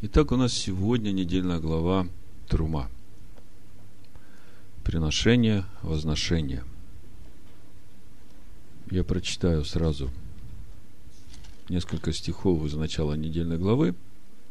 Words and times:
Итак, 0.00 0.30
у 0.30 0.36
нас 0.36 0.52
сегодня 0.52 1.10
недельная 1.10 1.58
глава 1.58 2.06
Трума. 2.46 2.88
Приношение, 4.84 5.64
возношение. 5.82 6.62
Я 8.92 9.02
прочитаю 9.02 9.64
сразу 9.64 10.12
несколько 11.68 12.12
стихов 12.12 12.64
из 12.64 12.74
начала 12.74 13.14
недельной 13.14 13.58
главы, 13.58 13.96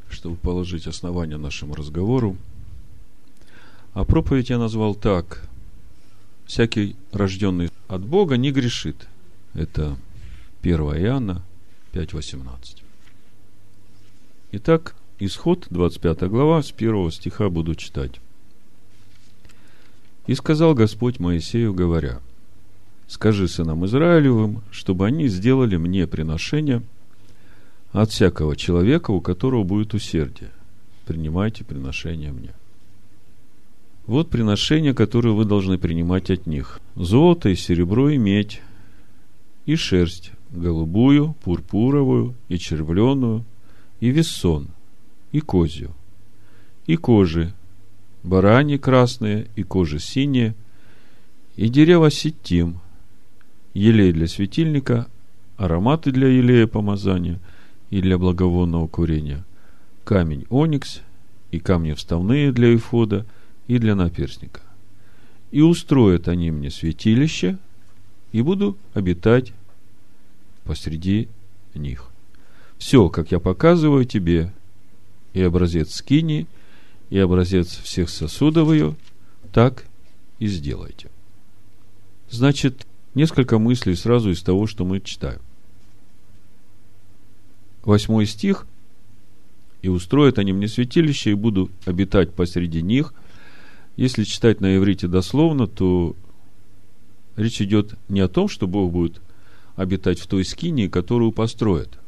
чтобы 0.10 0.36
положить 0.36 0.86
основание 0.86 1.38
нашему 1.38 1.76
разговору. 1.76 2.36
А 3.94 4.04
проповедь 4.04 4.50
я 4.50 4.58
назвал 4.58 4.96
так. 4.96 5.48
Всякий 6.46 6.98
рожденный 7.14 7.70
от 7.88 8.02
Бога 8.02 8.36
не 8.36 8.52
грешит. 8.52 9.08
Это 9.54 9.96
1 10.62 10.78
Иоанна 10.78 11.42
5.18. 11.94 12.84
Итак, 14.52 14.97
Исход, 15.20 15.66
25 15.72 16.30
глава, 16.30 16.62
с 16.62 16.72
первого 16.72 17.12
стиха 17.12 17.50
буду 17.50 17.74
читать. 17.74 18.22
«И 20.28 20.36
сказал 20.36 20.76
Господь 20.76 21.20
Моисею, 21.20 21.74
говоря, 21.74 22.20
«Скажи 23.08 23.48
сынам 23.48 23.84
Израилевым, 23.86 24.62
чтобы 24.70 25.08
они 25.08 25.28
сделали 25.28 25.78
мне 25.78 26.06
приношение 26.06 26.84
от 27.94 28.12
всякого 28.12 28.56
человека, 28.56 29.10
у 29.10 29.20
которого 29.20 29.64
будет 29.64 29.96
усердие. 29.96 30.52
Принимайте 31.08 31.64
приношение 31.64 32.32
мне». 32.32 32.54
Вот 34.06 34.30
приношения, 34.30 34.94
которые 34.94 35.34
вы 35.34 35.46
должны 35.46 35.80
принимать 35.80 36.30
от 36.30 36.46
них. 36.46 36.80
Золото 36.96 37.50
и 37.50 37.56
серебро 37.56 38.10
и 38.10 38.18
медь, 38.18 38.62
и 39.66 39.76
шерсть, 39.76 40.32
голубую, 40.52 41.36
пурпуровую 41.44 42.36
и 42.50 42.60
червленую, 42.60 43.46
и 44.00 44.10
весон– 44.10 44.68
и 45.38 45.40
козью, 45.40 45.92
и 46.88 46.96
кожи, 46.96 47.54
барани 48.24 48.78
красные 48.78 49.46
и 49.56 49.62
кожи 49.62 50.00
синие, 50.00 50.56
и 51.56 51.70
дерево 51.70 52.10
сетим, 52.10 52.80
елей 53.76 54.14
для 54.14 54.28
светильника, 54.28 55.08
ароматы 55.56 56.12
для 56.12 56.28
елея 56.28 56.66
помазания 56.66 57.40
и 57.92 58.02
для 58.02 58.18
благовонного 58.18 58.88
курения, 58.88 59.46
камень 60.06 60.48
оникс 60.50 61.02
и 61.52 61.60
камни 61.60 61.94
вставные 61.94 62.52
для 62.52 62.76
эфода 62.76 63.24
и 63.68 63.78
для 63.78 63.94
наперстника. 63.94 64.62
И 65.52 65.62
устроят 65.62 66.28
они 66.28 66.50
мне 66.50 66.72
святилище, 66.72 67.60
и 68.32 68.42
буду 68.42 68.76
обитать 68.96 69.54
посреди 70.64 71.30
них. 71.76 72.10
Все, 72.80 73.10
как 73.10 73.32
я 73.32 73.40
показываю 73.40 74.04
тебе, 74.06 74.52
и 75.38 75.44
образец 75.44 75.94
скини, 75.94 76.48
и 77.10 77.18
образец 77.20 77.68
всех 77.68 78.10
сосудов 78.10 78.72
ее, 78.72 78.96
так 79.54 79.86
и 80.40 80.48
сделайте. 80.48 81.10
Значит, 82.30 82.86
несколько 83.14 83.60
мыслей 83.60 83.96
сразу 83.96 84.32
из 84.32 84.42
того, 84.42 84.68
что 84.68 84.84
мы 84.84 85.00
читаем. 85.00 85.40
Восьмой 87.84 88.26
стих. 88.26 88.66
«И 89.84 89.90
устроят 89.90 90.40
они 90.40 90.54
мне 90.54 90.68
святилище, 90.68 91.32
и 91.32 91.36
буду 91.36 91.70
обитать 91.86 92.34
посреди 92.34 92.82
них». 92.82 93.14
Если 93.96 94.24
читать 94.24 94.60
на 94.60 94.76
иврите 94.76 95.08
дословно, 95.08 95.68
то 95.68 96.16
речь 97.36 97.62
идет 97.62 97.94
не 98.10 98.20
о 98.20 98.28
том, 98.28 98.48
что 98.48 98.68
Бог 98.68 98.92
будет 98.92 99.22
обитать 99.76 100.20
в 100.20 100.28
той 100.28 100.44
скинии, 100.44 100.88
которую 100.88 101.32
построят, 101.32 102.00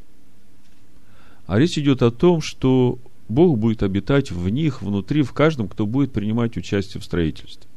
а 1.46 1.58
речь 1.58 1.78
идет 1.78 2.02
о 2.02 2.10
том, 2.10 2.40
что 2.40 2.98
Бог 3.30 3.58
будет 3.58 3.82
обитать 3.82 4.32
в 4.32 4.48
них, 4.48 4.82
внутри, 4.82 5.22
в 5.22 5.32
каждом, 5.32 5.68
кто 5.68 5.86
будет 5.86 6.12
принимать 6.12 6.56
участие 6.56 7.00
в 7.00 7.04
строительстве. 7.04 7.70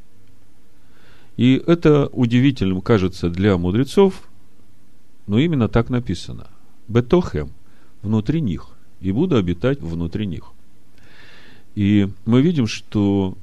И 1.36 1.62
это 1.66 2.08
удивительным 2.08 2.80
кажется 2.80 3.30
для 3.30 3.56
мудрецов, 3.56 4.28
но 5.26 5.38
именно 5.38 5.68
так 5.68 5.90
написано. 5.90 6.48
Бетохем, 6.88 7.50
внутри 8.02 8.40
них, 8.40 8.68
и 9.00 9.12
буду 9.12 9.36
обитать 9.36 9.80
внутри 9.80 10.26
них. 10.26 10.50
И 11.74 12.08
мы 12.26 12.42
видим, 12.42 12.66
что 12.66 13.36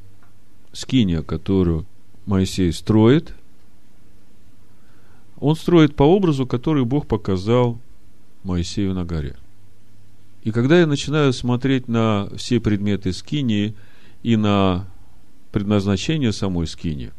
скиния, 0.74 1.22
которую 1.22 1.86
Моисей 2.26 2.72
строит, 2.72 3.34
он 5.40 5.56
строит 5.56 5.96
по 5.96 6.04
образу, 6.04 6.46
который 6.46 6.86
Бог 6.86 7.08
показал 7.08 7.80
Моисею 8.44 8.94
на 8.94 9.06
горе. 9.06 9.36
И 10.44 10.52
когда 10.52 10.79
я 10.79 10.88
начинаю 10.88 11.34
смотреть 11.34 11.88
на 11.88 12.29
все 12.35 12.59
предметы 12.59 13.13
скинии 13.13 13.75
и 14.24 14.35
на 14.35 14.88
предназначение 15.52 16.31
самой 16.31 16.66
скинии, 16.68 17.12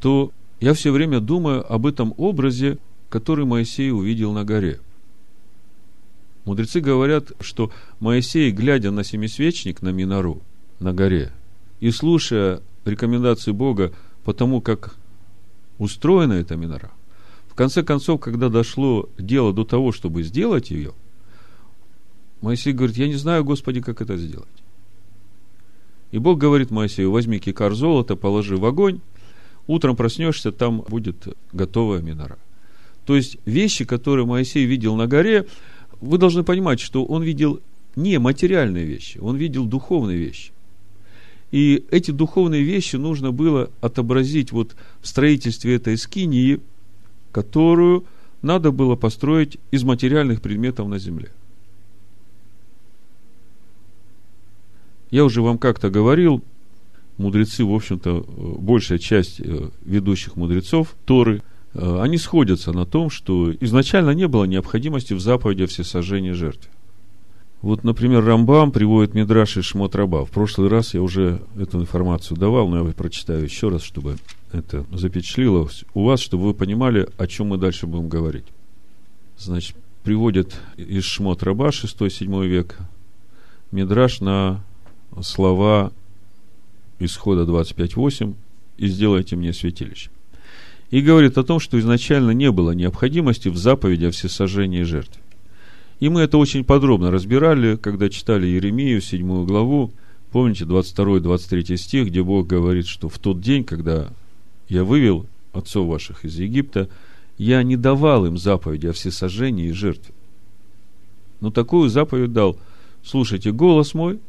то 0.00 0.32
я 0.60 0.72
все 0.74 0.90
время 0.90 1.20
думаю 1.20 1.70
об 1.70 1.86
этом 1.86 2.14
образе, 2.16 2.78
который 3.08 3.44
Моисей 3.44 3.90
увидел 3.90 4.32
на 4.32 4.44
горе. 4.44 4.80
Мудрецы 6.44 6.80
говорят, 6.80 7.32
что 7.40 7.70
Моисей, 8.00 8.50
глядя 8.50 8.90
на 8.90 9.04
семисвечник, 9.04 9.82
на 9.82 9.90
Минору, 9.90 10.40
на 10.80 10.92
горе, 10.92 11.30
и 11.80 11.90
слушая 11.90 12.62
рекомендации 12.84 13.52
Бога 13.52 13.92
по 14.24 14.32
тому, 14.32 14.60
как 14.60 14.96
устроена 15.78 16.34
эта 16.34 16.56
Минора, 16.56 16.90
в 17.48 17.54
конце 17.54 17.82
концов, 17.82 18.20
когда 18.20 18.48
дошло 18.48 19.08
дело 19.18 19.52
до 19.52 19.64
того, 19.64 19.92
чтобы 19.92 20.22
сделать 20.22 20.70
ее, 20.70 20.94
Моисей 22.42 22.72
говорит, 22.72 22.96
я 22.96 23.08
не 23.08 23.14
знаю, 23.14 23.44
Господи, 23.44 23.80
как 23.80 24.02
это 24.02 24.16
сделать. 24.18 24.48
И 26.10 26.18
Бог 26.18 26.38
говорит 26.38 26.70
Моисею, 26.70 27.10
возьми 27.10 27.38
кикар 27.38 27.72
золота, 27.72 28.16
положи 28.16 28.56
в 28.56 28.66
огонь, 28.66 29.00
утром 29.66 29.96
проснешься, 29.96 30.52
там 30.52 30.84
будет 30.86 31.28
готовая 31.52 32.02
минора. 32.02 32.36
То 33.06 33.16
есть 33.16 33.38
вещи, 33.46 33.84
которые 33.84 34.26
Моисей 34.26 34.66
видел 34.66 34.96
на 34.96 35.06
горе, 35.06 35.46
вы 36.00 36.18
должны 36.18 36.42
понимать, 36.42 36.80
что 36.80 37.04
он 37.04 37.22
видел 37.22 37.60
не 37.96 38.18
материальные 38.18 38.84
вещи, 38.84 39.18
он 39.18 39.36
видел 39.36 39.64
духовные 39.64 40.18
вещи. 40.18 40.52
И 41.52 41.84
эти 41.90 42.10
духовные 42.10 42.62
вещи 42.62 42.96
нужно 42.96 43.30
было 43.30 43.70
отобразить 43.80 44.52
вот 44.52 44.74
в 45.00 45.06
строительстве 45.06 45.76
этой 45.76 45.96
скинии, 45.96 46.60
которую 47.30 48.04
надо 48.40 48.72
было 48.72 48.96
построить 48.96 49.58
из 49.70 49.84
материальных 49.84 50.42
предметов 50.42 50.88
на 50.88 50.98
земле. 50.98 51.30
Я 55.12 55.26
уже 55.26 55.42
вам 55.42 55.58
как-то 55.58 55.90
говорил, 55.90 56.42
мудрецы, 57.18 57.66
в 57.66 57.72
общем-то, 57.72 58.24
большая 58.58 58.98
часть 58.98 59.40
э, 59.40 59.68
ведущих 59.84 60.36
мудрецов 60.36 60.96
Торы, 61.04 61.42
э, 61.74 62.00
они 62.00 62.16
сходятся 62.16 62.72
на 62.72 62.86
том, 62.86 63.10
что 63.10 63.52
изначально 63.60 64.12
не 64.12 64.26
было 64.26 64.44
необходимости 64.44 65.12
в 65.12 65.20
заповеди 65.20 65.64
о 65.64 65.66
всесожжении 65.66 66.32
жертве. 66.32 66.70
Вот, 67.60 67.84
например, 67.84 68.24
Рамбам 68.24 68.72
приводит 68.72 69.12
Мидраш 69.12 69.58
и 69.58 69.60
Шмот 69.60 69.94
Раба. 69.94 70.24
В 70.24 70.30
прошлый 70.30 70.70
раз 70.70 70.94
я 70.94 71.02
уже 71.02 71.42
эту 71.60 71.78
информацию 71.78 72.38
давал, 72.38 72.66
но 72.68 72.88
я 72.88 72.92
прочитаю 72.94 73.44
еще 73.44 73.68
раз, 73.68 73.82
чтобы 73.82 74.16
это 74.50 74.86
запечатлилось 74.90 75.84
у 75.92 76.04
вас, 76.04 76.20
чтобы 76.20 76.44
вы 76.44 76.54
понимали, 76.54 77.06
о 77.18 77.26
чем 77.26 77.48
мы 77.48 77.58
дальше 77.58 77.86
будем 77.86 78.08
говорить. 78.08 78.46
Значит, 79.36 79.76
приводит 80.04 80.56
из 80.78 81.04
Шмот 81.04 81.42
Раба 81.42 81.68
6-7 81.68 82.46
век 82.46 82.78
Мидраш 83.72 84.20
на 84.20 84.64
слова 85.20 85.92
исхода 86.98 87.42
25.8 87.42 88.34
«И 88.78 88.86
сделайте 88.86 89.36
мне 89.36 89.52
святилище». 89.52 90.10
И 90.90 91.00
говорит 91.00 91.38
о 91.38 91.42
том, 91.42 91.58
что 91.58 91.78
изначально 91.78 92.32
не 92.32 92.50
было 92.50 92.72
необходимости 92.72 93.48
в 93.48 93.56
заповеди 93.56 94.06
о 94.06 94.10
всесожжении 94.10 94.82
жертв. 94.82 95.18
И 96.00 96.08
мы 96.08 96.22
это 96.22 96.36
очень 96.36 96.64
подробно 96.64 97.10
разбирали, 97.10 97.76
когда 97.76 98.08
читали 98.08 98.46
Еремию, 98.46 99.00
7 99.00 99.46
главу. 99.46 99.92
Помните, 100.32 100.64
22-23 100.64 101.76
стих, 101.76 102.08
где 102.08 102.22
Бог 102.22 102.46
говорит, 102.46 102.86
что 102.86 103.08
в 103.08 103.18
тот 103.18 103.40
день, 103.40 103.64
когда 103.64 104.08
я 104.68 104.84
вывел 104.84 105.26
отцов 105.52 105.86
ваших 105.86 106.24
из 106.24 106.38
Египта, 106.38 106.88
я 107.38 107.62
не 107.62 107.76
давал 107.76 108.26
им 108.26 108.36
заповеди 108.36 108.88
о 108.88 108.92
всесожжении 108.92 109.68
и 109.68 109.72
жертве. 109.72 110.12
Но 111.40 111.50
такую 111.50 111.88
заповедь 111.88 112.32
дал. 112.32 112.58
Слушайте 113.04 113.52
голос 113.52 113.94
мой, 113.94 114.20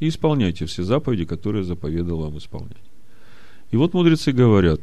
и 0.00 0.08
исполняйте 0.08 0.66
все 0.66 0.82
заповеди, 0.82 1.24
которые 1.24 1.64
заповедал 1.64 2.18
вам 2.18 2.38
исполнять. 2.38 2.76
И 3.70 3.76
вот 3.76 3.94
мудрецы 3.94 4.32
говорят, 4.32 4.80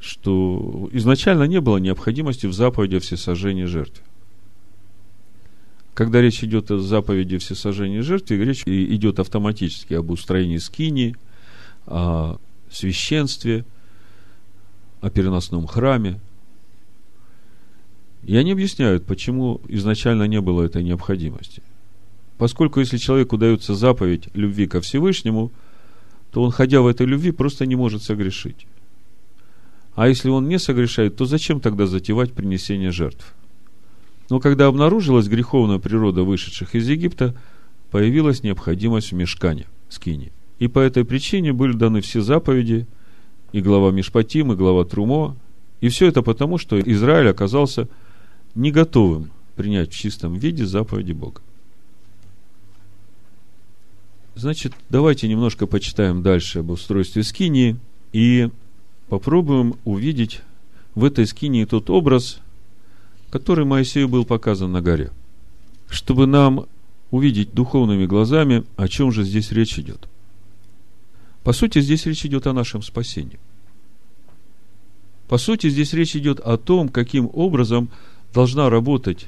что 0.00 0.88
изначально 0.92 1.44
не 1.44 1.60
было 1.60 1.78
необходимости 1.78 2.46
в 2.46 2.52
заповеди 2.52 2.98
всесожжения 2.98 3.66
жертв. 3.66 4.02
Когда 5.94 6.20
речь 6.20 6.42
идет 6.42 6.70
о 6.70 6.78
заповеди 6.78 7.38
всесожжения 7.38 8.02
жертв, 8.02 8.30
речь 8.30 8.62
идет 8.66 9.18
автоматически 9.18 9.94
об 9.94 10.10
устроении 10.10 10.56
скини, 10.56 11.14
о 11.86 12.38
священстве, 12.70 13.64
о 15.00 15.10
переносном 15.10 15.66
храме. 15.66 16.20
И 18.24 18.36
они 18.36 18.52
объясняют, 18.52 19.04
почему 19.04 19.60
изначально 19.68 20.24
не 20.24 20.40
было 20.40 20.62
этой 20.62 20.82
необходимости. 20.82 21.62
Поскольку 22.42 22.80
если 22.80 22.96
человеку 22.96 23.38
дается 23.38 23.76
заповедь 23.76 24.26
любви 24.34 24.66
ко 24.66 24.80
Всевышнему, 24.80 25.52
то 26.32 26.42
он, 26.42 26.50
ходя 26.50 26.80
в 26.80 26.88
этой 26.88 27.06
любви, 27.06 27.30
просто 27.30 27.66
не 27.66 27.76
может 27.76 28.02
согрешить. 28.02 28.66
А 29.94 30.08
если 30.08 30.28
он 30.28 30.48
не 30.48 30.58
согрешает, 30.58 31.14
то 31.14 31.24
зачем 31.24 31.60
тогда 31.60 31.86
затевать 31.86 32.32
принесение 32.32 32.90
жертв? 32.90 33.32
Но 34.28 34.40
когда 34.40 34.66
обнаружилась 34.66 35.28
греховная 35.28 35.78
природа 35.78 36.24
вышедших 36.24 36.74
из 36.74 36.88
Египта, 36.88 37.36
появилась 37.92 38.42
необходимость 38.42 39.12
в 39.12 39.14
мешкане, 39.14 39.66
скине. 39.88 40.32
И 40.58 40.66
по 40.66 40.80
этой 40.80 41.04
причине 41.04 41.52
были 41.52 41.74
даны 41.74 42.00
все 42.00 42.22
заповеди, 42.22 42.88
и 43.52 43.60
глава 43.60 43.92
Мишпатим, 43.92 44.52
и 44.52 44.56
глава 44.56 44.84
Трумо, 44.84 45.36
и 45.80 45.88
все 45.90 46.08
это 46.08 46.22
потому, 46.22 46.58
что 46.58 46.80
Израиль 46.80 47.30
оказался 47.30 47.88
не 48.56 48.72
готовым 48.72 49.30
принять 49.54 49.92
в 49.92 49.96
чистом 49.96 50.34
виде 50.34 50.66
заповеди 50.66 51.12
Бога. 51.12 51.40
Значит, 54.34 54.72
давайте 54.88 55.28
немножко 55.28 55.66
почитаем 55.66 56.22
дальше 56.22 56.60
об 56.60 56.70
устройстве 56.70 57.22
скинии 57.22 57.76
и 58.12 58.48
попробуем 59.08 59.74
увидеть 59.84 60.40
в 60.94 61.04
этой 61.04 61.26
скинии 61.26 61.64
тот 61.64 61.90
образ, 61.90 62.38
который 63.30 63.64
Моисею 63.64 64.08
был 64.08 64.24
показан 64.24 64.72
на 64.72 64.80
горе. 64.80 65.10
Чтобы 65.88 66.26
нам 66.26 66.66
увидеть 67.10 67.52
духовными 67.52 68.06
глазами, 68.06 68.64
о 68.76 68.88
чем 68.88 69.12
же 69.12 69.22
здесь 69.24 69.52
речь 69.52 69.78
идет. 69.78 70.08
По 71.44 71.52
сути, 71.52 71.80
здесь 71.80 72.06
речь 72.06 72.24
идет 72.24 72.46
о 72.46 72.54
нашем 72.54 72.82
спасении. 72.82 73.38
По 75.28 75.38
сути, 75.38 75.68
здесь 75.68 75.92
речь 75.92 76.16
идет 76.16 76.40
о 76.40 76.56
том, 76.56 76.88
каким 76.88 77.28
образом 77.32 77.90
должна 78.32 78.70
работать 78.70 79.26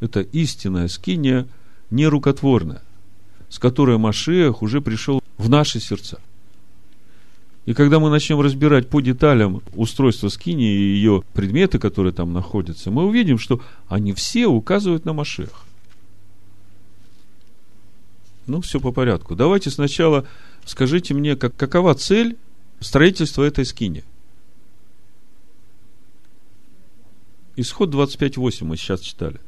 эта 0.00 0.20
истинная 0.20 0.88
скиния, 0.88 1.46
нерукотворная, 1.90 2.82
с 3.48 3.58
которой 3.58 3.98
Машех 3.98 4.62
уже 4.62 4.80
пришел 4.80 5.22
в 5.36 5.48
наши 5.48 5.80
сердца. 5.80 6.20
И 7.66 7.74
когда 7.74 7.98
мы 7.98 8.08
начнем 8.08 8.40
разбирать 8.40 8.88
по 8.88 9.00
деталям 9.00 9.62
устройство 9.74 10.28
скини 10.30 10.64
и 10.64 10.94
ее 10.94 11.22
предметы, 11.34 11.78
которые 11.78 12.14
там 12.14 12.32
находятся, 12.32 12.90
мы 12.90 13.04
увидим, 13.04 13.38
что 13.38 13.60
они 13.88 14.14
все 14.14 14.46
указывают 14.46 15.04
на 15.04 15.12
Машех. 15.12 15.66
Ну, 18.46 18.62
все 18.62 18.80
по 18.80 18.90
порядку. 18.90 19.36
Давайте 19.36 19.68
сначала 19.68 20.26
скажите 20.64 21.12
мне, 21.12 21.36
как, 21.36 21.54
какова 21.56 21.94
цель 21.94 22.38
строительства 22.80 23.42
этой 23.42 23.66
скини? 23.66 24.02
Исход 27.56 27.94
25.8 27.94 28.64
мы 28.64 28.76
сейчас 28.78 29.00
читали. 29.00 29.40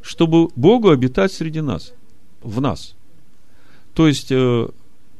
Чтобы 0.00 0.48
Богу 0.54 0.90
обитать 0.90 1.32
среди 1.32 1.60
нас, 1.60 1.92
в 2.40 2.60
нас. 2.60 2.94
То 3.94 4.08
есть, 4.08 4.28
э, 4.30 4.68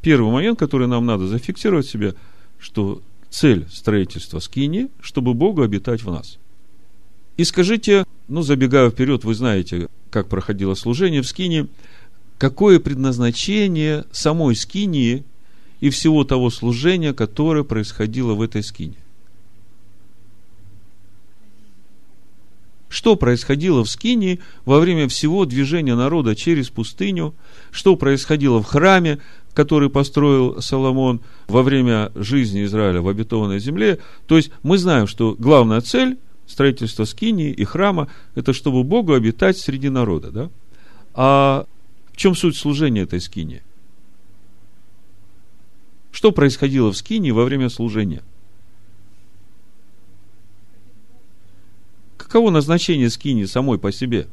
первый 0.03 0.33
момент, 0.33 0.59
который 0.59 0.87
нам 0.87 1.07
надо 1.07 1.27
зафиксировать 1.27 1.87
себе, 1.87 2.15
что 2.59 3.01
цель 3.31 3.67
строительства 3.73 4.39
скини, 4.39 4.89
чтобы 5.01 5.35
Богу 5.35 5.63
обитать 5.63 6.03
в 6.03 6.11
нас. 6.11 6.39
И 7.37 7.45
скажите, 7.45 8.05
ну, 8.29 8.43
забегая 8.43 8.91
вперед, 8.91 9.25
вы 9.25 9.35
знаете, 9.35 9.89
как 10.11 10.29
проходило 10.29 10.75
служение 10.75 11.23
в 11.23 11.27
скине, 11.27 11.67
какое 12.39 12.79
предназначение 12.79 14.05
самой 14.13 14.55
скинии 14.55 15.25
и 15.81 15.91
всего 15.91 16.25
того 16.25 16.51
служения, 16.51 17.13
которое 17.13 17.65
происходило 17.65 18.35
в 18.35 18.43
этой 18.43 18.63
скине. 18.63 18.97
Что 22.95 23.17
происходило 23.17 23.83
в 23.83 23.91
Скинии 23.91 24.39
во 24.65 24.79
время 24.79 25.09
всего 25.09 25.47
движения 25.47 25.97
народа 25.97 26.37
через 26.37 26.71
пустыню, 26.71 27.35
что 27.73 27.97
происходило 27.97 28.63
в 28.63 28.67
храме, 28.67 29.19
который 29.53 29.91
построил 29.91 30.63
Соломон 30.63 31.21
во 31.49 31.65
время 31.65 32.13
жизни 32.15 32.63
Израиля 32.63 33.03
в 33.03 33.09
обетованной 33.09 33.59
земле. 33.59 33.99
То 34.29 34.37
есть 34.37 34.53
мы 34.63 34.79
знаем, 34.79 35.09
что 35.09 35.35
главная 35.37 35.81
цель 35.81 36.19
строительства 36.47 37.03
Скинии 37.05 37.51
и 37.51 37.65
храма– 37.65 38.07
это 38.37 38.53
чтобы 38.53 38.85
Богу 38.85 39.15
обитать 39.15 39.59
среди 39.59 39.89
народа. 39.89 40.31
Да? 40.31 40.51
А 41.15 41.67
в 42.13 42.17
чем 42.17 42.37
суть 42.37 42.57
служения 42.57 43.01
этой 43.03 43.21
скини? 43.21 43.63
Что 46.13 46.31
происходило 46.31 46.93
в 46.93 46.97
скине 46.97 47.33
во 47.33 47.43
время 47.43 47.71
служения? 47.71 48.23
Каково 52.25 52.51
назначение 52.51 53.11
скини 53.11 53.45
самой 53.45 53.79
по 53.79 53.93
себе? 53.93 54.27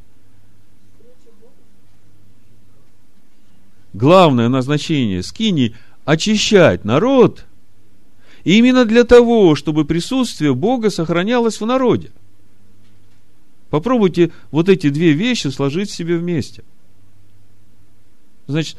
Главное 3.94 4.48
назначение 4.48 5.22
скини– 5.22 5.76
очищать 6.06 6.86
народ 6.86 7.46
именно 8.46 8.86
для 8.86 9.04
того, 9.04 9.56
чтобы 9.56 9.84
присутствие 9.84 10.56
Бога 10.56 10.90
сохранялось 10.90 11.60
в 11.60 11.66
народе. 11.66 12.12
Попробуйте 13.70 14.32
вот 14.52 14.70
эти 14.70 14.90
две 14.90 15.12
вещи 15.12 15.48
сложить 15.48 15.92
себе 15.92 16.18
вместе. 16.18 16.64
Значит, 18.48 18.78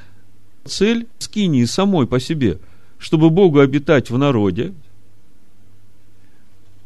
цель 0.65 1.07
скинии 1.19 1.67
самой 1.67 2.07
по 2.07 2.19
себе, 2.19 2.59
чтобы 2.99 3.29
Богу 3.29 3.61
обитать 3.61 4.11
в 4.11 4.17
народе, 4.17 4.73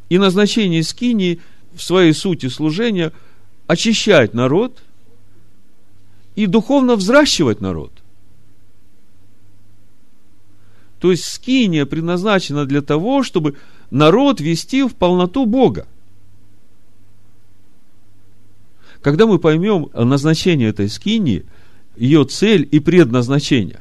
и 0.09 0.19
назначение 0.19 0.83
скинии 0.83 1.41
в 1.77 1.83
своей 1.83 2.13
сути 2.13 2.49
служения 2.49 3.13
очищать 3.67 4.35
народ 4.35 4.83
и 6.35 6.47
духовно 6.47 6.97
взращивать 6.97 7.61
народ. 7.61 7.93
То 10.99 11.11
есть 11.11 11.25
скиния 11.25 11.87
предназначена 11.87 12.65
для 12.65 12.83
того, 12.83 13.23
чтобы 13.23 13.57
народ 13.91 14.41
вести 14.41 14.83
в 14.83 14.95
полноту 14.95 15.47
Бога. 15.47 15.87
Когда 19.03 19.27
мы 19.27 19.39
поймем 19.39 19.91
назначение 19.95 20.71
этой 20.71 20.89
скинии– 20.89 21.45
ее 21.97 22.25
цель 22.25 22.69
и 22.71 22.79
предназначение, 22.79 23.81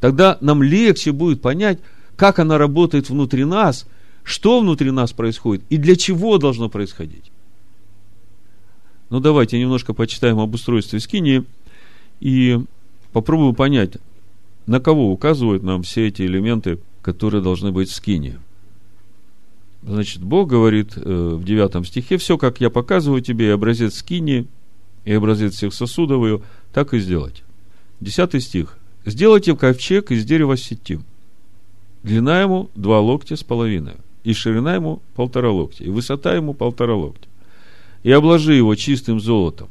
тогда 0.00 0.38
нам 0.40 0.62
легче 0.62 1.12
будет 1.12 1.42
понять, 1.42 1.80
как 2.16 2.38
она 2.38 2.56
работает 2.56 3.10
внутри 3.10 3.44
нас, 3.44 3.86
что 4.28 4.60
внутри 4.60 4.90
нас 4.90 5.12
происходит 5.12 5.64
и 5.70 5.76
для 5.76 5.96
чего 5.96 6.38
должно 6.38 6.68
происходить. 6.68 7.30
Ну, 9.10 9.20
давайте 9.20 9.58
немножко 9.58 9.94
почитаем 9.94 10.38
об 10.38 10.54
устройстве 10.54 11.00
скинии 11.00 11.44
и 12.20 12.58
попробуем 13.12 13.54
понять, 13.54 13.96
на 14.66 14.80
кого 14.80 15.10
указывают 15.10 15.62
нам 15.62 15.82
все 15.82 16.08
эти 16.08 16.22
элементы, 16.22 16.78
которые 17.00 17.42
должны 17.42 17.72
быть 17.72 17.88
в 17.88 17.94
скинии. 17.94 18.38
Значит, 19.82 20.22
Бог 20.22 20.48
говорит 20.48 20.92
э, 20.96 21.00
в 21.34 21.44
девятом 21.44 21.84
стихе, 21.84 22.18
все, 22.18 22.36
как 22.36 22.60
я 22.60 22.68
показываю 22.68 23.22
тебе, 23.22 23.46
и 23.46 23.50
образец 23.50 23.94
скинии– 23.94 24.46
и 25.08 25.12
образец 25.12 25.54
всех 25.54 25.72
сосудов 25.72 26.22
ее, 26.22 26.42
так 26.70 26.92
и 26.92 26.98
сделать. 26.98 27.42
Десятый 27.98 28.42
стих. 28.42 28.76
Сделайте 29.06 29.56
ковчег 29.56 30.10
из 30.10 30.26
дерева 30.26 30.54
сетим. 30.58 31.02
Длина 32.02 32.42
ему 32.42 32.68
два 32.74 33.00
локтя 33.00 33.36
с 33.36 33.42
половиной, 33.42 33.94
и 34.28 34.34
ширина 34.34 34.74
ему 34.74 35.00
полтора 35.14 35.50
локтя, 35.50 35.84
и 35.84 35.88
высота 35.88 36.34
ему 36.34 36.52
полтора 36.52 36.94
локтя. 36.94 37.26
И 38.02 38.10
обложи 38.10 38.52
его 38.52 38.74
чистым 38.74 39.20
золотом. 39.20 39.70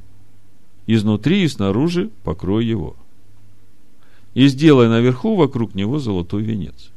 Изнутри 0.87 1.43
и 1.43 1.47
снаружи 1.47 2.09
покрой 2.23 2.65
его. 2.65 2.95
И 4.33 4.47
сделай 4.47 4.89
наверху 4.89 5.35
вокруг 5.35 5.75
него 5.75 5.99
золотой 5.99 6.41
венец. 6.41 6.89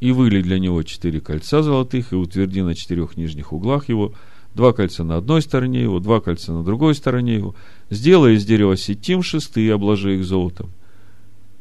И 0.00 0.12
выли 0.12 0.42
для 0.42 0.58
него 0.58 0.82
четыре 0.82 1.22
кольца 1.22 1.62
золотых, 1.62 2.12
и 2.12 2.16
утверди 2.16 2.60
на 2.60 2.74
четырех 2.74 3.16
нижних 3.16 3.54
углах 3.54 3.88
его– 3.88 4.12
два 4.54 4.74
кольца 4.74 5.02
на 5.02 5.16
одной 5.16 5.40
стороне 5.40 5.80
его, 5.80 5.98
два 5.98 6.20
кольца 6.20 6.52
на 6.52 6.62
другой 6.62 6.94
стороне 6.94 7.36
его. 7.36 7.54
Сделай 7.88 8.34
из 8.34 8.44
дерева 8.44 8.76
сетим 8.76 9.22
шесты 9.22 9.62
и 9.62 9.70
обложи 9.70 10.16
их 10.18 10.26
золотом. 10.26 10.70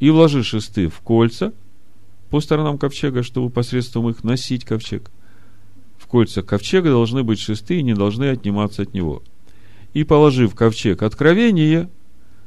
И 0.02 0.10
вложи 0.10 0.44
шесты 0.44 0.90
в 0.90 1.00
кольца 1.00 1.54
по 2.34 2.42
сторонам 2.42 2.80
ковчега, 2.80 3.22
чтобы 3.22 3.52
посредством 3.52 4.10
их 4.10 4.24
носить 4.24 4.66
ковчег. 4.66 5.12
В 6.00 6.08
кольцах 6.08 6.48
ковчега 6.48 6.90
должны 6.90 7.22
быть 7.22 7.40
шесты 7.40 7.78
и 7.78 7.84
не 7.84 7.94
должны 7.94 8.24
отниматься 8.24 8.82
от 8.82 8.96
него. 8.96 9.22
И 9.94 10.04
положи 10.04 10.48
в 10.48 10.56
ковчег 10.56 11.04
откровение, 11.04 11.92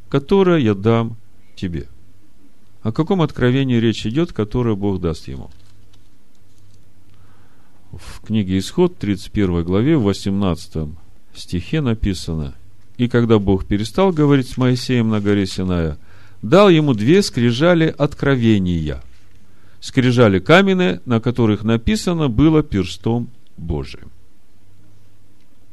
которое 0.09 0.59
я 0.59 0.75
дам 0.75 1.17
тебе. 1.55 1.87
О 2.83 2.91
каком 2.91 3.23
откровении 3.23 3.77
речь 3.77 4.05
идет, 4.07 4.33
которое 4.33 4.75
Бог 4.75 5.01
даст 5.01 5.29
ему? 5.29 5.51
в 7.93 8.27
книге 8.27 8.59
Исход, 8.59 8.99
31 8.99 9.63
главе, 9.63 9.97
в 9.97 10.03
18 10.03 10.89
стихе 11.33 11.81
написано, 11.81 12.55
«И 12.97 13.07
когда 13.07 13.39
Бог 13.39 13.67
перестал 13.67 14.11
говорить 14.11 14.49
с 14.49 14.57
Моисеем 14.57 15.11
на 15.11 15.21
горе 15.21 15.47
Синая, 15.47 15.97
дал 16.43 16.71
ему 16.71 16.93
две 16.93 17.23
скрижали 17.23 17.95
откровения. 17.97 19.01
Скрижали 19.87 20.41
каменные, 20.41 21.01
на 21.05 21.21
которых 21.21 21.63
написано 21.63 22.29
было 22.29 22.65
перстом 22.65 23.29
Божиим». 23.57 24.11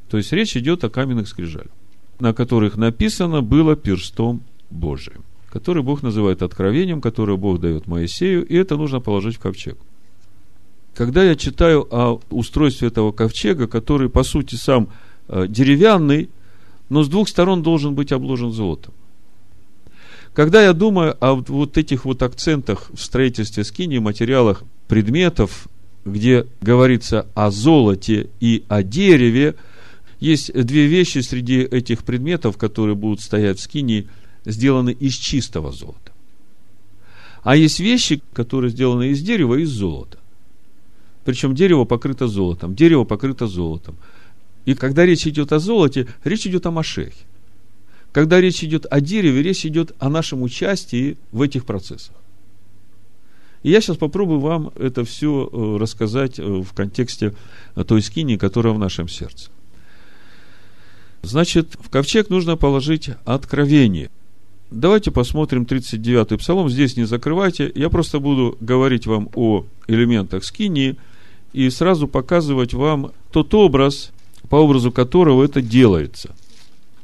То 0.08 0.18
есть 0.18 0.32
речь 0.32 0.56
идет 0.56 0.84
о 0.84 0.92
каменных 0.92 1.28
скрижалях, 1.28 1.72
на 2.20 2.32
которых 2.32 2.78
написано 2.78 3.42
было 3.42 3.76
перстом 3.76 4.44
Божиим, 4.70 5.24
который 5.50 5.82
Бог 5.82 6.04
называет 6.04 6.44
откровением, 6.44 7.02
которое 7.02 7.38
Бог 7.38 7.60
дает 7.60 7.88
Моисею, 7.88 8.46
и 8.46 8.56
это 8.56 8.78
нужно 8.78 9.00
положить 9.00 9.38
в 9.38 9.40
ковчег. 9.40 9.80
Когда 10.94 11.24
я 11.24 11.36
читаю 11.36 11.88
о 11.90 12.22
устройстве 12.30 12.90
этого 12.90 13.12
ковчега, 13.12 13.66
который 13.66 14.10
по 14.10 14.22
сути 14.22 14.54
сам 14.54 14.90
э, 15.28 15.48
деревянный, 15.50 16.30
но 16.88 17.02
с 17.02 17.10
двух 17.10 17.28
сторон 17.28 17.64
должен 17.64 17.96
быть 17.96 18.12
обложен 18.12 18.52
золотом. 18.52 18.94
Когда 20.34 20.64
я 20.64 20.74
думаю 20.74 21.16
о 21.24 21.36
вот 21.36 21.78
этих 21.78 22.06
вот 22.06 22.24
акцентах 22.24 22.90
в 22.92 23.00
строительстве 23.00 23.64
скини, 23.64 24.00
материалах, 24.00 24.64
предметов, 24.88 25.68
где 26.06 26.48
говорится 26.60 27.28
о 27.36 27.52
золоте 27.52 28.30
и 28.40 28.64
о 28.68 28.82
дереве, 28.82 29.56
есть 30.20 30.52
две 30.54 30.88
вещи 30.88 31.20
среди 31.20 31.60
этих 31.60 32.04
предметов, 32.04 32.58
которые 32.58 32.96
будут 32.96 33.22
стоять 33.22 33.60
в 33.60 33.62
скинии, 33.62 34.08
сделаны 34.46 34.90
из 34.90 35.14
чистого 35.14 35.72
золота. 35.72 36.12
А 37.44 37.56
есть 37.56 37.80
вещи, 37.80 38.22
которые 38.34 38.72
сделаны 38.72 39.10
из 39.10 39.22
дерева 39.22 39.56
и 39.56 39.64
из 39.64 39.70
золота. 39.70 40.18
Причем 41.26 41.54
дерево 41.54 41.86
покрыто 41.86 42.28
золотом, 42.28 42.74
дерево 42.74 43.04
покрыто 43.04 43.48
золотом. 43.48 43.98
И 44.66 44.74
когда 44.74 45.06
речь 45.06 45.28
идет 45.28 45.52
о 45.52 45.60
золоте, 45.60 46.08
речь 46.24 46.48
идет 46.48 46.66
о 46.66 46.72
Машехе. 46.72 47.26
Когда 48.14 48.40
речь 48.40 48.64
идет 48.64 48.86
о 48.90 49.02
дереве, 49.02 49.42
речь 49.42 49.66
идет 49.66 49.94
о 50.00 50.08
нашем 50.08 50.44
участии 50.44 51.18
в 51.32 51.42
этих 51.42 51.66
процессах. 51.66 52.16
И 53.64 53.72
я 53.72 53.82
сейчас 53.82 53.98
попробую 53.98 54.40
вам 54.40 54.72
это 54.76 55.04
все 55.04 55.50
э, 55.52 55.78
рассказать 55.78 56.38
э, 56.38 56.44
в 56.44 56.74
контексте 56.74 57.34
той 57.88 58.02
скини, 58.04 58.38
которая 58.38 58.74
в 58.74 58.80
нашем 58.80 59.08
сердце. 59.08 59.50
Значит, 61.24 61.76
в 61.80 61.90
ковчег 61.90 62.30
нужно 62.30 62.56
положить 62.56 63.10
откровение. 63.26 64.12
Давайте 64.70 65.10
посмотрим 65.10 65.64
39-й 65.64 66.38
псалом. 66.38 66.70
Здесь 66.70 66.98
не 66.98 67.06
закрывайте. 67.06 67.72
Я 67.74 67.90
просто 67.90 68.20
буду 68.20 68.58
говорить 68.60 69.08
вам 69.08 69.30
о 69.34 69.66
элементах 69.88 70.44
скинии 70.44 70.98
и 71.54 71.70
сразу 71.70 72.08
показывать 72.08 72.74
вам 72.74 73.12
тот 73.32 73.54
образ, 73.54 74.12
по 74.50 74.58
образу 74.58 74.92
которого 74.92 75.44
это 75.44 75.62
делается. 75.62 76.36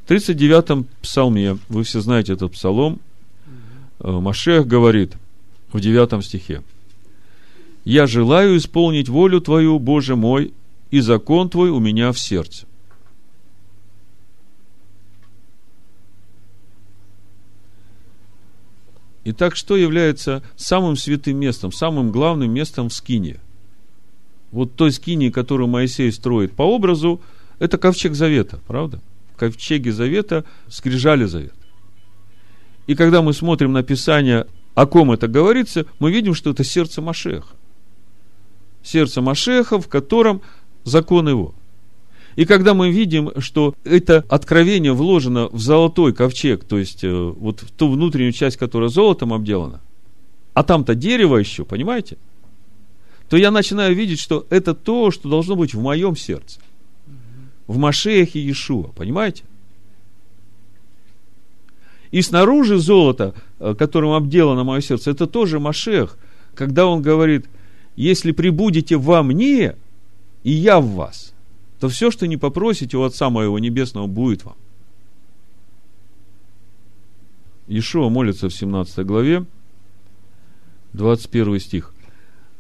В 0.10 0.12
39-м 0.12 0.88
псалме, 1.04 1.60
вы 1.68 1.84
все 1.84 2.02
знаете 2.02 2.34
этот 2.34 2.54
псалом, 2.54 3.00
э, 4.00 4.10
Машех 4.10 4.66
говорит 4.66 5.14
в 5.72 5.80
9 5.80 6.26
стихе, 6.26 6.64
«Я 7.86 8.08
желаю 8.08 8.58
исполнить 8.58 9.08
волю 9.08 9.40
Твою, 9.40 9.78
Боже 9.78 10.16
мой, 10.16 10.52
и 10.90 11.00
закон 11.00 11.48
Твой 11.48 11.70
у 11.70 11.80
меня 11.80 12.12
в 12.12 12.20
сердце». 12.20 12.66
Итак, 19.26 19.56
что 19.56 19.78
является 19.78 20.42
самым 20.56 20.96
святым 20.96 21.38
местом, 21.38 21.72
самым 21.72 22.12
главным 22.12 22.52
местом 22.52 22.90
в 22.90 22.96
скине? 22.96 23.40
Вот 24.52 24.74
той 24.74 24.92
скине, 24.92 25.30
которую 25.32 25.68
Моисей 25.68 26.12
строит 26.12 26.54
по 26.54 26.64
образу, 26.64 27.22
это 27.60 27.78
ковчег 27.78 28.16
завета, 28.16 28.60
правда? 28.66 29.00
Ковчеге 29.40 29.92
завета 29.92 30.46
скрижали 30.68 31.26
завет. 31.26 31.54
И 32.88 32.96
когда 32.96 33.22
мы 33.22 33.34
смотрим 33.34 33.72
на 33.72 33.84
Писание, 33.84 34.48
о 34.76 34.86
ком 34.86 35.12
это 35.12 35.28
говорится, 35.28 35.86
мы 36.00 36.12
видим, 36.12 36.34
что 36.34 36.52
это 36.52 36.64
сердце 36.64 37.02
Машеха. 37.02 37.56
Сердце 38.84 39.22
Машеха, 39.22 39.80
в 39.80 39.88
котором 39.88 40.42
закон 40.84 41.30
его. 41.30 41.54
И 42.36 42.46
когда 42.46 42.74
мы 42.74 42.92
видим, 42.92 43.32
что 43.40 43.76
это 43.84 44.24
откровение 44.30 44.94
вложено 44.94 45.50
в 45.50 45.60
золотой 45.60 46.14
ковчег, 46.14 46.64
то 46.64 46.78
есть 46.78 47.04
э, 47.04 47.12
вот 47.12 47.62
в 47.62 47.72
ту 47.72 47.90
внутреннюю 47.90 48.32
часть, 48.32 48.58
которая 48.58 48.90
золотом 48.90 49.34
обделана, 49.34 49.82
а 50.54 50.64
там-то 50.64 50.96
дерево 50.96 51.38
еще, 51.38 51.66
понимаете? 51.66 52.18
То 53.30 53.38
я 53.38 53.52
начинаю 53.52 53.96
видеть, 53.96 54.20
что 54.20 54.46
это 54.50 54.74
то, 54.74 55.12
что 55.12 55.30
должно 55.30 55.56
быть 55.56 55.74
в 55.74 55.82
моем 55.82 56.16
сердце. 56.16 56.60
В 57.70 57.78
Машехе 57.78 58.40
Иешуа, 58.40 58.90
понимаете? 58.90 59.44
И 62.12 62.22
снаружи 62.22 62.78
золото, 62.78 63.34
э, 63.60 63.76
которым 63.78 64.12
обделано 64.12 64.66
мое 64.66 64.82
сердце, 64.82 65.12
это 65.12 65.26
тоже 65.26 65.60
Машех, 65.60 66.18
когда 66.54 66.86
он 66.86 67.02
говорит, 67.02 67.46
если 67.96 68.34
прибудете 68.34 68.98
во 68.98 69.24
мне, 69.24 69.76
и 70.44 70.52
я 70.52 70.82
в 70.82 70.88
вас– 70.96 71.34
то 71.80 71.88
все, 71.88 72.12
что 72.12 72.28
не 72.28 72.38
попросите 72.38 72.98
у 72.98 73.04
Отца 73.04 73.30
Моего 73.30 73.58
Небесного, 73.58 74.08
будет 74.08 74.44
вам. 74.44 74.56
Ишуа 77.68 78.10
молится 78.10 78.50
в 78.50 78.54
17 78.54 79.06
главе, 79.06 79.46
21 80.94 81.60
стих. 81.60 81.94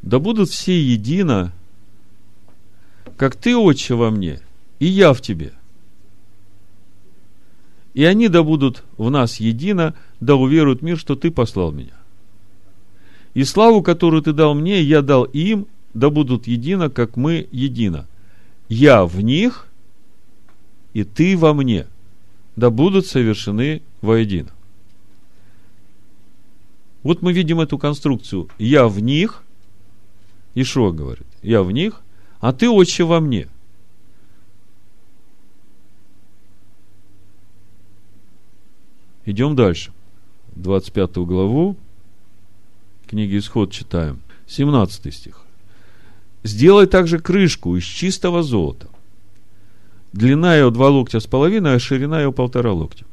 «Да 0.01 0.19
будут 0.19 0.49
все 0.49 0.79
едино, 0.79 1.51
как 3.17 3.35
Ты, 3.35 3.57
Отче, 3.57 3.95
во 3.95 4.11
мне, 4.11 4.39
и 4.79 4.86
я 4.86 5.13
в 5.13 5.21
Тебе. 5.21 5.53
И 7.93 8.03
они 8.03 8.27
да 8.27 8.43
будут 8.43 8.83
в 8.98 9.09
нас 9.09 9.39
едино, 9.39 9.95
да 10.19 10.36
уверуют 10.36 10.81
мир, 10.81 10.98
что 10.98 11.15
Ты 11.15 11.31
послал 11.31 11.71
меня. 11.71 11.98
И 13.33 13.43
славу, 13.43 13.81
которую 13.83 14.21
Ты 14.21 14.33
дал 14.33 14.53
мне, 14.53 14.81
я 14.81 15.01
дал 15.01 15.24
им, 15.24 15.67
да 15.93 16.09
будут 16.09 16.48
едино, 16.48 16.89
как 16.89 17.17
мы 17.17 17.48
едино 17.51 18.07
я 18.69 19.03
в 19.05 19.19
них, 19.19 19.67
и 20.93 21.03
ты 21.03 21.36
во 21.36 21.53
мне, 21.53 21.88
да 22.55 22.69
будут 22.69 23.07
совершены 23.07 23.81
воедино. 24.01 24.51
Вот 27.01 27.21
мы 27.21 27.33
видим 27.33 27.59
эту 27.59 27.77
конструкцию. 27.77 28.50
Я 28.59 28.88
в 28.88 29.00
них, 29.00 29.43
Ишуа 30.53 30.91
говорит, 30.91 31.27
я 31.41 31.63
в 31.63 31.71
них, 31.71 32.01
а 32.39 32.53
ты, 32.53 32.69
отче, 32.69 33.03
во 33.03 33.19
мне. 33.19 33.48
Идем 39.29 39.55
дальше. 39.55 39.91
25 40.55 41.17
главу 41.17 41.75
книги 43.05 43.38
Исход 43.38 43.71
читаем. 43.71 44.21
17 44.48 45.13
стих. 45.13 45.41
Сделай 46.43 46.88
также 46.88 47.19
крышку 47.19 47.75
из 47.77 47.83
чистого 47.83 48.41
золота. 48.41 48.88
Длина 50.13 50.55
ее 50.55 50.71
два 50.71 50.89
локтя 50.89 51.19
с 51.19 51.27
половиной, 51.27 51.75
а 51.75 51.79
ширина 51.79 52.24
ее 52.24 52.31
полтора 52.31 52.74
локтя. 52.74 53.05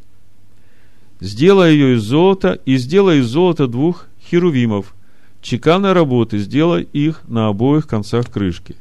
Сделай 1.20 1.74
ее 1.74 1.96
из 1.96 2.02
золота 2.04 2.58
и 2.64 2.78
сделай 2.78 3.18
из 3.18 3.26
золота 3.26 3.66
двух 3.66 4.06
херувимов. 4.22 4.94
Чеканной 5.42 5.92
работы 5.92 6.38
сделай 6.38 6.88
их 6.94 7.28
на 7.28 7.48
обоих 7.48 7.86
концах 7.86 8.30
крышки. 8.30 8.76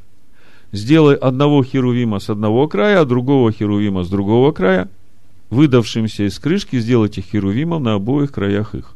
Сделай 0.72 1.16
одного 1.16 1.62
херувима 1.62 2.18
с 2.18 2.30
одного 2.30 2.66
края, 2.66 3.02
а 3.02 3.04
другого 3.04 3.52
херувима 3.52 4.04
с 4.04 4.08
другого 4.08 4.52
края. 4.52 4.88
Выдавшимся 5.50 6.26
из 6.26 6.38
крышки 6.38 6.78
сделайте 6.78 7.20
херувимов 7.20 7.80
на 7.80 7.94
обоих 7.94 8.32
краях 8.32 8.74
их. 8.74 8.94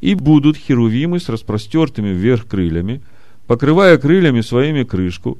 И 0.00 0.14
будут 0.14 0.56
херувимы 0.56 1.20
с 1.20 1.28
распростертыми 1.28 2.08
вверх 2.08 2.46
крыльями– 2.46 3.00
покрывая 3.50 3.98
крыльями 3.98 4.42
своими 4.42 4.84
крышку, 4.84 5.36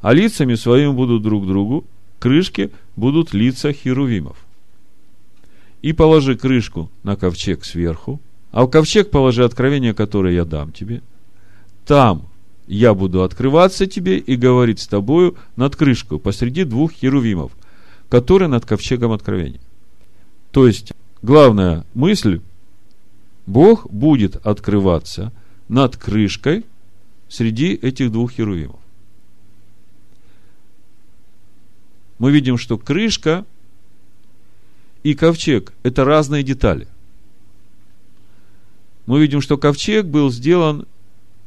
а 0.00 0.12
лицами 0.12 0.54
своими 0.54 0.92
будут 0.92 1.24
друг 1.24 1.44
другу, 1.44 1.84
крышки 2.20 2.70
будут 2.94 3.34
лица 3.34 3.72
херувимов. 3.72 4.36
И 5.82 5.92
положи 5.92 6.36
крышку 6.36 6.88
на 7.02 7.16
ковчег 7.16 7.64
сверху, 7.64 8.20
а 8.52 8.62
в 8.62 8.68
ковчег 8.68 9.10
положи 9.10 9.44
откровение, 9.44 9.92
которое 9.92 10.34
я 10.34 10.44
дам 10.44 10.70
тебе. 10.70 11.02
Там 11.84 12.28
я 12.68 12.94
буду 12.94 13.24
открываться 13.24 13.88
тебе 13.88 14.18
и 14.18 14.36
говорить 14.36 14.78
с 14.78 14.86
тобою 14.86 15.34
над 15.56 15.74
крышкой 15.74 16.20
посреди 16.20 16.62
двух 16.62 16.92
херувимов, 16.92 17.50
которые 18.08 18.46
над 18.46 18.64
ковчегом 18.64 19.10
откровения. 19.10 19.58
То 20.50 20.66
есть, 20.66 20.92
главная 21.22 21.84
мысль, 21.94 22.40
Бог 23.46 23.90
будет 23.90 24.36
открываться 24.46 25.32
над 25.68 25.96
крышкой– 25.96 26.64
среди 27.28 27.74
этих 27.74 28.10
двух 28.10 28.32
херувимов. 28.32 28.80
Мы 32.18 32.32
видим, 32.32 32.58
что 32.58 32.78
крышка 32.78 33.44
и 35.02 35.14
ковчег– 35.14 35.72
это 35.82 36.04
разные 36.04 36.42
детали. 36.42 36.88
Мы 39.06 39.20
видим, 39.20 39.40
что 39.40 39.56
ковчег 39.56 40.06
был 40.06 40.30
сделан 40.30 40.86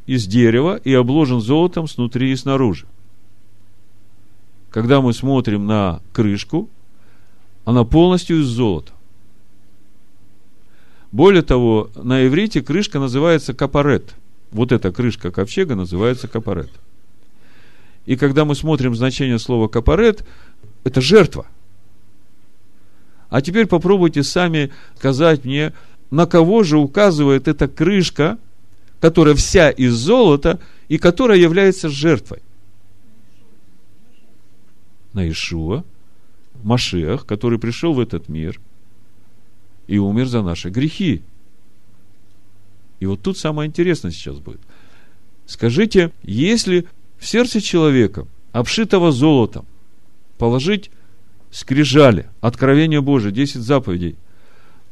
из 0.05 0.25
дерева 0.25 0.77
и 0.77 0.93
обложен 0.93 1.41
золотом 1.41 1.87
снутри 1.87 2.31
и 2.31 2.35
снаружи. 2.35 2.85
Когда 4.69 5.01
мы 5.01 5.13
смотрим 5.13 5.65
на 5.65 6.01
крышку, 6.13 6.69
она 7.71 7.83
полностью 7.83 8.41
из 8.41 8.45
золота. 8.45 8.91
Более 11.11 11.41
того, 11.41 11.89
на 11.95 12.25
иврите 12.25 12.61
крышка 12.61 12.99
называется 12.99 13.53
капарет 13.53 14.15
вот 14.51 14.71
эта 14.71 14.91
крышка 14.91 15.31
ковчега 15.31 15.75
называется 15.75 16.27
капарет. 16.27 16.71
И 18.05 18.15
когда 18.15 18.45
мы 18.45 18.55
смотрим 18.55 18.95
значение 18.95 19.39
слова 19.39 19.67
капарет, 19.67 20.23
Это 20.83 20.99
жертва. 20.99 21.45
А 23.29 23.41
теперь 23.43 23.67
попробуйте 23.67 24.23
сами 24.23 24.71
сказать 24.97 25.45
мне, 25.45 25.73
на 26.09 26.25
кого 26.25 26.63
же 26.63 26.79
указывает 26.79 27.47
эта 27.47 27.67
крышка, 27.67 28.39
которая 28.99 29.35
вся 29.35 29.69
из 29.69 29.93
золота 29.93 30.59
и 30.87 30.97
которая 30.97 31.37
является 31.37 31.87
жертвой. 31.87 32.39
На 35.13 35.29
Ишуа, 35.29 35.83
Машех, 36.63 37.25
который 37.25 37.59
пришел 37.59 37.93
в 37.93 37.99
этот 37.99 38.29
мир 38.29 38.59
и 39.87 39.97
умер 39.97 40.27
за 40.27 40.41
наши 40.41 40.69
грехи. 40.69 41.21
И 42.99 43.05
вот 43.05 43.21
тут 43.21 43.37
самое 43.37 43.67
интересное 43.67 44.11
сейчас 44.11 44.39
будет. 44.39 44.61
Скажите, 45.45 46.11
если 46.23 46.87
в 47.17 47.27
сердце 47.27 47.61
человека, 47.61 48.27
обшитого 48.51 49.11
золотом, 49.11 49.65
положить 50.37 50.91
скрижали, 51.51 52.29
откровение 52.39 53.01
Божие, 53.01 53.31
10 53.31 53.61
заповедей, 53.61 54.15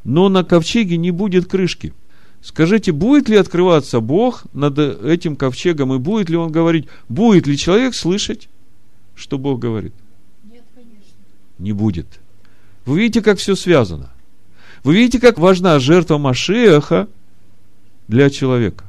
но 0.04 0.28
на 0.28 0.44
ковчеге 0.44 0.96
не 0.96 1.10
будет 1.10 1.46
крышки. 1.46 1.94
Скажите, 2.42 2.92
будет 2.92 3.28
ли 3.28 3.36
открываться 3.36 4.00
Бог 4.00 4.44
над 4.52 4.78
этим 4.78 5.36
ковчегом, 5.36 5.92
и 5.94 5.98
будет 5.98 6.30
ли 6.30 6.36
он 6.36 6.50
говорить, 6.50 6.86
будет 7.08 7.46
ли 7.46 7.56
человек 7.56 7.94
слышать, 7.94 8.48
что 9.14 9.38
Бог 9.38 9.58
говорит? 9.60 9.92
Не 11.60 11.72
будет. 11.72 12.06
Вы 12.86 13.00
видите, 13.00 13.20
как 13.20 13.38
все 13.38 13.54
связано. 13.54 14.10
Вы 14.82 14.94
видите, 14.96 15.20
как 15.20 15.38
важна 15.38 15.78
жертва 15.78 16.16
Машеха 16.16 17.06
для 18.08 18.30
человека. 18.30 18.86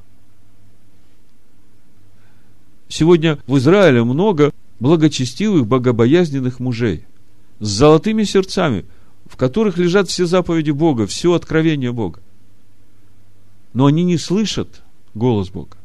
Сегодня 2.88 3.38
в 3.46 3.58
Израиле 3.58 4.04
много 4.04 4.52
благочестивых, 4.80 5.68
богобоязненных 5.68 6.60
мужей 6.62 7.04
с 7.60 7.68
золотыми 7.68 8.24
сердцами, 8.24 8.86
в 9.26 9.36
которых 9.36 9.78
лежат 9.78 10.08
все 10.10 10.26
заповеди 10.26 10.72
Бога, 10.72 11.08
все 11.08 11.34
откровение 11.34 11.92
Бога. 11.92 12.22
Но 13.74 13.86
они 13.86 14.04
не 14.04 14.18
слышат 14.18 14.82
голос 15.14 15.50
Бога. 15.50 15.78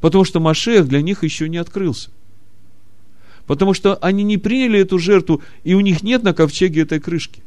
Потому 0.00 0.24
что 0.24 0.38
Машех 0.38 0.86
для 0.86 1.02
них 1.02 1.24
еще 1.24 1.48
не 1.48 1.56
открылся. 1.56 2.10
Потому 3.46 3.74
что 3.74 3.96
они 3.96 4.24
не 4.24 4.38
приняли 4.38 4.80
эту 4.80 4.98
жертву, 4.98 5.42
и 5.64 5.74
у 5.74 5.80
них 5.80 6.02
нет 6.02 6.22
на 6.22 6.32
ковчеге 6.32 6.82
этой 6.82 7.00
крышки. 7.00 7.42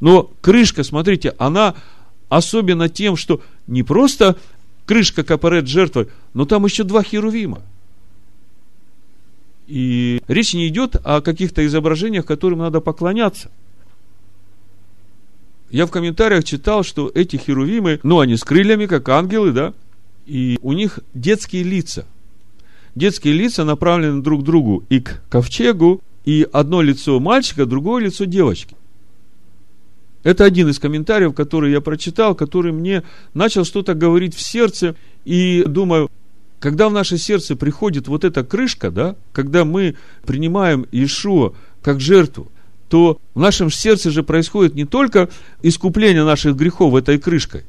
Но 0.00 0.30
крышка, 0.40 0.82
смотрите, 0.82 1.34
она 1.38 1.74
особенно 2.28 2.88
тем, 2.88 3.16
что 3.16 3.40
не 3.66 3.82
просто 3.82 4.36
крышка 4.86 5.22
капарет 5.22 5.68
жертвы, 5.68 6.08
но 6.34 6.44
там 6.44 6.64
еще 6.64 6.82
два 6.82 7.02
херувима– 7.02 7.62
и 9.66 10.20
речь 10.28 10.54
не 10.54 10.68
идет 10.68 10.96
о 11.04 11.20
каких-то 11.20 11.64
изображениях, 11.64 12.26
которым 12.26 12.58
надо 12.60 12.80
поклоняться. 12.80 13.50
Я 15.70 15.86
в 15.86 15.90
комментариях 15.90 16.44
читал, 16.44 16.84
что 16.84 17.10
эти 17.14 17.36
херувимы, 17.36 17.98
ну, 18.02 18.20
они 18.20 18.36
с 18.36 18.44
крыльями, 18.44 18.86
как 18.86 19.08
ангелы, 19.08 19.52
да, 19.52 19.74
и 20.26 20.58
у 20.62 20.72
них 20.72 21.00
детские 21.14 21.62
лица. 21.62 22.06
Детские 22.94 23.34
лица 23.34 23.64
направлены 23.64 24.22
друг 24.22 24.42
к 24.42 24.44
другу 24.44 24.84
и 24.88 25.00
к 25.00 25.22
ковчегу, 25.28 26.00
и 26.24 26.46
одно 26.52 26.80
лицо 26.80 27.18
мальчика, 27.18 27.66
другое 27.66 28.04
лицо 28.04 28.24
девочки. 28.24 28.76
Это 30.22 30.44
один 30.44 30.68
из 30.68 30.78
комментариев, 30.78 31.34
который 31.34 31.72
я 31.72 31.80
прочитал, 31.80 32.34
который 32.34 32.72
мне 32.72 33.02
начал 33.34 33.64
что-то 33.64 33.94
говорить 33.94 34.34
в 34.34 34.40
сердце, 34.40 34.96
и 35.24 35.64
думаю, 35.66 36.10
когда 36.60 36.88
в 36.88 36.92
наше 36.92 37.18
сердце 37.18 37.56
приходит 37.56 38.08
вот 38.08 38.24
эта 38.24 38.42
крышка, 38.42 38.90
да, 38.90 39.16
когда 39.32 39.66
мы 39.66 39.96
принимаем 40.24 40.86
Иешуа 40.92 41.52
как 41.82 42.00
жертву, 42.00 42.50
то 42.88 43.18
в 43.34 43.40
нашем 43.40 43.70
сердце 43.70 44.10
же 44.10 44.22
происходит 44.22 44.74
не 44.74 44.86
только 44.86 45.28
искупление 45.62 46.24
наших 46.24 46.56
грехов 46.56 46.94
этой 46.94 47.18
крышкой, 47.18 47.64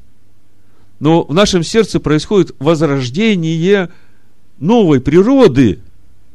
но 0.98 1.24
в 1.24 1.34
нашем 1.34 1.62
сердце 1.62 2.00
происходит 2.00 2.54
возрождение 2.58 3.90
новой 4.58 5.00
природы, 5.00 5.80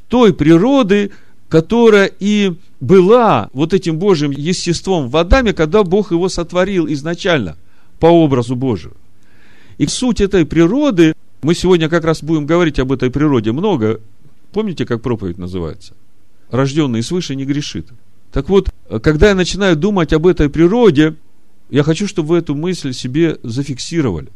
той 0.08 0.34
природы, 0.34 1.12
которая 1.50 2.12
и 2.20 2.54
была 2.80 3.50
вот 3.54 3.74
этим 3.74 3.98
Божьим 3.98 4.32
естеством 4.32 5.10
в 5.10 5.18
Адаме, 5.18 5.54
когда 5.54 5.84
Бог 5.84 6.12
его 6.12 6.30
сотворил 6.30 6.88
изначально 6.88 7.58
по 8.00 8.08
образу 8.08 8.56
Божию. 8.56 8.94
И 9.78 9.88
суть 9.88 10.22
этой 10.22 10.46
природы 10.46 11.14
мы 11.42 11.56
сегодня 11.56 11.90
как 11.90 12.04
раз 12.04 12.24
будем 12.24 12.46
говорить 12.46 12.80
об 12.80 12.92
этой 12.92 13.10
природе 13.10 13.52
много. 13.52 14.00
Помните, 14.52 14.86
как 14.86 15.02
проповедь 15.02 15.38
называется? 15.38 15.94
Рожденный 16.50 17.04
свыше 17.04 17.36
не 17.36 17.46
грешит. 17.46 17.88
Так 18.32 18.50
вот, 18.50 18.70
когда 19.02 19.30
я 19.30 19.36
начинаю 19.36 19.76
думать 19.76 20.14
об 20.14 20.28
этой 20.28 20.50
природе, 20.50 21.16
я 21.70 21.84
хочу, 21.84 22.08
чтобы 22.08 22.30
вы 22.30 22.38
эту 22.38 22.56
мысль 22.56 22.94
себе 22.94 23.38
зафиксировали. 23.44 24.30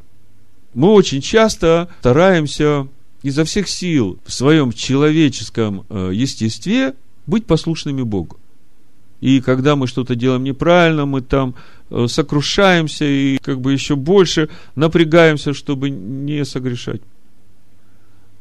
Мы 0.74 0.90
очень 0.90 1.22
часто 1.22 1.90
стараемся 2.00 2.88
изо 3.26 3.44
всех 3.44 3.68
сил 3.68 4.20
в 4.24 4.32
своем 4.32 4.72
человеческом 4.72 5.84
э, 5.90 6.12
естестве 6.14 6.94
быть 7.26 7.48
послушными 7.48 8.04
Богу. 8.04 8.38
И 9.20 9.42
когда 9.42 9.76
мы 9.76 9.88
что-то 9.88 10.14
делаем 10.14 10.44
неправильно, 10.44 11.08
мы 11.08 11.22
там 11.22 11.56
э, 11.90 12.06
сокрушаемся 12.08 13.04
и 13.04 13.40
как 13.40 13.62
бы 13.62 13.74
еще 13.74 13.96
больше 13.96 14.50
напрягаемся, 14.76 15.56
чтобы 15.56 15.90
не 15.90 16.46
согрешать. 16.46 17.02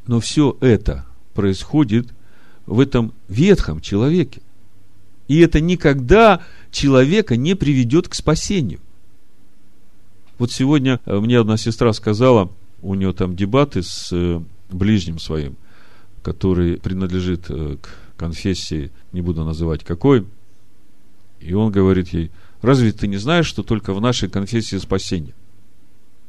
Но 0.06 0.20
все 0.20 0.54
это 0.60 1.06
происходит 1.32 2.08
в 2.66 2.78
этом 2.78 3.14
ветхом 3.28 3.80
человеке. 3.80 4.42
И 5.28 5.40
это 5.40 5.62
никогда 5.62 6.42
человека 6.70 7.38
не 7.38 7.54
приведет 7.54 8.08
к 8.08 8.14
спасению. 8.14 8.80
Вот 10.38 10.52
сегодня 10.52 11.00
э, 11.06 11.18
мне 11.20 11.38
одна 11.38 11.56
сестра 11.56 11.94
сказала, 11.94 12.50
у 12.82 12.94
нее 12.94 13.14
там 13.14 13.34
дебаты 13.34 13.82
с 13.82 14.44
ближним 14.70 15.18
своим, 15.18 15.56
который 16.22 16.78
принадлежит 16.78 17.46
к 17.46 17.88
конфессии, 18.16 18.90
не 19.12 19.20
буду 19.20 19.44
называть 19.44 19.84
какой, 19.84 20.26
и 21.40 21.52
он 21.52 21.70
говорит 21.70 22.08
ей, 22.08 22.30
разве 22.62 22.92
ты 22.92 23.06
не 23.06 23.16
знаешь, 23.18 23.46
что 23.46 23.62
только 23.62 23.92
в 23.92 24.00
нашей 24.00 24.28
конфессии 24.28 24.76
спасение? 24.76 25.34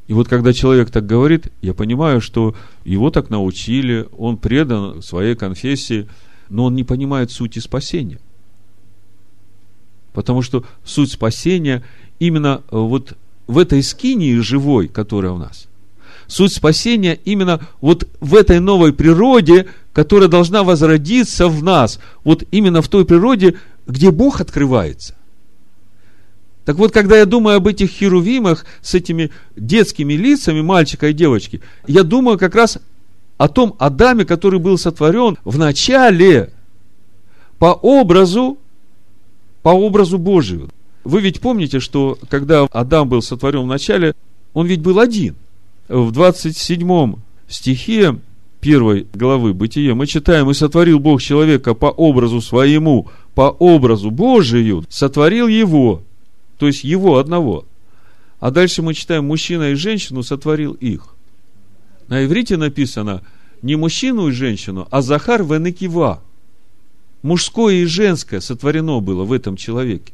И 0.08 0.14
вот 0.14 0.28
когда 0.28 0.54
человек 0.54 0.92
так 0.92 1.06
говорит, 1.06 1.52
я 1.62 1.74
понимаю, 1.74 2.22
что 2.22 2.56
его 2.84 3.10
так 3.10 3.30
научили, 3.30 4.08
он 4.18 4.38
предан 4.38 5.02
своей 5.02 5.36
конфессии, 5.36 6.08
но 6.50 6.66
он 6.66 6.76
не 6.76 6.84
понимает 6.84 7.32
сути 7.32 7.60
спасения. 7.60 8.20
Потому 10.14 10.42
что 10.42 10.64
суть 10.84 11.12
спасения 11.12 11.84
именно 12.20 12.62
вот 12.70 13.18
в 13.48 13.58
этой 13.58 13.82
скинии 13.82 14.38
живой, 14.40 14.88
которая 14.88 15.32
у 15.32 15.38
нас. 15.38 15.68
Суть 16.28 16.54
спасения 16.54 17.20
именно 17.26 17.62
вот 17.82 18.08
в 18.20 18.36
этой 18.36 18.60
новой 18.60 18.94
природе, 18.94 19.68
которая 19.94 20.28
должна 20.28 20.64
возродиться 20.64 21.48
в 21.48 21.64
нас. 21.64 22.00
Вот 22.24 22.44
именно 22.52 22.82
в 22.82 22.88
той 22.88 23.06
природе, 23.06 23.56
где 23.88 24.12
Бог 24.12 24.42
открывается. 24.42 25.16
Так 26.66 26.78
вот, 26.78 26.92
когда 26.92 27.18
я 27.18 27.26
думаю 27.26 27.58
об 27.58 27.68
этих 27.68 27.92
херувимах 27.92 28.66
с 28.82 28.96
этими 28.96 29.30
детскими 29.56 30.14
лицами 30.14 30.62
мальчика 30.62 31.10
и 31.10 31.14
девочки, 31.14 31.62
я 31.86 32.02
думаю 32.02 32.40
как 32.40 32.56
раз 32.56 32.80
о 33.38 33.48
том 33.48 33.76
Адаме, 33.78 34.26
который 34.26 34.60
был 34.60 34.78
сотворен 34.80 35.38
в 35.44 35.60
начале 35.60 36.52
по 37.60 37.74
образу, 37.74 38.58
по 39.62 39.70
образу 39.70 40.18
Божию. 40.18 40.70
Вы 41.04 41.22
ведь 41.22 41.40
помните, 41.40 41.80
что 41.80 42.18
когда 42.30 42.64
Адам 42.72 43.10
был 43.10 43.22
сотворен 43.22 43.62
в 43.62 43.68
начале, 43.68 44.16
он 44.54 44.66
ведь 44.66 44.82
был 44.82 45.00
один. 45.00 45.36
В 45.88 46.12
27 46.12 47.16
стихе 47.48 48.20
первой 48.60 49.06
главы 49.14 49.54
Бытия 49.54 49.94
мы 49.94 50.08
читаем, 50.08 50.50
«И 50.50 50.56
сотворил 50.56 51.00
Бог 51.00 51.22
человека 51.22 51.76
по 51.76 51.88
образу 51.88 52.42
своему, 52.42 53.08
по 53.36 53.50
образу 53.60 54.10
Божию, 54.10 54.84
сотворил 54.90 55.48
его, 55.48 56.02
то 56.58 56.66
есть 56.66 56.84
его 56.84 57.20
одного. 57.20 57.66
А 58.40 58.50
дальше 58.50 58.82
мы 58.82 58.96
читаем, 58.96 59.26
мужчина 59.26 59.72
и 59.72 59.76
женщину 59.76 60.24
сотворил 60.24 60.74
их. 60.74 61.14
На 62.08 62.26
иврите 62.26 62.58
написано 62.58 63.22
не 63.62 63.76
мужчину 63.76 64.30
и 64.30 64.32
женщину, 64.32 64.88
а 64.90 65.04
Захар 65.04 65.44
Венекива. 65.44 66.24
Мужское 67.22 67.76
и 67.76 67.86
женское 67.86 68.42
сотворено 68.42 69.02
было 69.02 69.24
в 69.24 69.32
этом 69.32 69.56
человеке. 69.56 70.14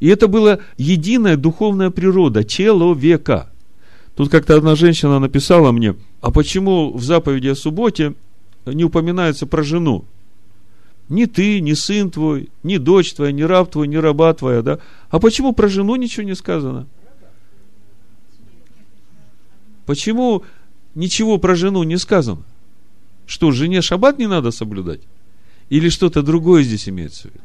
И 0.00 0.08
это 0.08 0.28
была 0.28 0.60
единая 0.78 1.36
духовная 1.36 1.90
природа 1.90 2.44
человека. 2.44 3.51
Тут 4.14 4.30
как-то 4.30 4.56
одна 4.56 4.74
женщина 4.74 5.18
написала 5.18 5.72
мне, 5.72 5.96
а 6.20 6.30
почему 6.30 6.92
в 6.92 7.02
заповеди 7.02 7.48
о 7.48 7.54
субботе 7.54 8.14
не 8.66 8.84
упоминается 8.84 9.46
про 9.46 9.62
жену? 9.62 10.04
Ни 11.08 11.24
ты, 11.24 11.60
ни 11.60 11.72
сын 11.72 12.10
твой, 12.10 12.50
ни 12.62 12.76
дочь 12.76 13.12
твоя, 13.14 13.32
ни 13.32 13.42
раб 13.42 13.70
твой, 13.70 13.88
ни 13.88 13.96
раба 13.96 14.32
твоя, 14.34 14.62
да? 14.62 14.78
А 15.10 15.18
почему 15.18 15.52
про 15.52 15.68
жену 15.68 15.96
ничего 15.96 16.24
не 16.24 16.34
сказано? 16.34 16.86
Почему 19.86 20.42
ничего 20.94 21.38
про 21.38 21.54
жену 21.54 21.82
не 21.82 21.98
сказано? 21.98 22.42
Что, 23.26 23.50
жене 23.50 23.82
шаббат 23.82 24.18
не 24.18 24.26
надо 24.26 24.50
соблюдать? 24.50 25.00
Или 25.70 25.88
что-то 25.88 26.22
другое 26.22 26.62
здесь 26.62 26.88
имеется 26.88 27.28
в 27.28 27.34
виду? 27.34 27.44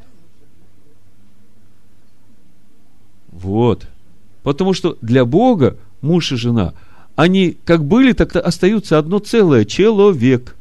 Вот. 3.32 3.88
Потому 4.44 4.74
что 4.74 4.98
для 5.02 5.26
Бога 5.26 5.78
муж 6.02 6.32
и 6.32 6.36
жена, 6.36 6.74
они 7.16 7.58
как 7.66 7.86
были, 7.86 8.14
так 8.14 8.36
и 8.36 8.40
остаются 8.40 8.98
одно 8.98 9.20
целое, 9.20 9.66
человек. 9.66 10.56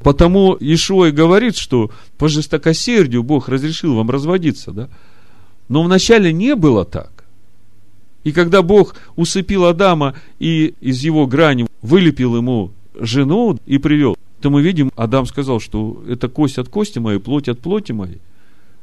Потому 0.00 0.56
Ишуа 0.60 1.06
и 1.06 1.12
говорит, 1.12 1.56
что 1.56 1.90
по 2.18 2.28
жестокосердию 2.28 3.22
Бог 3.22 3.48
разрешил 3.48 3.94
вам 3.94 4.10
разводиться, 4.10 4.70
да? 4.72 4.88
Но 5.68 5.82
вначале 5.82 6.32
не 6.32 6.54
было 6.54 6.84
так. 6.84 7.24
И 8.22 8.32
когда 8.32 8.62
Бог 8.62 8.96
усыпил 9.16 9.64
Адама 9.64 10.14
и 10.38 10.74
из 10.80 11.02
его 11.02 11.26
грани 11.26 11.66
вылепил 11.80 12.36
ему 12.36 12.72
жену 12.94 13.58
и 13.64 13.78
привел, 13.78 14.16
то 14.40 14.50
мы 14.50 14.60
видим, 14.60 14.90
Адам 14.96 15.24
сказал, 15.24 15.58
что 15.58 16.02
это 16.06 16.28
кость 16.28 16.58
от 16.58 16.68
кости 16.68 16.98
моей, 16.98 17.18
плоть 17.18 17.48
от 17.48 17.60
плоти 17.60 17.92
моей. 17.92 18.20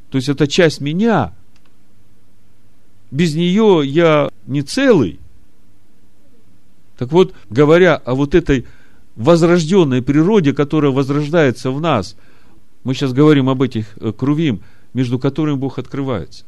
То 0.10 0.18
есть 0.18 0.28
это 0.28 0.48
часть 0.48 0.82
меня. 0.82 1.34
Без 3.12 3.36
нее 3.36 3.82
я 3.86 4.30
не 4.48 4.64
целый. 4.64 5.20
Так 7.02 7.12
вот, 7.12 7.34
говоря 7.50 7.96
о 7.96 8.14
вот 8.14 8.36
этой 8.36 8.68
возрожденной 9.16 10.04
природе, 10.04 10.54
которая 10.54 10.92
возрождается 10.92 11.72
в 11.72 11.82
нас, 11.82 12.16
мы 12.84 12.94
сейчас 12.94 13.12
говорим 13.12 13.50
об 13.50 13.64
этих 13.64 13.98
э, 14.00 14.14
крувим, 14.16 14.62
между 14.94 15.18
которыми 15.18 15.56
Бог 15.56 15.80
открывается. 15.80 16.44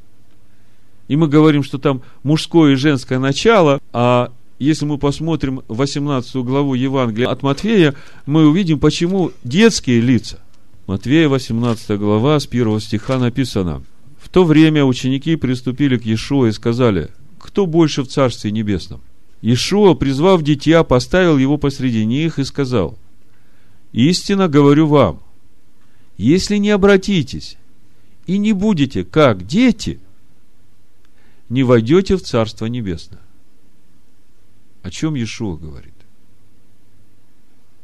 И 1.07 1.15
мы 1.15 1.27
говорим, 1.27 1.63
что 1.63 1.79
там 1.79 2.03
мужское 2.21 2.73
и 2.73 2.75
женское 2.75 3.17
начало, 3.17 3.79
а 3.93 4.31
если 4.59 4.85
мы 4.85 4.99
посмотрим 4.99 5.63
18 5.69 6.35
главу 6.35 6.75
Евангелия 6.75 7.29
от 7.29 7.41
Матфея, 7.41 7.95
мы 8.27 8.47
увидим, 8.47 8.77
почему 8.77 9.31
детские 9.43 10.01
лица. 10.01 10.37
Матфея 10.85 11.29
18 11.29 11.97
глава 11.97 12.39
с 12.39 12.45
1 12.45 12.79
стиха 12.79 13.17
написано. 13.17 13.81
В 14.21 14.29
то 14.29 14.43
время 14.43 14.85
ученики 14.85 15.35
приступили 15.35 15.97
к 15.97 16.05
Иешуа 16.05 16.49
и 16.49 16.51
сказали, 16.51 17.09
кто 17.39 17.65
больше 17.65 18.03
в 18.03 18.07
Царстве 18.07 18.51
Небесном? 18.51 19.01
Иешуа, 19.43 19.93
призвав 19.93 20.41
дитя, 20.41 20.85
поставил 20.85 21.37
его 21.37 21.57
посреди 21.57 22.05
них 22.05 22.39
и 22.39 22.45
сказал, 22.45 22.97
«Истинно 23.91 24.47
говорю 24.47 24.87
вам, 24.87 25.21
если 26.15 26.55
не 26.55 26.69
обратитесь 26.69 27.57
и 28.25 28.37
не 28.37 28.53
будете 28.53 29.03
как 29.03 29.45
дети, 29.45 29.99
не 31.49 31.63
войдете 31.63 32.15
в 32.15 32.21
Царство 32.21 32.67
Небесное». 32.67 33.19
О 34.81 34.89
чем 34.89 35.15
Иешуа 35.15 35.57
говорит? 35.57 35.93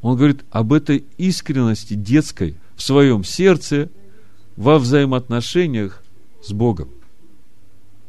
Он 0.02 0.16
говорит 0.16 0.46
об 0.52 0.72
этой 0.72 1.04
искренности 1.18 1.94
детской 1.94 2.56
в 2.78 2.82
своем 2.82 3.26
сердце 3.26 3.90
во 4.56 4.80
взаимоотношениях 4.80 6.02
с 6.42 6.54
Богом. 6.54 6.88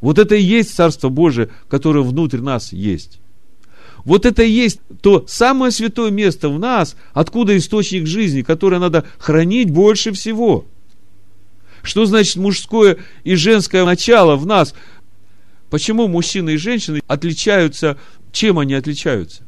Вот 0.00 0.20
это 0.20 0.36
и 0.36 0.42
есть 0.42 0.72
Царство 0.72 1.08
Божие, 1.08 1.50
которое 1.68 2.04
внутрь 2.04 2.38
нас 2.38 2.72
есть. 2.72 3.19
Вот 4.04 4.26
это 4.26 4.42
и 4.42 4.50
есть 4.50 4.80
то 5.02 5.24
самое 5.28 5.72
святое 5.72 6.10
место 6.10 6.48
в 6.48 6.58
нас, 6.58 6.96
откуда 7.12 7.56
источник 7.56 8.06
жизни, 8.06 8.42
которое 8.42 8.78
надо 8.78 9.04
хранить 9.18 9.70
больше 9.70 10.12
всего. 10.12 10.66
Что 11.82 12.04
значит 12.04 12.36
мужское 12.36 12.98
и 13.24 13.34
женское 13.34 13.84
начало 13.84 14.36
в 14.36 14.46
нас? 14.46 14.74
Почему 15.70 16.08
мужчины 16.08 16.50
и 16.50 16.56
женщины 16.56 17.00
отличаются? 17.06 17.98
Чем 18.32 18.58
они 18.58 18.74
отличаются? 18.74 19.42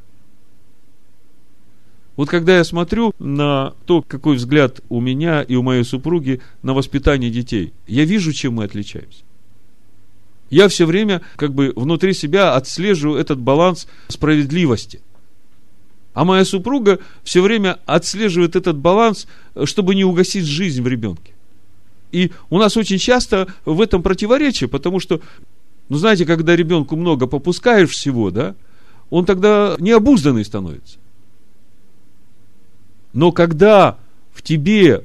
Вот 2.16 2.28
когда 2.28 2.58
я 2.58 2.64
смотрю 2.64 3.14
на 3.18 3.74
то, 3.86 4.02
какой 4.02 4.36
взгляд 4.36 4.80
у 4.88 5.00
меня 5.00 5.42
и 5.42 5.54
у 5.54 5.62
моей 5.62 5.84
супруги 5.84 6.40
на 6.62 6.74
воспитание 6.74 7.30
детей, 7.30 7.72
я 7.86 8.04
вижу, 8.04 8.32
чем 8.32 8.54
мы 8.54 8.64
отличаемся. 8.64 9.24
Я 10.52 10.68
все 10.68 10.84
время 10.84 11.22
как 11.36 11.54
бы 11.54 11.72
внутри 11.74 12.12
себя 12.12 12.54
отслеживаю 12.54 13.18
этот 13.18 13.40
баланс 13.40 13.88
справедливости. 14.08 15.00
А 16.12 16.26
моя 16.26 16.44
супруга 16.44 16.98
все 17.24 17.40
время 17.40 17.78
отслеживает 17.86 18.54
этот 18.54 18.76
баланс, 18.76 19.26
чтобы 19.64 19.94
не 19.94 20.04
угасить 20.04 20.44
жизнь 20.44 20.82
в 20.82 20.86
ребенке. 20.86 21.32
И 22.12 22.32
у 22.50 22.58
нас 22.58 22.76
очень 22.76 22.98
часто 22.98 23.48
в 23.64 23.80
этом 23.80 24.02
противоречие, 24.02 24.68
потому 24.68 25.00
что, 25.00 25.22
ну 25.88 25.96
знаете, 25.96 26.26
когда 26.26 26.54
ребенку 26.54 26.96
много 26.96 27.26
попускаешь 27.26 27.88
всего, 27.88 28.30
да, 28.30 28.54
он 29.08 29.24
тогда 29.24 29.76
необузданный 29.78 30.44
становится. 30.44 30.98
Но 33.14 33.32
когда 33.32 33.96
в 34.34 34.42
тебе 34.42 35.02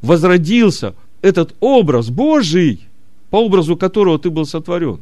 возродился 0.00 0.94
этот 1.20 1.54
образ 1.60 2.08
Божий, 2.08 2.88
по 3.32 3.36
образу 3.36 3.78
которого 3.78 4.18
ты 4.18 4.28
был 4.28 4.44
сотворен, 4.44 5.00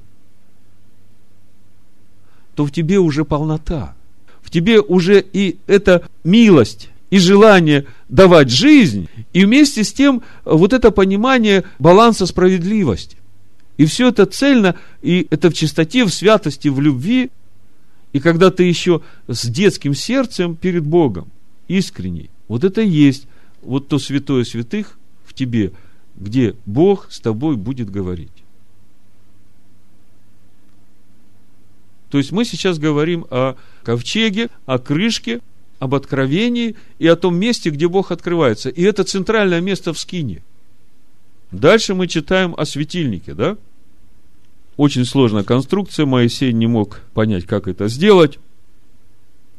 то 2.55 2.65
в 2.65 2.71
тебе 2.71 3.01
уже 3.01 3.25
полнота. 3.25 3.97
В 4.41 4.51
тебе 4.51 4.81
уже 4.81 5.21
и 5.33 5.59
эта 5.67 6.09
милость, 6.23 6.91
и 7.11 7.19
желание 7.19 7.87
давать 8.09 8.49
жизнь, 8.49 9.09
и 9.33 9.45
вместе 9.45 9.83
с 9.83 9.93
тем 9.93 10.23
вот 10.45 10.73
это 10.73 10.93
понимание 10.93 11.65
баланса 11.81 12.25
справедливости. 12.25 13.17
И 13.79 13.85
все 13.85 14.11
это 14.11 14.27
цельно, 14.27 14.77
и 15.03 15.27
это 15.31 15.51
в 15.51 15.55
чистоте, 15.55 16.05
в 16.05 16.11
святости, 16.11 16.69
в 16.69 16.81
любви. 16.81 17.33
И 18.13 18.21
когда 18.21 18.53
ты 18.53 18.63
еще 18.63 19.01
с 19.27 19.45
детским 19.49 19.93
сердцем 19.93 20.55
перед 20.55 20.87
Богом, 20.87 21.27
искренний, 21.67 22.31
вот 22.47 22.63
это 22.63 22.81
и 22.81 22.89
есть 22.89 23.27
вот 23.61 23.89
то 23.89 23.99
святое 23.99 24.45
святых 24.45 25.01
в 25.27 25.35
тебе– 25.35 25.73
где 26.21 26.55
Бог 26.67 27.11
с 27.11 27.19
тобой 27.19 27.57
будет 27.57 27.91
говорить. 27.91 28.31
То 32.11 32.19
есть 32.19 32.31
мы 32.31 32.45
сейчас 32.45 32.79
говорим 32.79 33.27
о 33.31 33.57
ковчеге, 33.83 34.51
о 34.67 34.79
крышке, 34.79 35.41
об 35.79 35.95
откровении 35.95 36.77
и 36.99 37.07
о 37.07 37.17
том 37.17 37.37
месте, 37.37 37.71
где 37.71 37.89
Бог 37.89 38.13
открывается. 38.13 38.69
И 38.69 38.83
это 38.83 39.03
центральное 39.05 39.61
место 39.61 39.93
в 39.93 39.99
скине. 39.99 40.43
Дальше 41.51 41.95
мы 41.95 42.07
читаем 42.07 42.55
о 42.57 42.67
светильнике, 42.67 43.33
да? 43.35 43.57
Очень 44.77 45.05
сложная 45.05 45.43
конструкция, 45.43 46.05
Моисей 46.05 46.53
не 46.53 46.67
мог 46.67 47.01
понять, 47.15 47.47
как 47.47 47.67
это 47.67 47.89
сделать. 47.89 48.39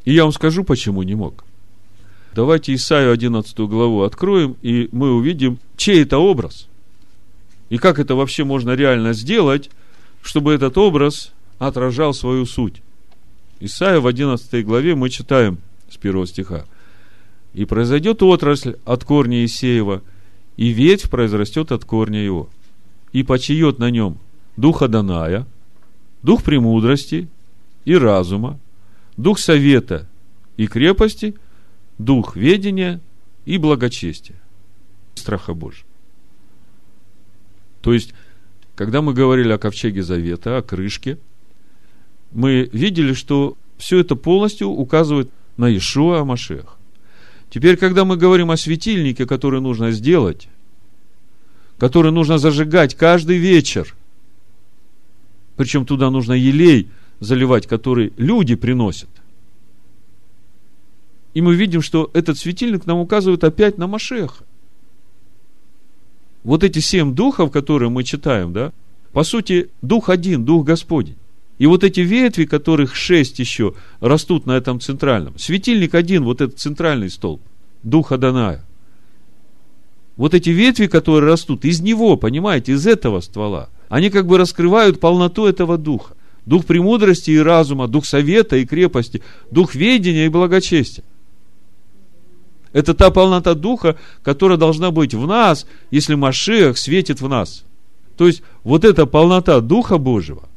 И 0.04 0.12
я 0.12 0.22
вам 0.22 0.32
скажу, 0.32 0.62
почему 0.64 1.02
не 1.02 1.14
мог. 1.14 1.44
Давайте 2.34 2.74
Исаию 2.74 3.12
11 3.12 3.58
главу 3.60 4.02
откроем, 4.02 4.56
и 4.62 4.88
мы 4.90 5.12
увидим, 5.12 5.58
чей 5.76 6.02
это 6.02 6.16
образ. 6.16 6.66
И 7.68 7.76
как 7.76 7.98
это 7.98 8.14
вообще 8.14 8.44
можно 8.44 8.70
реально 8.74 9.12
сделать, 9.12 9.70
чтобы 10.22 10.54
этот 10.54 10.78
образ 10.78 11.32
отражал 11.58 12.14
свою 12.14 12.46
суть. 12.46 12.80
Исаия 13.60 14.00
в 14.00 14.06
11 14.06 14.64
главе 14.64 14.94
мы 14.94 15.10
читаем 15.10 15.58
с 15.90 15.98
первого 15.98 16.26
стиха. 16.26 16.64
«И 17.52 17.66
произойдет 17.66 18.22
отрасль 18.22 18.76
от 18.86 19.04
корня 19.04 19.44
Исеева, 19.44 20.02
и 20.56 20.70
ветвь 20.70 21.10
произрастет 21.10 21.70
от 21.70 21.84
корня 21.84 22.24
его, 22.24 22.48
и 23.12 23.22
почиет 23.24 23.78
на 23.78 23.90
нем 23.90 24.16
дух 24.56 24.80
Аданая, 24.80 25.46
дух 26.22 26.42
премудрости 26.42 27.28
и 27.84 27.94
разума, 27.94 28.58
дух 29.18 29.38
совета 29.38 30.08
и 30.56 30.66
крепости– 30.66 31.34
дух 31.98 32.36
ведения 32.36 33.00
и 33.44 33.58
благочестия, 33.58 34.36
страха 35.14 35.54
Божьего. 35.54 35.86
То 37.80 37.92
есть, 37.92 38.14
когда 38.74 39.02
мы 39.02 39.12
говорили 39.12 39.52
о 39.52 39.58
ковчеге 39.58 40.02
завета, 40.02 40.58
о 40.58 40.62
крышке, 40.62 41.18
мы 42.30 42.68
видели, 42.72 43.12
что 43.12 43.56
все 43.76 43.98
это 43.98 44.16
полностью 44.16 44.68
указывает 44.68 45.30
на 45.56 45.76
Ишуа 45.76 46.20
Амашех. 46.20 46.78
Теперь, 47.50 47.76
когда 47.76 48.04
мы 48.04 48.16
говорим 48.16 48.50
о 48.50 48.56
светильнике, 48.56 49.26
который 49.26 49.60
нужно 49.60 49.90
сделать, 49.90 50.48
который 51.78 52.12
нужно 52.12 52.38
зажигать 52.38 52.94
каждый 52.94 53.36
вечер, 53.36 53.94
причем 55.56 55.84
туда 55.84 56.10
нужно 56.10 56.32
елей 56.32 56.88
заливать, 57.20 57.66
который 57.66 58.12
люди 58.16 58.54
приносят, 58.54 59.10
и 61.34 61.40
мы 61.40 61.54
видим, 61.54 61.82
что 61.82 62.10
этот 62.12 62.38
светильник 62.38 62.86
нам 62.86 62.98
указывает 62.98 63.44
опять 63.44 63.78
на 63.78 63.86
Машеха. 63.86 64.44
Вот 66.44 66.64
эти 66.64 66.80
семь 66.80 67.14
духов, 67.14 67.50
которые 67.50 67.88
мы 67.88 68.04
читаем, 68.04 68.52
да, 68.52 68.72
по 69.12 69.24
сути, 69.24 69.70
дух 69.80 70.08
один, 70.08 70.44
дух 70.44 70.64
Господень. 70.66 71.16
И 71.58 71.66
вот 71.66 71.84
эти 71.84 72.00
ветви, 72.00 72.44
которых 72.44 72.96
шесть 72.96 73.38
еще, 73.38 73.74
растут 74.00 74.46
на 74.46 74.52
этом 74.52 74.80
центральном. 74.80 75.38
Светильник 75.38 75.94
один, 75.94 76.24
вот 76.24 76.40
этот 76.40 76.58
центральный 76.58 77.10
столб, 77.10 77.40
дух 77.82 78.10
Аданая. 78.10 78.64
Вот 80.16 80.34
эти 80.34 80.50
ветви, 80.50 80.86
которые 80.86 81.30
растут 81.30 81.64
из 81.64 81.80
него, 81.80 82.16
понимаете, 82.16 82.72
из 82.72 82.86
этого 82.86 83.20
ствола, 83.20 83.68
они 83.88 84.10
как 84.10 84.26
бы 84.26 84.38
раскрывают 84.38 85.00
полноту 85.00 85.46
этого 85.46 85.78
духа. 85.78 86.14
Дух 86.44 86.66
премудрости 86.66 87.30
и 87.30 87.38
разума, 87.38 87.86
дух 87.86 88.04
совета 88.04 88.56
и 88.56 88.66
крепости, 88.66 89.22
дух 89.50 89.74
ведения 89.74 90.26
и 90.26 90.30
благочестия. 90.30 91.04
Это 92.72 92.94
та 92.94 93.10
полнота 93.10 93.54
Духа, 93.54 93.96
которая 94.22 94.58
должна 94.58 94.90
быть 94.90 95.14
в 95.14 95.26
нас, 95.26 95.66
если 95.90 96.14
Машех 96.14 96.78
светит 96.78 97.20
в 97.20 97.28
нас. 97.28 97.64
То 98.16 98.26
есть, 98.26 98.42
вот 98.64 98.84
эта 98.84 99.06
полнота 99.06 99.60
Духа 99.60 99.98
Божьего, 99.98 100.48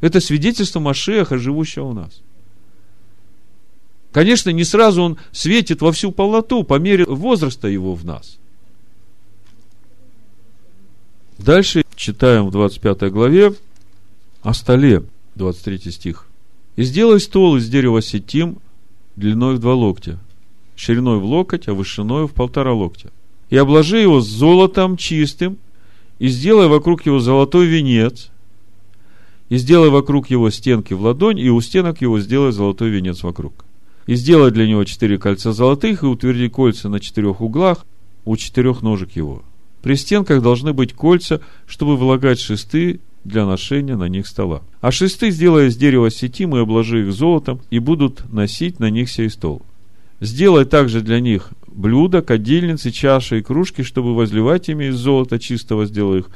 это 0.00 0.20
свидетельство 0.20 0.78
Машеха, 0.78 1.38
живущего 1.38 1.88
в 1.88 1.94
нас. 1.94 2.20
Конечно, 4.12 4.50
не 4.50 4.64
сразу 4.64 5.02
он 5.02 5.18
светит 5.32 5.82
во 5.82 5.92
всю 5.92 6.12
полноту, 6.12 6.62
по 6.64 6.78
мере 6.78 7.04
возраста 7.04 7.68
его 7.68 7.94
в 7.94 8.04
нас. 8.04 8.38
Дальше 11.38 11.84
читаем 11.96 12.46
в 12.46 12.50
25 12.50 13.12
главе 13.12 13.52
о 14.42 14.54
столе, 14.54 15.02
23 15.34 15.92
стих. 15.92 16.26
«И 16.76 16.82
сделай 16.82 17.20
стол 17.20 17.56
из 17.56 17.68
дерева 17.68 18.00
сетим 18.00 18.58
длиной 19.16 19.56
в 19.56 19.58
два 19.58 19.74
локтя, 19.74 20.18
шириной 20.76 21.18
в 21.18 21.24
локоть, 21.24 21.68
а 21.68 21.74
вышиной 21.74 22.26
в 22.26 22.32
полтора 22.32 22.72
локтя. 22.72 23.10
И 23.50 23.56
обложи 23.56 23.98
его 23.98 24.20
золотом 24.20 24.96
чистым, 24.96 25.58
и 26.18 26.28
сделай 26.28 26.68
вокруг 26.68 27.06
его 27.06 27.18
золотой 27.18 27.66
венец, 27.66 28.30
и 29.48 29.56
сделай 29.58 29.90
вокруг 29.90 30.30
его 30.30 30.50
стенки 30.50 30.92
в 30.94 31.02
ладонь, 31.02 31.38
и 31.38 31.48
у 31.50 31.60
стенок 31.60 32.00
его 32.00 32.20
сделай 32.20 32.52
золотой 32.52 32.90
венец 32.90 33.22
вокруг. 33.22 33.64
И 34.06 34.14
сделай 34.14 34.50
для 34.50 34.66
него 34.66 34.84
четыре 34.84 35.18
кольца 35.18 35.52
золотых, 35.52 36.02
и 36.02 36.06
утверди 36.06 36.48
кольца 36.48 36.88
на 36.88 37.00
четырех 37.00 37.40
углах 37.40 37.84
у 38.24 38.36
четырех 38.36 38.82
ножек 38.82 39.12
его. 39.12 39.42
При 39.82 39.94
стенках 39.94 40.42
должны 40.42 40.72
быть 40.72 40.92
кольца, 40.92 41.40
чтобы 41.66 41.96
влагать 41.96 42.40
шесты 42.40 43.00
для 43.24 43.46
ношения 43.46 43.96
на 43.96 44.08
них 44.08 44.26
стола. 44.26 44.62
А 44.80 44.90
шесты 44.90 45.30
сделай 45.30 45.68
из 45.68 45.76
дерева 45.76 46.10
сетим 46.10 46.56
и 46.56 46.60
обложи 46.60 47.02
их 47.02 47.12
золотом, 47.12 47.60
и 47.70 47.78
будут 47.78 48.32
носить 48.32 48.80
на 48.80 48.90
них 48.90 49.10
сей 49.10 49.30
стол. 49.30 49.62
Сделай 50.20 50.64
также 50.64 51.02
для 51.02 51.20
них 51.20 51.50
блюда, 51.66 52.22
кадильницы, 52.22 52.90
чаши 52.90 53.40
и 53.40 53.42
кружки, 53.42 53.82
чтобы 53.82 54.14
возливать 54.14 54.68
ими 54.68 54.86
из 54.86 54.96
золота 54.96 55.38
чистого 55.38 55.86
сделай 55.86 56.20
их, 56.20 56.30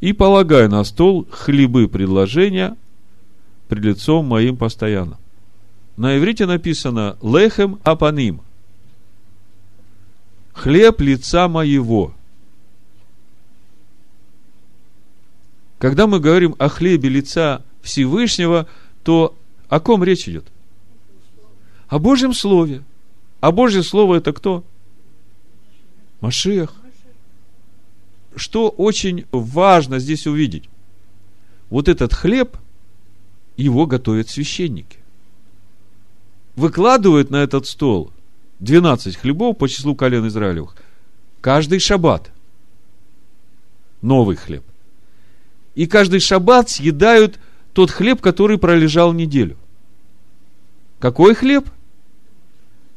и 0.00 0.12
полагай 0.12 0.68
на 0.68 0.82
стол 0.82 1.28
хлебы 1.30 1.88
предложения 1.88 2.76
пред 3.68 3.84
лицом 3.84 4.26
моим 4.26 4.56
постоянно. 4.56 5.18
На 5.96 6.18
иврите 6.18 6.46
написано 6.46 7.16
«лехем 7.22 7.78
апаним»– 7.84 8.40
«хлеб 10.52 11.00
лица 11.00 11.46
моего». 11.46 12.14
Когда 15.78 16.06
мы 16.06 16.20
говорим 16.20 16.56
о 16.58 16.68
хлебе 16.68 17.08
лица 17.08 17.62
Всевышнего, 17.80 18.66
то 19.02 19.34
о 19.68 19.80
ком 19.80 20.04
речь 20.04 20.28
идет? 20.28 20.44
О 21.88 21.98
Божьем 21.98 22.34
Слове. 22.34 22.82
А 23.40 23.52
Божье 23.52 23.82
Слово 23.82 24.16
это 24.16 24.32
кто? 24.32 24.64
Машех. 26.20 26.74
Что 28.36 28.68
очень 28.68 29.26
важно 29.32 29.98
здесь 29.98 30.26
увидеть? 30.26 30.68
Вот 31.70 31.88
этот 31.88 32.12
хлеб, 32.12 32.56
его 33.56 33.86
готовят 33.86 34.28
священники. 34.28 34.98
Выкладывают 36.56 37.30
на 37.30 37.36
этот 37.36 37.66
стол 37.66 38.12
12 38.60 39.16
хлебов 39.16 39.56
по 39.56 39.68
числу 39.68 39.94
колен 39.94 40.26
Израилевых. 40.28 40.76
Каждый 41.40 41.78
шаббат. 41.78 42.30
Новый 44.02 44.36
хлеб. 44.36 44.64
И 45.74 45.86
каждый 45.86 46.20
шаббат 46.20 46.68
съедают 46.68 47.38
тот 47.72 47.90
хлеб, 47.90 48.20
который 48.20 48.58
пролежал 48.58 49.12
неделю. 49.12 49.56
Какой 50.98 51.34
хлеб? 51.34 51.70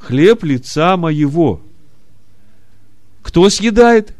Хлеб 0.04 0.44
лица 0.44 0.98
моего. 0.98 1.62
Кто 3.22 3.50
съедает? 3.50 4.14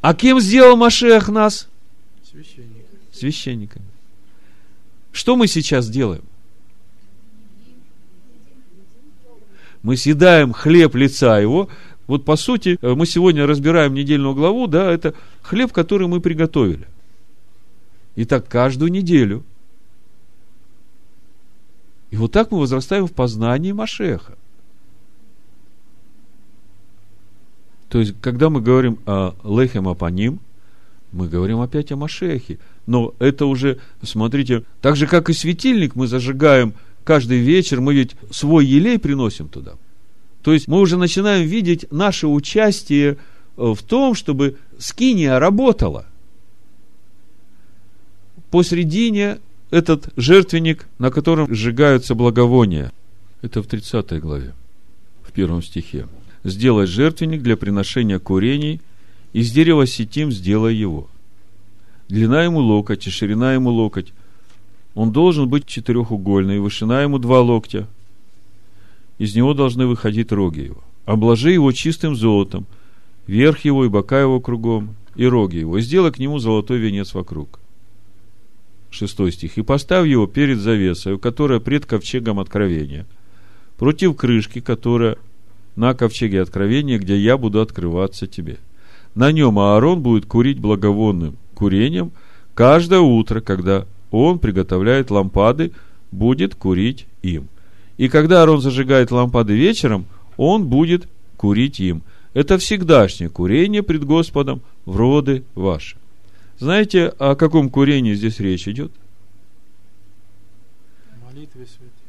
А 0.00 0.14
кем 0.14 0.40
сделал 0.40 0.76
Машех 0.76 1.28
нас? 1.28 1.68
Священник. 2.24 2.86
Священниками. 3.12 3.84
Что 5.12 5.36
мы 5.36 5.48
сейчас 5.48 5.90
делаем? 5.90 6.24
Мы 9.82 9.98
съедаем 9.98 10.54
хлеб 10.54 10.94
лица 10.94 11.38
его. 11.38 11.68
Вот 12.06 12.24
по 12.24 12.36
сути, 12.36 12.78
мы 12.80 13.04
сегодня 13.04 13.46
разбираем 13.46 13.92
недельную 13.92 14.34
главу, 14.34 14.66
да, 14.66 14.90
это 14.90 15.14
хлеб, 15.42 15.72
который 15.72 16.08
мы 16.08 16.22
приготовили. 16.22 16.86
И 18.16 18.24
так 18.24 18.48
каждую 18.48 18.90
неделю. 18.90 19.44
И 22.10 22.16
вот 22.16 22.32
так 22.32 22.50
мы 22.50 22.60
возрастаем 22.60 23.06
в 23.06 23.12
познании 23.12 23.72
Машеха. 23.72 24.36
То 27.88 28.00
есть, 28.00 28.14
когда 28.20 28.50
мы 28.50 28.60
говорим 28.60 28.98
о 29.06 29.34
лехем 29.44 29.88
апаним, 29.88 30.40
мы 31.12 31.28
говорим 31.28 31.60
опять 31.60 31.90
о 31.90 31.96
Машехе. 31.96 32.58
Но 32.86 33.14
это 33.18 33.46
уже, 33.46 33.78
смотрите, 34.02 34.64
так 34.80 34.96
же, 34.96 35.06
как 35.06 35.30
и 35.30 35.32
светильник 35.32 35.94
мы 35.94 36.06
зажигаем 36.06 36.74
каждый 37.04 37.38
вечер, 37.38 37.80
мы 37.80 37.94
ведь 37.94 38.14
свой 38.30 38.66
елей 38.66 38.98
приносим 38.98 39.48
туда. 39.48 39.72
То 40.42 40.52
есть, 40.52 40.68
мы 40.68 40.80
уже 40.80 40.96
начинаем 40.96 41.46
видеть 41.46 41.90
наше 41.90 42.26
участие 42.26 43.12
э, 43.12 43.16
в 43.56 43.82
том, 43.82 44.14
чтобы 44.14 44.56
скиния 44.78 45.38
работала. 45.38 46.06
Посредине 48.50 49.38
этот 49.70 50.08
жертвенник, 50.16 50.86
на 50.98 51.10
котором 51.10 51.52
сжигаются 51.54 52.14
благовония. 52.14 52.92
Это 53.42 53.62
в 53.62 53.66
30 53.66 54.20
главе, 54.20 54.54
в 55.22 55.32
первом 55.32 55.62
стихе 55.62 56.06
сделай 56.44 56.86
жертвенник 56.86 57.42
для 57.42 57.56
приношения 57.56 58.18
курений, 58.18 58.80
из 59.32 59.50
дерева 59.50 59.86
сетим 59.86 60.32
сделай 60.32 60.74
его. 60.74 61.08
Длина 62.08 62.44
ему 62.44 62.60
локоть 62.60 63.06
и 63.06 63.10
ширина 63.10 63.54
ему 63.54 63.70
локоть. 63.70 64.12
Он 64.94 65.12
должен 65.12 65.48
быть 65.48 65.66
четырехугольный, 65.66 66.58
вышина 66.58 67.02
ему 67.02 67.18
два 67.18 67.40
локтя. 67.40 67.86
Из 69.18 69.34
него 69.34 69.52
должны 69.54 69.86
выходить 69.86 70.32
роги 70.32 70.60
его. 70.60 70.82
Обложи 71.04 71.52
его 71.52 71.72
чистым 71.72 72.14
золотом, 72.16 72.66
верх 73.26 73.64
его 73.64 73.84
и 73.84 73.88
бока 73.88 74.20
его 74.20 74.40
кругом, 74.40 74.94
и 75.16 75.26
роги 75.26 75.56
его, 75.56 75.80
сделай 75.80 76.12
к 76.12 76.18
нему 76.18 76.38
золотой 76.38 76.78
венец 76.78 77.14
вокруг. 77.14 77.58
Шестой 78.90 79.32
стих. 79.32 79.58
И 79.58 79.62
поставь 79.62 80.06
его 80.06 80.26
перед 80.26 80.58
завесой, 80.58 81.18
которая 81.18 81.60
пред 81.60 81.86
ковчегом 81.86 82.40
откровения, 82.40 83.06
против 83.76 84.16
крышки, 84.16 84.60
которая 84.60 85.16
на 85.76 85.94
ковчеге 85.94 86.42
откровения, 86.42 86.98
где 86.98 87.16
я 87.16 87.36
буду 87.36 87.60
открываться 87.60 88.26
тебе. 88.26 88.58
На 89.14 89.30
нем 89.30 89.58
Аарон 89.58 90.00
будет 90.00 90.26
курить 90.26 90.58
благовонным 90.58 91.36
курением 91.54 92.12
каждое 92.54 93.00
утро, 93.00 93.40
когда 93.40 93.86
он 94.10 94.38
приготовляет 94.38 95.10
лампады, 95.10 95.72
будет 96.10 96.54
курить 96.54 97.06
им. 97.22 97.48
И 97.98 98.08
когда 98.08 98.40
Аарон 98.40 98.60
зажигает 98.60 99.10
лампады 99.10 99.54
вечером, 99.54 100.06
он 100.36 100.66
будет 100.66 101.08
курить 101.36 101.78
им. 101.80 102.02
Это 102.34 102.58
всегдашнее 102.58 103.30
курение 103.30 103.82
пред 103.82 104.04
Господом 104.04 104.62
в 104.84 104.96
роды 104.96 105.44
ваши. 105.54 105.96
Знаете, 106.58 107.06
о 107.18 107.36
каком 107.36 107.70
курении 107.70 108.14
здесь 108.14 108.40
речь 108.40 108.66
идет? 108.66 108.92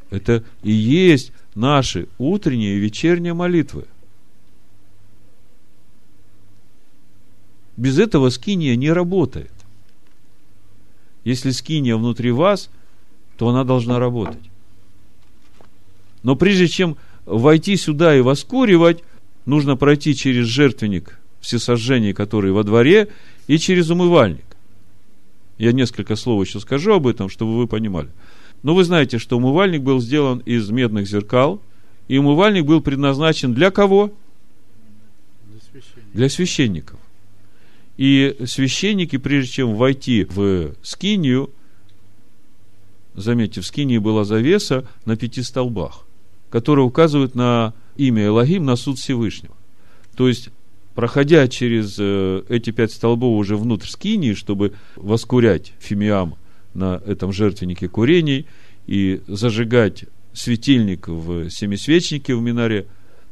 Это 0.09 0.43
и 0.63 0.71
есть 0.71 1.31
наши 1.53 2.07
утренние 2.17 2.77
и 2.77 2.79
вечерние 2.79 3.33
молитвы. 3.33 3.85
Без 7.77 7.99
этого 7.99 8.29
скиния 8.29 8.75
не 8.75 8.91
работает. 8.91 9.51
Если 11.23 11.51
скиния 11.51 11.95
внутри 11.95 12.31
вас, 12.31 12.69
то 13.37 13.49
она 13.49 13.63
должна 13.63 13.99
работать. 13.99 14.49
Но 16.23 16.35
прежде 16.35 16.67
чем 16.67 16.97
войти 17.25 17.77
сюда 17.77 18.15
и 18.15 18.21
воскуривать, 18.21 19.03
нужно 19.45 19.77
пройти 19.77 20.15
через 20.15 20.47
жертвенник 20.47 21.19
всесожжений, 21.39 22.13
который 22.13 22.51
во 22.51 22.63
дворе, 22.63 23.09
и 23.49 23.57
через 23.57 23.89
умывальник. 23.89 24.45
Я 25.57 25.71
несколько 25.71 26.15
слов 26.15 26.45
еще 26.45 26.59
скажу 26.59 26.93
об 26.93 27.07
этом, 27.07 27.29
чтобы 27.29 27.57
вы 27.57 27.67
понимали. 27.67 28.09
Но 28.61 28.75
вы 28.75 28.83
знаете, 28.83 29.17
что 29.17 29.37
умывальник 29.37 29.81
был 29.81 29.99
сделан 29.99 30.37
из 30.45 30.69
медных 30.69 31.07
зеркал, 31.07 31.59
и 32.07 32.19
умывальник 32.19 32.65
был 32.65 32.79
предназначен 32.79 33.55
для 33.55 33.71
кого? 33.71 34.13
Для 35.47 35.59
священников. 35.59 36.13
Для 36.13 36.29
священников. 36.29 36.99
И 37.97 38.37
священники, 38.45 39.17
прежде 39.17 39.51
чем 39.51 39.75
войти 39.75 40.25
в 40.25 40.75
скинию, 40.83 41.49
заметьте, 43.15 43.61
в 43.61 43.65
скинии 43.65 43.97
была 43.97 44.25
завеса 44.25 44.87
на 45.05 45.17
пяти 45.17 45.41
столбах, 45.41 46.05
которая 46.51 46.85
указывает 46.85 47.33
на 47.33 47.73
имя 47.97 48.27
Элогим, 48.27 48.63
на 48.63 48.75
суд 48.75 48.99
Всевышнего. 48.99 49.55
То 50.15 50.27
есть, 50.27 50.49
проходя 50.95 51.47
через 51.47 51.95
э, 51.99 52.43
эти 52.49 52.71
пять 52.71 52.91
столбов 52.91 53.37
уже 53.37 53.55
внутрь 53.55 53.87
скинии, 53.87 54.33
чтобы 54.33 54.73
воскурять 54.95 55.73
фимиам 55.79 56.35
на 56.73 57.01
этом 57.05 57.31
жертвеннике 57.31 57.87
курений 57.87 58.45
и 58.87 59.21
зажигать 59.27 60.05
светильник 60.33 61.07
в 61.07 61.49
семисвечнике 61.49 62.35
в 62.35 62.41
Минаре. 62.41 62.87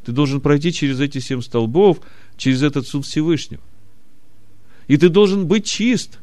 Ты 0.06 0.12
должен 0.12 0.41
пройти 0.41 0.72
через 0.72 1.00
эти 1.00 1.20
семь 1.20 1.41
столбов, 1.41 2.00
через 2.38 2.63
этот 2.63 2.88
суд 2.88 3.06
Всевышнего. 3.06 3.62
И 4.88 4.98
ты 4.98 5.10
должен 5.10 5.48
быть 5.48 5.65
чист. 5.65 6.20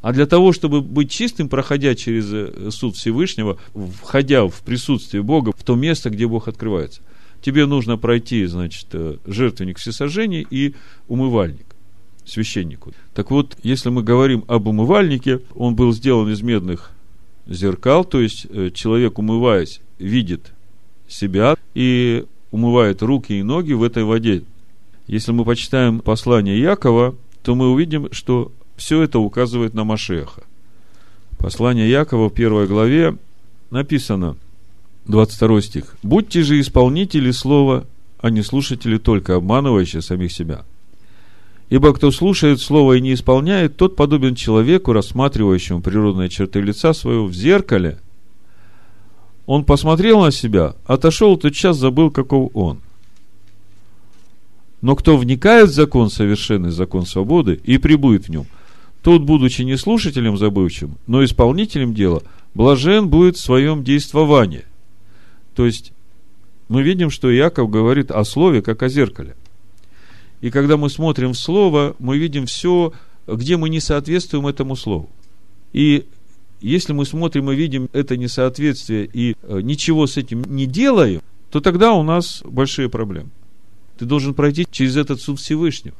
А 0.00 0.12
для 0.12 0.26
того, 0.26 0.52
чтобы 0.52 0.82
быть 0.82 1.10
чистым, 1.10 1.48
проходя 1.48 1.94
через 1.94 2.26
э, 2.30 2.70
суд 2.70 2.96
Всевышнего, 2.96 3.58
входя 4.02 4.46
в 4.46 4.62
присутствие 4.62 5.22
Бога, 5.22 5.52
в 5.56 5.64
то 5.64 5.74
место, 5.74 6.10
где 6.10 6.26
Бог 6.26 6.46
открывается, 6.46 7.00
тебе 7.44 7.66
нужно 7.66 7.98
пройти, 7.98 8.46
значит, 8.46 8.86
э, 8.92 9.18
жертвенник 9.26 9.78
всесожжения 9.78 10.46
и 10.48 10.74
умывальник 11.08 11.66
священнику. 12.24 12.94
Так 13.12 13.30
вот, 13.30 13.58
если 13.62 13.90
мы 13.90 14.02
говорим 14.02 14.44
об 14.48 14.66
умывальнике, 14.66 15.40
он 15.54 15.74
был 15.74 15.92
сделан 15.92 16.30
из 16.30 16.40
медных 16.40 16.92
зеркал, 17.46 18.06
то 18.06 18.20
есть 18.22 18.46
э, 18.48 18.70
человек, 18.72 19.18
умываясь, 19.18 19.82
видит 19.98 20.52
себя 21.06 21.56
и 21.74 22.24
умывает 22.50 23.02
руки 23.02 23.34
и 23.34 23.42
ноги 23.42 23.74
в 23.74 23.82
этой 23.82 24.04
воде. 24.04 24.42
Если 25.06 25.32
мы 25.32 25.44
почитаем 25.44 26.00
послание 26.00 26.58
Якова, 26.58 27.14
то 27.42 27.54
мы 27.54 27.70
увидим, 27.70 28.08
что 28.10 28.52
все 28.76 29.02
это 29.02 29.18
указывает 29.18 29.74
на 29.74 29.84
Машеха. 29.84 30.44
Послание 31.36 31.90
Якова 31.90 32.30
в 32.30 32.32
первой 32.32 32.66
главе 32.66 33.18
написано, 33.70 34.36
22 35.06 35.60
стих. 35.60 35.96
«Будьте 36.02 36.42
же 36.42 36.60
исполнители 36.60 37.30
слова, 37.30 37.86
а 38.18 38.30
не 38.30 38.42
слушатели 38.42 38.98
только, 38.98 39.36
обманывающие 39.36 40.00
самих 40.00 40.32
себя. 40.32 40.64
Ибо 41.68 41.92
кто 41.92 42.10
слушает 42.10 42.60
слово 42.60 42.94
и 42.94 43.00
не 43.00 43.14
исполняет, 43.14 43.76
тот 43.76 43.96
подобен 43.96 44.34
человеку, 44.34 44.92
рассматривающему 44.92 45.80
природные 45.80 46.28
черты 46.28 46.60
лица 46.60 46.92
своего 46.94 47.26
в 47.26 47.34
зеркале. 47.34 47.98
Он 49.46 49.64
посмотрел 49.64 50.22
на 50.22 50.30
себя, 50.30 50.74
отошел, 50.86 51.36
тот 51.36 51.52
час 51.52 51.76
забыл, 51.76 52.10
каков 52.10 52.50
он. 52.54 52.80
Но 54.80 54.96
кто 54.96 55.16
вникает 55.16 55.70
в 55.70 55.74
закон 55.74 56.10
совершенный, 56.10 56.70
закон 56.70 57.06
свободы, 57.06 57.60
и 57.62 57.78
прибудет 57.78 58.26
в 58.26 58.30
нем, 58.30 58.46
тот, 59.02 59.22
будучи 59.22 59.62
не 59.62 59.76
слушателем 59.76 60.38
забывчим, 60.38 60.96
но 61.06 61.24
исполнителем 61.24 61.92
дела, 61.92 62.22
блажен 62.54 63.08
будет 63.08 63.36
в 63.36 63.40
своем 63.40 63.84
действовании. 63.84 64.64
То 65.54 65.66
есть, 65.66 65.92
мы 66.68 66.82
видим, 66.82 67.10
что 67.10 67.34
Иаков 67.34 67.70
говорит 67.70 68.10
о 68.10 68.24
слове, 68.24 68.62
как 68.62 68.82
о 68.82 68.88
зеркале. 68.88 69.36
И 70.40 70.50
когда 70.50 70.76
мы 70.76 70.90
смотрим 70.90 71.32
в 71.32 71.38
Слово, 71.38 71.96
мы 71.98 72.18
видим 72.18 72.46
все, 72.46 72.92
где 73.26 73.56
мы 73.56 73.70
не 73.70 73.80
соответствуем 73.80 74.46
этому 74.46 74.76
Слову. 74.76 75.08
И 75.72 76.06
если 76.60 76.92
мы 76.92 77.04
смотрим 77.04 77.50
и 77.50 77.54
видим 77.54 77.88
это 77.92 78.16
несоответствие 78.16 79.08
и 79.10 79.36
э, 79.42 79.60
ничего 79.62 80.06
с 80.06 80.16
этим 80.16 80.44
не 80.44 80.66
делаем, 80.66 81.20
то 81.50 81.60
тогда 81.60 81.92
у 81.92 82.02
нас 82.02 82.42
большие 82.44 82.88
проблемы. 82.88 83.30
Ты 83.98 84.06
должен 84.06 84.34
пройти 84.34 84.66
через 84.70 84.96
этот 84.96 85.20
суд 85.20 85.38
Всевышнего. 85.38 85.96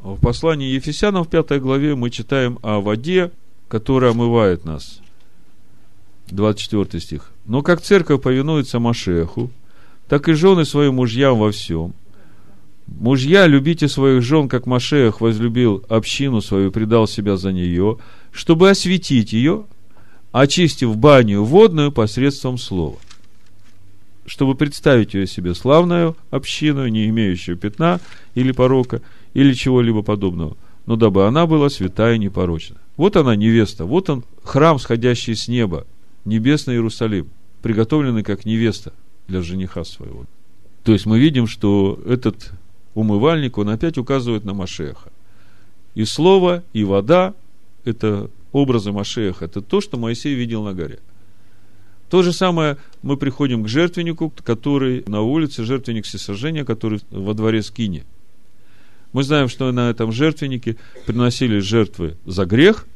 В 0.00 0.20
послании 0.20 0.74
Ефесянам 0.74 1.24
в 1.24 1.28
пятой 1.28 1.60
главе 1.60 1.94
мы 1.94 2.10
читаем 2.10 2.58
о 2.62 2.80
воде, 2.80 3.30
которая 3.68 4.10
омывает 4.10 4.64
нас. 4.64 5.00
24 6.30 7.00
стих. 7.00 7.30
Но 7.46 7.62
как 7.62 7.80
церковь 7.80 8.22
повинуется 8.22 8.78
Машеху, 8.78 9.50
так 10.08 10.28
и 10.28 10.32
жены 10.32 10.64
своим 10.64 10.94
мужьям 10.94 11.38
во 11.38 11.50
всем. 11.50 11.94
Мужья, 12.86 13.46
любите 13.46 13.88
своих 13.88 14.22
жен, 14.22 14.48
как 14.48 14.66
Машеях 14.66 15.20
возлюбил 15.20 15.84
общину 15.88 16.40
свою, 16.40 16.70
предал 16.70 17.06
себя 17.06 17.36
за 17.36 17.52
нее, 17.52 17.98
чтобы 18.30 18.68
осветить 18.68 19.32
ее, 19.32 19.64
очистив 20.32 20.96
баню 20.96 21.42
водную 21.44 21.92
посредством 21.92 22.58
слова. 22.58 22.98
Чтобы 24.26 24.54
представить 24.54 25.14
ее 25.14 25.26
себе 25.26 25.54
славную 25.54 26.16
общину, 26.30 26.86
не 26.88 27.08
имеющую 27.08 27.56
пятна 27.56 28.00
или 28.34 28.52
порока, 28.52 29.00
или 29.32 29.52
чего-либо 29.54 30.02
подобного, 30.02 30.56
но 30.86 30.96
дабы 30.96 31.26
она 31.26 31.46
была 31.46 31.70
святая 31.70 32.16
и 32.16 32.18
непорочна. 32.18 32.76
Вот 32.96 33.16
она, 33.16 33.34
невеста, 33.34 33.84
вот 33.86 34.10
он, 34.10 34.24
храм, 34.42 34.78
сходящий 34.78 35.34
с 35.34 35.48
неба, 35.48 35.86
небесный 36.24 36.74
Иерусалим, 36.74 37.28
приготовленный 37.62 38.22
как 38.22 38.44
невеста– 38.44 38.92
для 39.28 39.42
жениха 39.42 39.84
своего. 39.84 40.26
То 40.82 40.92
есть 40.92 41.06
мы 41.06 41.18
видим, 41.18 41.46
что 41.46 41.98
этот 42.06 42.52
умывальник, 42.94 43.58
он 43.58 43.70
опять 43.70 43.98
указывает 43.98 44.44
на 44.44 44.54
Машеха. 44.54 45.10
И 45.94 46.04
слово, 46.04 46.62
и 46.72 46.84
вода– 46.84 47.34
это 47.84 48.30
образы 48.52 48.92
Машеха, 48.92 49.46
это 49.46 49.62
то, 49.62 49.80
что 49.80 49.96
Моисей 49.96 50.34
видел 50.34 50.62
на 50.62 50.74
горе. 50.74 50.98
То 52.10 52.22
же 52.22 52.32
самое 52.32 52.76
мы 53.02 53.16
приходим 53.16 53.64
к 53.64 53.68
жертвеннику, 53.68 54.32
который 54.44 55.02
на 55.06 55.22
улице, 55.22 55.64
жертвенник 55.64 56.04
всесожжения, 56.04 56.64
который 56.64 57.00
во 57.10 57.34
дворе 57.34 57.62
Скини. 57.62 58.04
Мы 59.12 59.22
знаем, 59.22 59.48
что 59.48 59.70
на 59.72 59.90
этом 59.90 60.12
жертвеннике 60.12 60.76
приносились 61.06 61.64
жертвы 61.64 62.16
за 62.26 62.44
грех, 62.44 62.86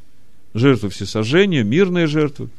жертвы 0.52 0.90
всесожжения, 0.90 1.64
мирные 1.64 2.06
жертвы. 2.06 2.50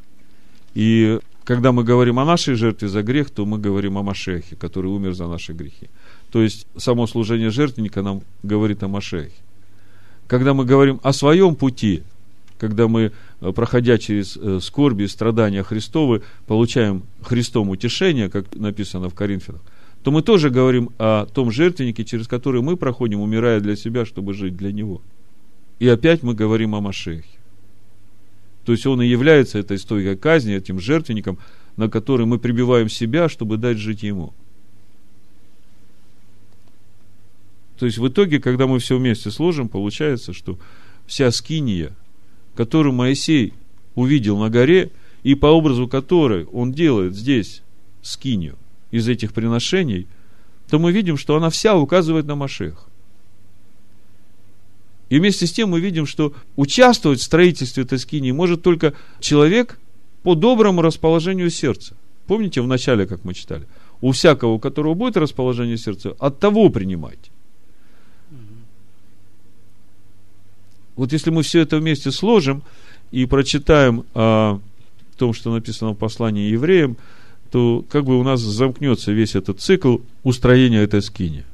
И 0.74 1.18
когда 1.44 1.72
мы 1.72 1.82
говорим 1.84 2.18
о 2.18 2.24
нашей 2.24 2.54
жертве 2.54 2.88
за 2.88 3.02
грех, 3.02 3.30
то 3.30 3.44
мы 3.44 3.58
говорим 3.58 3.98
о 3.98 4.02
Машехе, 4.02 4.56
который 4.56 4.86
умер 4.86 5.14
за 5.14 5.26
наши 5.26 5.52
грехи. 5.52 5.88
То 6.30 6.42
есть, 6.42 6.66
само 6.76 7.06
служение 7.06 7.50
жертвенника 7.50 8.02
нам 8.02 8.22
говорит 8.42 8.82
о 8.82 8.88
Машехе. 8.88 9.34
Когда 10.28 10.54
мы 10.54 10.64
говорим 10.64 11.00
о 11.02 11.12
своем 11.12 11.56
пути, 11.56 12.02
когда 12.58 12.86
мы, 12.86 13.10
э, 13.40 13.52
проходя 13.52 13.98
через 13.98 14.36
э, 14.36 14.60
скорби 14.60 15.04
и 15.04 15.08
страдания 15.08 15.64
Христовы, 15.64 16.22
получаем 16.46 17.02
Христом 17.22 17.70
утешение, 17.70 18.28
как 18.28 18.54
написано 18.54 19.08
в 19.08 19.14
Коринфянах, 19.14 19.62
то 20.04 20.10
мы 20.10 20.22
тоже 20.22 20.50
говорим 20.50 20.90
о 20.98 21.26
том 21.26 21.50
жертвеннике, 21.50 22.04
через 22.04 22.28
который 22.28 22.62
мы 22.62 22.76
проходим, 22.76 23.20
умирая 23.20 23.60
для 23.60 23.76
себя, 23.76 24.04
чтобы 24.04 24.34
жить 24.34 24.56
для 24.56 24.72
Него. 24.72 25.02
И 25.80 25.88
опять 25.88 26.22
мы 26.22 26.34
говорим 26.34 26.74
о 26.74 26.80
Машехе. 26.80 27.39
То 28.64 28.72
есть 28.72 28.86
он 28.86 29.00
и 29.02 29.06
является 29.06 29.58
этой 29.58 29.78
стойкой 29.78 30.16
казни, 30.16 30.54
этим 30.54 30.80
жертвенником, 30.80 31.38
на 31.76 31.88
который 31.88 32.26
мы 32.26 32.38
прибиваем 32.38 32.88
себя, 32.88 33.28
чтобы 33.28 33.56
дать 33.56 33.78
жить 33.78 34.02
ему. 34.02 34.34
То 37.78 37.86
есть 37.86 37.96
в 37.96 38.06
итоге, 38.06 38.40
когда 38.40 38.66
мы 38.66 38.78
все 38.78 38.98
вместе 38.98 39.30
сложим, 39.30 39.70
получается, 39.70 40.34
что 40.34 40.58
вся 41.06 41.30
скиния, 41.30 41.96
которую 42.54 42.92
Моисей 42.92 43.54
увидел 43.94 44.36
на 44.36 44.50
горе, 44.50 44.90
и 45.22 45.34
по 45.34 45.46
образу 45.46 45.88
которой 45.88 46.44
он 46.44 46.72
делает 46.72 47.16
здесь 47.16 47.62
скинию 48.02 48.56
из 48.90 49.08
этих 49.08 49.32
приношений, 49.32 50.06
то 50.68 50.78
мы 50.78 50.92
видим, 50.92 51.16
что 51.16 51.36
она 51.36 51.48
вся 51.48 51.76
указывает 51.76 52.26
на 52.26 52.34
Машех. 52.34 52.89
И 55.10 55.18
вместе 55.18 55.46
с 55.46 55.52
тем 55.52 55.70
мы 55.70 55.80
видим, 55.80 56.06
что 56.06 56.32
участвовать 56.56 57.20
в 57.20 57.24
строительстве 57.24 57.82
этой 57.82 57.98
скинии 57.98 58.30
может 58.30 58.62
только 58.62 58.94
человек 59.18 59.78
по 60.22 60.34
доброму 60.34 60.82
расположению 60.82 61.50
сердца. 61.50 61.94
Помните 62.26 62.62
в 62.62 62.66
начале, 62.68 63.06
как 63.06 63.24
мы 63.24 63.34
читали? 63.34 63.66
У 64.00 64.12
всякого, 64.12 64.52
у 64.52 64.58
которого 64.58 64.94
будет 64.94 65.16
расположение 65.16 65.76
сердца, 65.76 66.14
от 66.18 66.38
того 66.38 66.70
принимайте. 66.70 67.30
Вот 70.94 71.12
если 71.12 71.30
мы 71.30 71.42
все 71.42 71.60
это 71.60 71.78
вместе 71.78 72.12
сложим 72.12 72.62
и 73.10 73.26
прочитаем 73.26 74.04
о 74.14 74.60
том, 75.16 75.32
что 75.32 75.52
написано 75.52 75.92
в 75.92 75.96
послании 75.96 76.50
евреям, 76.50 76.96
то 77.50 77.84
как 77.90 78.04
бы 78.04 78.18
у 78.18 78.22
нас 78.22 78.40
замкнется 78.40 79.10
весь 79.10 79.34
этот 79.34 79.60
цикл 79.60 79.98
устроения 80.22 80.82
этой 80.82 81.02
скини. 81.02 81.44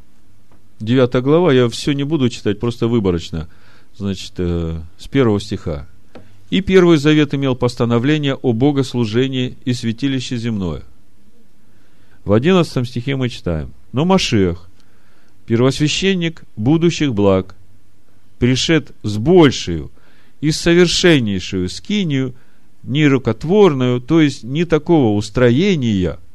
Девятая 0.78 1.22
глава, 1.22 1.54
я 1.54 1.68
все 1.70 1.92
не 1.92 2.04
буду 2.04 2.28
читать, 2.28 2.60
просто 2.60 2.86
выборочно. 2.86 3.48
Значит, 3.96 4.32
э, 4.36 4.78
с 4.98 5.08
первого 5.08 5.40
стиха. 5.40 5.86
«И 6.50 6.60
Первый 6.60 6.98
Завет 6.98 7.34
имел 7.34 7.56
постановление 7.56 8.34
о 8.34 8.52
богослужении 8.52 9.56
и 9.64 9.72
святилище 9.72 10.36
земное». 10.36 10.82
В 12.24 12.32
одиннадцатом 12.32 12.84
стихе 12.84 13.16
мы 13.16 13.30
читаем. 13.30 13.72
«Но 13.92 14.04
Машех, 14.04 14.68
первосвященник 15.46 16.44
будущих 16.56 17.14
благ, 17.14 17.56
пришед 18.38 18.92
с 19.02 19.16
большую 19.16 19.90
и 20.42 20.50
совершеннейшую 20.50 21.70
скинию, 21.70 22.34
не 22.82 23.06
рукотворную, 23.06 24.00
то 24.02 24.20
есть 24.20 24.44
не 24.44 24.66
такого 24.66 25.16
устроения– 25.16 26.18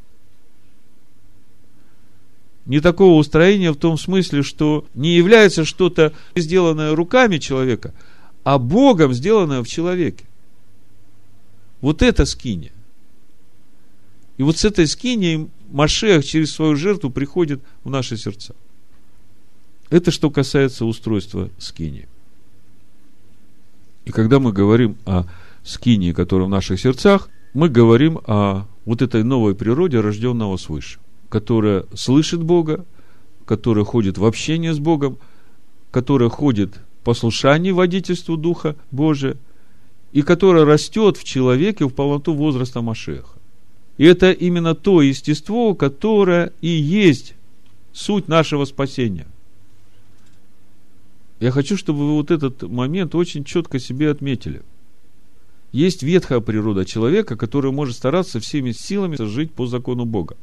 не 2.72 2.80
такого 2.80 3.20
устроения 3.20 3.72
в 3.72 3.76
том 3.76 3.98
смысле, 3.98 4.42
что 4.42 4.86
не 4.96 5.14
является 5.16 5.66
что-то 5.66 6.14
сделанное 6.36 6.96
руками 6.96 7.38
человека, 7.38 7.94
а 8.44 8.58
Богом 8.58 9.14
сделанное 9.14 9.62
в 9.62 9.68
человеке. 9.68 10.26
Вот 11.82 12.02
это 12.02 12.26
скиния. 12.26 12.72
И 14.38 14.44
вот 14.44 14.58
с 14.58 14.66
этой 14.66 14.88
скинией 14.88 15.50
Машех 15.70 16.26
через 16.26 16.52
свою 16.52 16.76
жертву 16.76 17.10
приходит 17.10 17.62
в 17.84 17.90
наши 17.90 18.18
сердца. 18.18 18.56
Это 19.90 20.10
что 20.10 20.32
касается 20.32 20.86
устройства 20.86 21.50
скинии. 21.58 22.08
И 24.06 24.12
когда 24.12 24.40
мы 24.40 24.52
говорим 24.52 24.98
о 25.06 25.26
скинии, 25.64 26.14
которая 26.14 26.48
в 26.48 26.52
наших 26.52 26.80
сердцах– 26.80 27.30
мы 27.54 27.70
говорим 27.70 28.20
о 28.26 28.66
вот 28.86 29.02
этой 29.02 29.24
новой 29.24 29.56
природе, 29.56 30.00
рожденного 30.00 30.58
свыше, 30.58 31.00
которая 31.32 31.86
слышит 31.96 32.44
Бога, 32.44 32.86
которая 33.46 33.86
ходит 33.86 34.18
в 34.18 34.26
общение 34.26 34.74
с 34.74 34.80
Богом, 34.80 35.18
которая 35.90 36.30
ходит 36.30 36.76
в 36.76 37.06
послушании 37.06 37.72
водительству 37.72 38.36
Духа 38.36 38.76
Божия, 38.92 39.38
и 40.12 40.24
которая 40.24 40.66
растет 40.66 41.16
в 41.16 41.24
человеке 41.24 41.86
в 41.86 41.92
полноту 41.92 42.34
возраста 42.34 42.82
Машеха. 42.82 43.40
И 43.98 44.04
это 44.04 44.32
именно 44.32 44.76
то 44.76 45.02
естество, 45.02 45.74
которое 45.74 46.52
и 46.60 46.68
есть 46.68 47.36
суть 47.94 48.28
нашего 48.28 48.66
спасения. 48.66 49.28
Я 51.40 51.52
хочу, 51.52 51.78
чтобы 51.78 52.00
вы 52.00 52.14
вот 52.16 52.30
этот 52.30 52.64
момент 52.64 53.16
очень 53.16 53.46
четко 53.46 53.80
себе 53.80 54.12
отметили. 54.12 54.64
Есть 55.72 56.04
ветхая 56.04 56.42
природа 56.42 56.84
человека, 56.84 57.38
который 57.38 57.72
может 57.72 57.96
стараться 57.96 58.42
всеми 58.42 58.74
силами 58.74 59.16
жить 59.16 59.54
по 59.54 59.66
закону 59.66 60.04
Бога. 60.04 60.36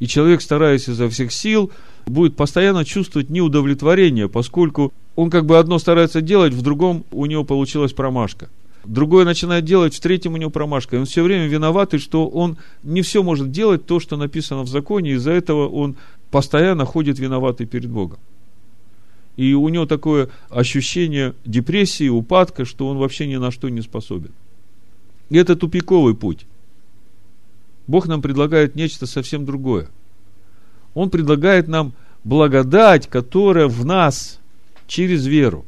И 0.00 0.06
человек, 0.06 0.42
стараясь 0.42 0.88
изо 0.88 1.08
всех 1.08 1.32
сил, 1.32 1.70
будет 2.06 2.36
постоянно 2.36 2.84
чувствовать 2.84 3.30
неудовлетворение, 3.30 4.28
поскольку 4.28 4.92
он 5.16 5.30
как 5.30 5.46
бы 5.46 5.58
одно 5.58 5.78
старается 5.78 6.20
делать, 6.20 6.52
в 6.52 6.62
другом 6.62 7.04
у 7.12 7.26
него 7.26 7.44
получилась 7.44 7.92
промашка. 7.92 8.48
Другое 8.84 9.24
начинает 9.24 9.64
делать, 9.64 9.94
в 9.94 10.00
третьем 10.00 10.34
у 10.34 10.36
него 10.36 10.50
промашка. 10.50 10.96
И 10.96 10.98
он 10.98 11.06
все 11.06 11.22
время 11.22 11.46
виноват, 11.46 11.94
и 11.94 11.98
что 11.98 12.28
он 12.28 12.58
не 12.82 13.02
все 13.02 13.22
может 13.22 13.50
делать 13.50 13.86
то, 13.86 13.98
что 13.98 14.16
написано 14.16 14.62
в 14.62 14.68
законе, 14.68 15.12
из-за 15.12 15.30
этого 15.30 15.68
он 15.68 15.96
постоянно 16.30 16.84
ходит 16.84 17.18
виноватый 17.18 17.66
перед 17.66 17.88
Богом. 17.88 18.18
И 19.36 19.54
у 19.54 19.68
него 19.68 19.86
такое 19.86 20.28
ощущение 20.50 21.34
депрессии, 21.44 22.08
упадка, 22.08 22.64
что 22.64 22.88
он 22.88 22.98
вообще 22.98 23.26
ни 23.26 23.36
на 23.36 23.50
что 23.50 23.68
не 23.68 23.80
способен. 23.80 24.30
И 25.30 25.36
это 25.36 25.56
тупиковый 25.56 26.14
путь. 26.14 26.46
Бог 27.86 28.06
нам 28.06 28.22
предлагает 28.22 28.74
нечто 28.74 29.06
совсем 29.06 29.44
другое. 29.44 29.88
Он 30.94 31.10
предлагает 31.10 31.68
нам 31.68 31.92
благодать, 32.22 33.08
которая 33.08 33.66
в 33.66 33.84
нас 33.84 34.40
через 34.86 35.26
веру. 35.26 35.64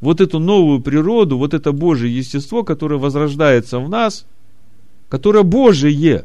Вот 0.00 0.20
эту 0.20 0.38
новую 0.38 0.80
природу, 0.80 1.38
вот 1.38 1.54
это 1.54 1.72
Божье 1.72 2.14
естество, 2.14 2.64
которое 2.64 2.96
возрождается 2.96 3.78
в 3.78 3.88
нас, 3.88 4.26
которое 5.08 5.44
Божие, 5.44 6.24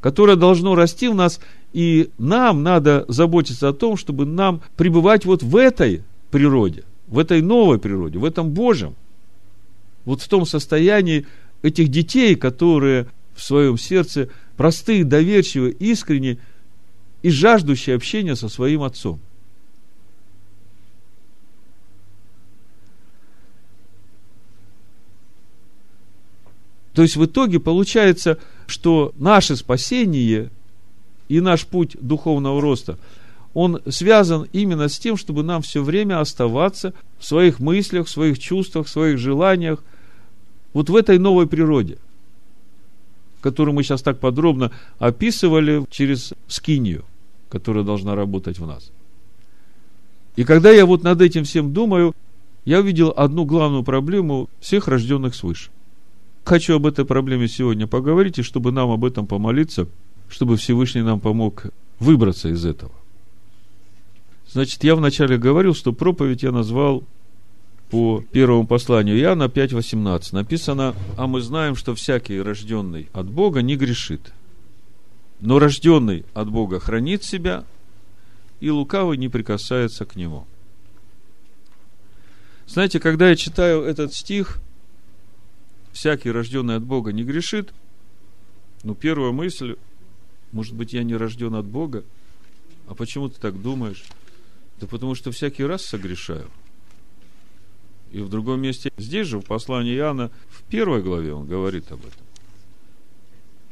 которое 0.00 0.36
должно 0.36 0.74
расти 0.74 1.08
в 1.08 1.14
нас 1.14 1.40
и 1.72 2.10
нам 2.18 2.62
надо 2.62 3.04
заботиться 3.08 3.68
о 3.68 3.72
том, 3.72 3.96
чтобы 3.96 4.24
нам 4.24 4.62
пребывать 4.76 5.24
вот 5.24 5.42
в 5.42 5.56
этой 5.56 6.02
природе, 6.30 6.84
в 7.06 7.18
этой 7.18 7.42
новой 7.42 7.78
природе, 7.78 8.18
в 8.18 8.24
этом 8.24 8.50
Божьем. 8.50 8.94
Вот 10.04 10.22
в 10.22 10.28
том 10.28 10.46
состоянии 10.46 11.26
этих 11.62 11.88
детей, 11.88 12.34
которые 12.34 13.06
в 13.34 13.42
своем 13.42 13.78
сердце 13.78 14.28
простые, 14.56 15.04
доверчивые, 15.04 15.72
искренние 15.72 16.38
и 17.22 17.30
жаждущие 17.30 17.96
общения 17.96 18.36
со 18.36 18.48
своим 18.48 18.82
отцом. 18.82 19.20
То 26.94 27.02
есть 27.02 27.16
в 27.16 27.24
итоге 27.24 27.60
получается, 27.60 28.38
что 28.66 29.14
наше 29.16 29.56
спасение 29.56 30.50
и 31.28 31.40
наш 31.40 31.66
путь 31.66 31.96
духовного 32.00 32.60
роста, 32.60 32.98
он 33.54 33.80
связан 33.88 34.48
именно 34.52 34.88
с 34.88 34.98
тем, 34.98 35.16
чтобы 35.16 35.42
нам 35.42 35.62
все 35.62 35.82
время 35.82 36.20
оставаться 36.20 36.92
в 37.18 37.24
своих 37.24 37.58
мыслях, 37.58 38.06
в 38.06 38.10
своих 38.10 38.38
чувствах, 38.38 38.86
в 38.86 38.90
своих 38.90 39.18
желаниях, 39.18 39.82
вот 40.72 40.90
в 40.90 40.96
этой 40.96 41.18
новой 41.18 41.46
природе, 41.46 41.98
которую 43.40 43.74
мы 43.74 43.82
сейчас 43.82 44.02
так 44.02 44.18
подробно 44.20 44.70
описывали 44.98 45.84
через 45.90 46.32
скинию, 46.48 47.04
которая 47.48 47.84
должна 47.84 48.14
работать 48.14 48.58
в 48.58 48.66
нас. 48.66 48.90
И 50.36 50.44
когда 50.44 50.70
я 50.70 50.86
вот 50.86 51.02
над 51.02 51.20
этим 51.20 51.44
всем 51.44 51.72
думаю, 51.72 52.14
я 52.64 52.80
увидел 52.80 53.12
одну 53.16 53.44
главную 53.44 53.82
проблему 53.82 54.48
всех 54.60 54.88
рожденных 54.88 55.34
свыше. 55.34 55.70
Хочу 56.44 56.76
об 56.76 56.86
этой 56.86 57.04
проблеме 57.04 57.48
сегодня 57.48 57.86
поговорить, 57.86 58.38
и 58.38 58.42
чтобы 58.42 58.72
нам 58.72 58.90
об 58.90 59.04
этом 59.04 59.26
помолиться– 59.26 59.88
чтобы 60.30 60.56
Всевышний 60.56 61.02
нам 61.02 61.20
помог 61.20 61.66
выбраться 61.98 62.48
из 62.48 62.64
этого. 62.64 62.92
Значит, 64.50 64.82
я 64.84 64.96
вначале 64.96 65.36
говорил, 65.36 65.74
что 65.74 65.92
проповедь 65.92 66.42
я 66.42 66.52
назвал 66.52 67.04
по 67.90 68.24
первому 68.32 68.66
посланию 68.66 69.18
Иоанна 69.18 69.44
5.18. 69.44 70.28
Написано, 70.32 70.94
а 71.16 71.26
мы 71.26 71.40
знаем, 71.40 71.74
что 71.74 71.94
всякий 71.94 72.40
рожденный 72.40 73.08
от 73.12 73.28
Бога 73.28 73.62
не 73.62 73.76
грешит. 73.76 74.32
Но 75.40 75.58
рожденный 75.58 76.24
от 76.32 76.48
Бога 76.50 76.78
хранит 76.78 77.24
себя, 77.24 77.64
и 78.60 78.70
лукавый 78.70 79.16
не 79.16 79.28
прикасается 79.28 80.04
к 80.04 80.14
нему. 80.14 80.46
Знаете, 82.66 83.00
когда 83.00 83.28
я 83.28 83.36
читаю 83.36 83.82
этот 83.82 84.14
стих, 84.14 84.58
всякий 85.92 86.30
рожденный 86.30 86.76
от 86.76 86.84
Бога 86.84 87.12
не 87.12 87.24
грешит, 87.24 87.72
ну, 88.84 88.94
первая 88.94 89.32
мысль, 89.32 89.76
может 90.52 90.74
быть, 90.74 90.92
я 90.92 91.02
не 91.02 91.16
рожден 91.16 91.54
от 91.54 91.66
Бога? 91.66 92.04
А 92.86 92.94
почему 92.94 93.28
ты 93.28 93.40
так 93.40 93.60
думаешь? 93.60 94.04
Да 94.80 94.86
потому 94.86 95.14
что 95.14 95.32
всякий 95.32 95.64
раз 95.64 95.84
согрешаю. 95.84 96.48
И 98.12 98.20
в 98.20 98.28
другом 98.28 98.60
месте, 98.60 98.90
здесь 98.98 99.26
же, 99.28 99.38
в 99.38 99.44
послании 99.44 99.94
Иоанна, 99.94 100.30
в 100.48 100.62
первой 100.64 101.02
главе 101.02 101.32
он 101.32 101.46
говорит 101.46 101.90
об 101.92 102.00
этом. 102.00 102.26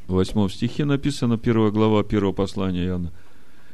В 0.07 0.13
восьмом 0.13 0.49
стихе 0.49 0.85
написано, 0.85 1.37
первая 1.37 1.71
глава 1.71 2.03
первого 2.03 2.31
послания 2.31 2.85
Иоанна. 2.85 3.11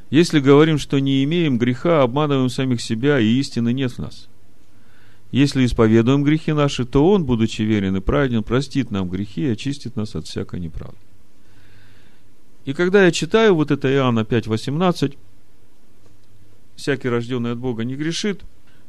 Если 0.10 0.40
говорим, 0.40 0.78
что 0.78 1.00
не 1.00 1.24
имеем 1.24 1.58
греха, 1.58 2.02
обманываем 2.02 2.50
самих 2.50 2.82
себя, 2.82 3.20
и 3.20 3.28
истины 3.40 3.74
нет 3.74 3.92
в 3.94 4.00
нас. 4.00 4.28
Если 5.32 5.66
исповедуем 5.66 6.24
грехи 6.24 6.54
наши, 6.54 6.86
то 6.86 7.10
Он, 7.10 7.26
будучи 7.26 7.62
верен 7.62 7.96
и 7.98 8.02
праведен, 8.02 8.44
простит 8.44 8.92
нам 8.92 9.10
грехи 9.10 9.44
и 9.44 9.52
очистит 9.52 9.96
нас 9.96 10.16
от 10.16 10.28
всякой 10.28 10.60
неправды. 10.60 10.98
И 12.66 12.74
когда 12.74 13.06
я 13.06 13.12
читаю 13.12 13.56
вот 13.56 13.70
это 13.70 13.92
Иоанна 13.92 14.22
5.18, 14.22 15.18
всякий 16.76 17.10
рожденный 17.10 17.52
от 17.52 17.58
Бога 17.58 17.84
не 17.84 17.96
грешит, 17.96 18.42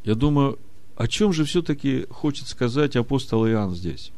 я 0.05 0.14
думаю, 0.14 0.59
о 0.97 1.07
чем 1.09 1.32
же 1.32 1.44
все-таки 1.44 2.07
хочет 2.11 2.49
сказать 2.49 2.97
апостол 2.97 3.47
Иоанн 3.47 3.74
здесь? 3.74 4.12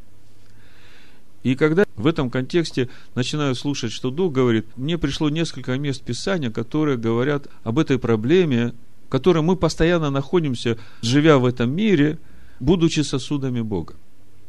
И 1.43 1.55
когда 1.55 1.85
в 1.97 2.07
этом 2.07 2.31
контексте 2.31 2.89
начинаю 3.14 3.55
слушать, 3.55 3.93
что 3.93 4.11
Дух 4.11 4.33
говорит, 4.33 4.66
мне 4.76 4.99
пришло 4.99 5.29
несколько 5.29 5.76
мест 5.79 6.03
Писания, 6.03 6.51
которые 6.51 6.97
говорят 6.97 7.47
об 7.62 7.79
этой 7.79 7.99
проблеме, 7.99 8.74
в 9.07 9.11
которой 9.11 9.43
мы 9.43 9.57
постоянно 9.57 10.11
находимся, 10.11 10.79
живя 11.01 11.39
в 11.39 11.47
этом 11.47 11.70
мире, 11.74 12.18
будучи 12.61 13.01
сосудами 13.01 13.61
Бога. 13.61 13.95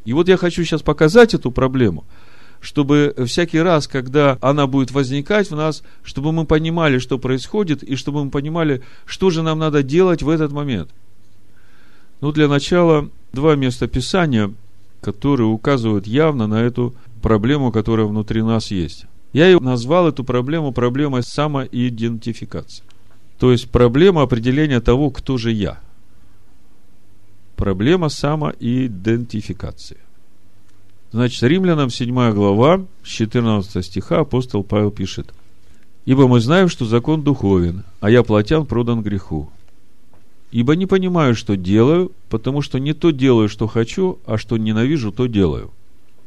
И 0.04 0.12
вот 0.12 0.28
я 0.28 0.36
хочу 0.36 0.64
сейчас 0.64 0.82
показать 0.82 1.34
эту 1.34 1.50
проблему– 1.50 2.04
чтобы 2.60 3.14
всякий 3.26 3.58
раз, 3.58 3.88
когда 3.88 4.38
она 4.40 4.66
будет 4.66 4.90
возникать 4.90 5.50
в 5.50 5.56
нас, 5.56 5.82
чтобы 6.02 6.32
мы 6.32 6.44
понимали, 6.44 6.98
что 6.98 7.18
происходит, 7.18 7.82
и 7.82 7.96
чтобы 7.96 8.24
мы 8.24 8.30
понимали, 8.30 8.82
что 9.06 9.30
же 9.30 9.42
нам 9.42 9.58
надо 9.58 9.82
делать 9.82 10.22
в 10.22 10.28
этот 10.28 10.52
момент. 10.52 10.90
Ну, 12.20 12.32
для 12.32 12.48
начала, 12.48 13.08
два 13.32 13.56
места 13.56 13.86
Писания, 13.86 14.52
которые 15.00 15.46
указывают 15.46 16.06
явно 16.06 16.46
на 16.46 16.62
эту 16.62 16.94
проблему, 17.22 17.72
которая 17.72 18.06
внутри 18.06 18.42
нас 18.42 18.70
есть. 18.70 19.06
Я 19.32 19.46
ее 19.46 19.60
назвал 19.60 20.08
эту 20.08 20.24
проблему 20.24 20.72
проблемой 20.72 21.22
самоидентификации. 21.22 22.84
То 23.38 23.52
есть 23.52 23.70
проблема 23.70 24.22
определения 24.22 24.80
того, 24.80 25.10
кто 25.10 25.38
же 25.38 25.50
я. 25.52 25.80
Проблема 27.56 28.08
самоидентификации. 28.08 29.98
Значит, 31.12 31.42
Римлянам 31.42 31.90
7 31.90 32.32
глава, 32.32 32.84
с 33.02 33.08
14 33.08 33.84
стиха 33.84 34.20
апостол 34.20 34.62
Павел 34.62 34.90
пишет. 34.90 35.32
«Ибо 36.06 36.28
мы 36.28 36.40
знаем, 36.40 36.68
что 36.68 36.84
закон 36.84 37.22
духовен, 37.22 37.84
а 38.00 38.10
я 38.10 38.22
плотян 38.22 38.66
продан 38.66 39.02
греху. 39.02 39.50
Ибо 40.52 40.74
не 40.74 40.86
понимаю, 40.86 41.34
что 41.34 41.56
делаю, 41.56 42.10
потому 42.28 42.60
что 42.60 42.78
не 42.78 42.92
то 42.92 43.10
делаю, 43.10 43.48
что 43.48 43.68
хочу, 43.68 44.18
а 44.26 44.36
что 44.36 44.56
ненавижу, 44.56 45.12
то 45.12 45.26
делаю. 45.26 45.70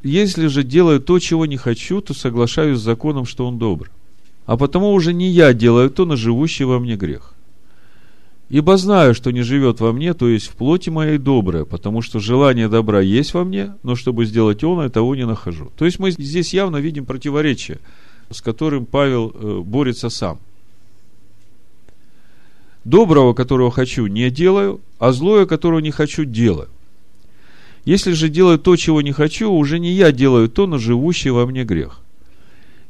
Если 0.01 0.47
же 0.47 0.63
делаю 0.63 0.99
то, 1.01 1.19
чего 1.19 1.45
не 1.45 1.57
хочу, 1.57 2.01
то 2.01 2.13
соглашаюсь 2.13 2.79
с 2.79 2.83
законом, 2.83 3.25
что 3.25 3.45
он 3.45 3.57
добр. 3.57 3.89
А 4.45 4.57
потому 4.57 4.91
уже 4.91 5.13
не 5.13 5.29
я 5.29 5.53
делаю 5.53 5.89
то, 5.89 6.05
но 6.05 6.15
живущий 6.15 6.63
во 6.65 6.79
мне 6.79 6.95
грех. 6.95 7.33
Ибо 8.49 8.77
знаю, 8.77 9.15
что 9.15 9.31
не 9.31 9.41
живет 9.41 9.79
во 9.79 9.93
мне, 9.93 10.13
то 10.13 10.27
есть 10.27 10.47
в 10.47 10.51
плоти 10.51 10.89
моей 10.89 11.17
доброе, 11.17 11.65
потому 11.65 12.01
что 12.01 12.19
желание 12.19 12.67
добра 12.67 13.01
есть 13.01 13.33
во 13.33 13.43
мне, 13.43 13.73
но 13.83 13.95
чтобы 13.95 14.25
сделать 14.25 14.63
он, 14.63 14.89
того 14.91 15.15
не 15.15 15.25
нахожу. 15.25 15.71
То 15.77 15.85
есть 15.85 15.99
мы 15.99 16.11
здесь 16.11 16.53
явно 16.53 16.77
видим 16.77 17.05
противоречие, 17.05 17.79
с 18.29 18.41
которым 18.41 18.85
Павел 18.85 19.33
э, 19.33 19.61
борется 19.65 20.09
сам. 20.09 20.39
Доброго, 22.85 23.33
которого 23.33 23.71
хочу, 23.71 24.07
не 24.07 24.29
делаю, 24.29 24.81
а 24.99 25.13
злое, 25.13 25.45
которого 25.45 25.79
не 25.79 25.91
хочу, 25.91 26.25
делаю. 26.25 26.67
Если 27.85 28.11
же 28.11 28.29
делаю 28.29 28.59
то, 28.59 28.75
чего 28.75 29.01
не 29.01 29.11
хочу, 29.11 29.51
уже 29.51 29.79
не 29.79 29.91
я 29.91 30.11
делаю 30.11 30.49
то, 30.49 30.67
но 30.67 30.77
живущий 30.77 31.29
во 31.29 31.45
мне 31.45 31.63
грех. 31.63 31.99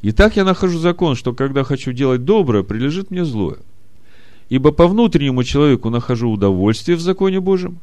И 0.02 0.12
так 0.12 0.36
я 0.36 0.44
нахожу 0.44 0.80
закон, 0.80 1.16
что 1.16 1.34
когда 1.34 1.64
хочу 1.64 1.94
делать 1.94 2.26
доброе, 2.26 2.64
прилежит 2.64 3.10
мне 3.10 3.24
злое. 3.24 3.58
Ибо 4.50 4.72
по 4.72 4.88
внутреннему 4.88 5.44
человеку 5.44 5.90
нахожу 5.90 6.30
удовольствие 6.30 6.98
в 6.98 7.02
законе 7.02 7.40
Божьем, 7.40 7.80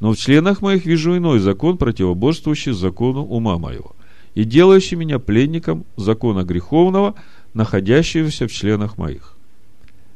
но 0.00 0.12
в 0.12 0.16
членах 0.16 0.62
моих 0.62 0.86
вижу 0.86 1.16
иной 1.16 1.38
закон, 1.38 1.76
противоборствующий 1.76 2.72
закону 2.72 3.22
ума 3.24 3.58
моего, 3.58 3.92
и 4.34 4.44
делающий 4.44 4.96
меня 4.96 5.18
пленником 5.18 5.84
закона 5.96 6.44
греховного, 6.44 7.14
находящегося 7.52 8.48
в 8.48 8.52
членах 8.52 8.98
моих. 8.98 9.33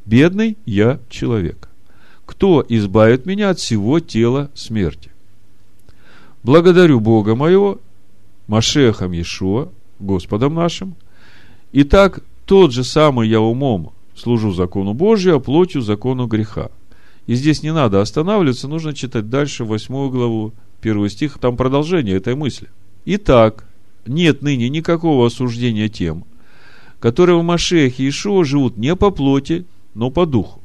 Бедный 0.09 0.57
я 0.65 1.01
человек. 1.11 1.69
Кто 2.25 2.65
избавит 2.67 3.27
меня 3.27 3.51
от 3.51 3.59
всего 3.59 4.01
тела 4.01 4.51
смерти? 4.55 5.11
Благодарю 6.43 6.99
Бога 6.99 7.35
моего, 7.35 7.79
Машехом 8.47 9.13
Иешуа, 9.13 9.69
Господом 9.99 10.55
нашим. 10.55 10.95
Итак, 11.73 12.21
тот 12.47 12.73
же 12.73 12.85
самый 12.85 13.29
я 13.29 13.43
умом 13.43 13.93
служу 14.17 14.53
закону 14.53 14.95
Божию, 14.95 15.37
а 15.37 15.41
плотью 15.41 15.83
закону 15.83 16.27
греха. 16.27 16.71
И 17.27 17.35
здесь 17.35 17.63
не 17.63 17.75
надо 17.75 18.01
останавливаться, 18.01 18.67
нужно 18.67 18.95
читать 18.95 19.29
дальше 19.29 19.65
восьмую 19.65 20.09
главу, 20.09 20.55
первый 20.81 21.11
стих, 21.11 21.37
там 21.39 21.59
продолжение 21.59 22.17
этой 22.17 22.35
мысли. 22.35 22.69
Итак, 23.05 23.69
нет 24.07 24.41
ныне 24.41 24.71
никакого 24.71 25.27
осуждения 25.27 25.91
тем, 25.91 26.25
которые 26.99 27.39
в 27.39 27.43
Машехе 27.43 28.05
Иешуа 28.05 28.43
живут 28.47 28.79
не 28.79 28.97
по 28.97 29.11
плоти, 29.11 29.67
но 29.99 30.11
по 30.11 30.27
духу. 30.27 30.61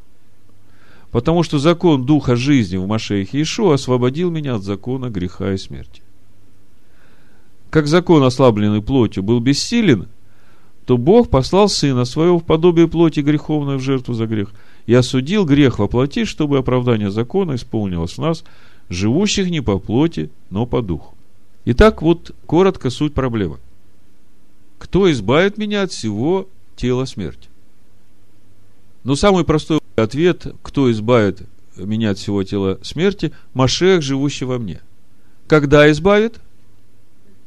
Потому 1.12 1.42
что 1.42 1.58
закон 1.58 2.06
Духа 2.06 2.36
жизни 2.36 2.78
в 2.78 2.86
Машехе 2.86 3.40
Иешуа 3.40 3.74
освободил 3.74 4.30
меня 4.30 4.56
от 4.56 4.64
закона 4.64 5.10
греха 5.10 5.54
и 5.54 5.58
смерти. 5.58 6.04
Как 7.72 7.88
закон, 7.88 8.22
ослабленный 8.22 8.84
плотью, 8.84 9.24
был 9.24 9.40
бессилен, 9.40 10.08
то 10.86 10.98
Бог 10.98 11.32
послал 11.32 11.68
Сына 11.68 12.06
Своего 12.06 12.38
в 12.38 12.44
подобие 12.44 12.88
плоти 12.88 13.22
греховной 13.22 13.78
в 13.78 13.82
жертву 13.82 14.14
за 14.14 14.28
грех 14.28 14.52
и 14.86 14.94
осудил 14.94 15.46
грех 15.46 15.80
во 15.80 15.88
плоти, 15.88 16.26
чтобы 16.26 16.60
оправдание 16.60 17.10
закона 17.10 17.56
исполнилось 17.56 18.14
в 18.14 18.22
нас, 18.22 18.44
живущих 18.90 19.50
не 19.50 19.62
по 19.62 19.80
плоти, 19.80 20.30
но 20.52 20.68
по 20.68 20.84
духу. 20.84 21.16
Итак, 21.66 22.04
вот 22.04 22.36
коротко 22.46 22.92
суть 22.92 23.16
проблемы. 23.16 23.58
Кто 24.78 25.12
избавит 25.12 25.58
меня 25.58 25.82
от 25.82 25.92
всего 25.92 26.48
тела 26.76 27.06
смерти? 27.06 27.50
Ну, 29.04 29.16
самый 29.16 29.44
простой 29.44 29.80
ответ, 29.96 30.48
кто 30.62 30.92
избавит 30.92 31.42
меня 31.76 32.12
от 32.12 32.18
всего 32.18 32.44
тела 32.44 32.80
смерти, 32.84 33.34
Машех, 33.54 34.02
живущий 34.02 34.46
во 34.46 34.60
мне. 34.60 34.82
Когда 35.48 35.90
избавит? 35.92 36.40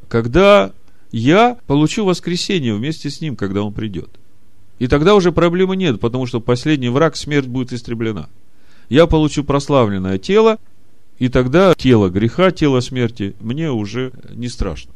Когда 0.09 0.73
я 1.13 1.57
получу 1.67 2.05
воскресение 2.05 2.75
вместе 2.75 3.09
с 3.09 3.21
ним, 3.21 3.37
когда 3.37 3.63
он 3.63 3.73
придет. 3.73 4.11
И 4.79 4.87
тогда 4.89 5.15
уже 5.15 5.33
проблемы 5.33 5.77
нет, 5.77 6.01
потому 6.01 6.27
что 6.27 6.41
последний 6.41 6.91
враг, 6.91 7.17
смерть, 7.17 7.47
будет 7.47 7.73
истреблена. 7.73 8.29
Я 8.91 9.07
получу 9.07 9.43
прославленное 9.43 10.19
тело, 10.19 10.59
и 11.19 11.29
тогда 11.29 11.75
тело 11.75 12.11
греха, 12.11 12.51
тело 12.51 12.81
смерти 12.81 13.35
мне 13.41 13.71
уже 13.71 14.13
не 14.31 14.49
страшно. 14.49 14.93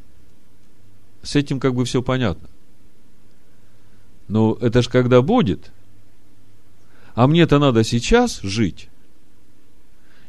С 1.22 1.34
этим 1.36 1.58
как 1.58 1.74
бы 1.74 1.86
все 1.86 2.02
понятно. 2.02 2.48
Но 4.28 4.58
это 4.60 4.82
же 4.82 4.90
когда 4.90 5.22
будет– 5.22 5.70
а 7.14 7.26
мне-то 7.26 7.58
надо 7.58 7.84
сейчас 7.84 8.40
жить. 8.42 8.88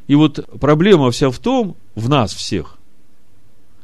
И 0.07 0.15
вот 0.15 0.45
проблема 0.59 1.11
вся 1.11 1.29
в 1.29 1.39
том, 1.39 1.75
в 1.95 2.09
нас 2.09 2.33
всех, 2.33 2.77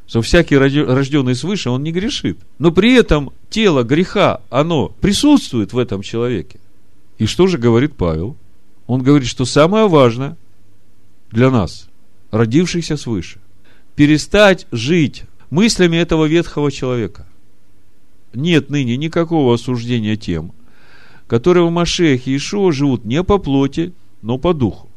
что 0.08 0.22
всякий 0.22 0.58
рожденный 0.58 1.36
свыше, 1.36 1.70
он 1.70 1.84
не 1.84 1.92
грешит. 1.92 2.40
Но 2.60 2.72
при 2.72 2.96
этом 2.96 3.32
тело 3.50 3.84
греха, 3.84 4.42
оно 4.50 4.88
присутствует 4.88 5.74
в 5.74 5.78
этом 5.78 6.02
человеке. 6.02 6.60
И 7.18 7.26
что 7.26 7.48
же 7.48 7.58
говорит 7.58 7.96
Павел? 7.96 8.36
Он 8.88 9.04
говорит, 9.04 9.28
что 9.28 9.46
самое 9.46 9.88
важное 9.88 10.38
для 11.32 11.52
нас, 11.52 11.90
родившихся 12.32 12.96
свыше, 12.96 13.40
перестать 13.96 14.66
жить 14.72 15.24
мыслями 15.50 15.98
этого 15.98 16.26
ветхого 16.26 16.72
человека. 16.72 17.28
Нет 18.34 18.70
ныне 18.70 18.96
никакого 18.98 19.54
осуждения 19.54 20.16
тем, 20.16 20.54
которые 21.28 21.66
в 21.66 21.72
Машехе 21.72 22.36
Ишуа 22.36 22.72
живут 22.72 23.06
не 23.06 23.24
по 23.24 23.38
плоти, 23.38 23.94
но 24.22 24.38
по 24.38 24.54
духу. 24.54 24.90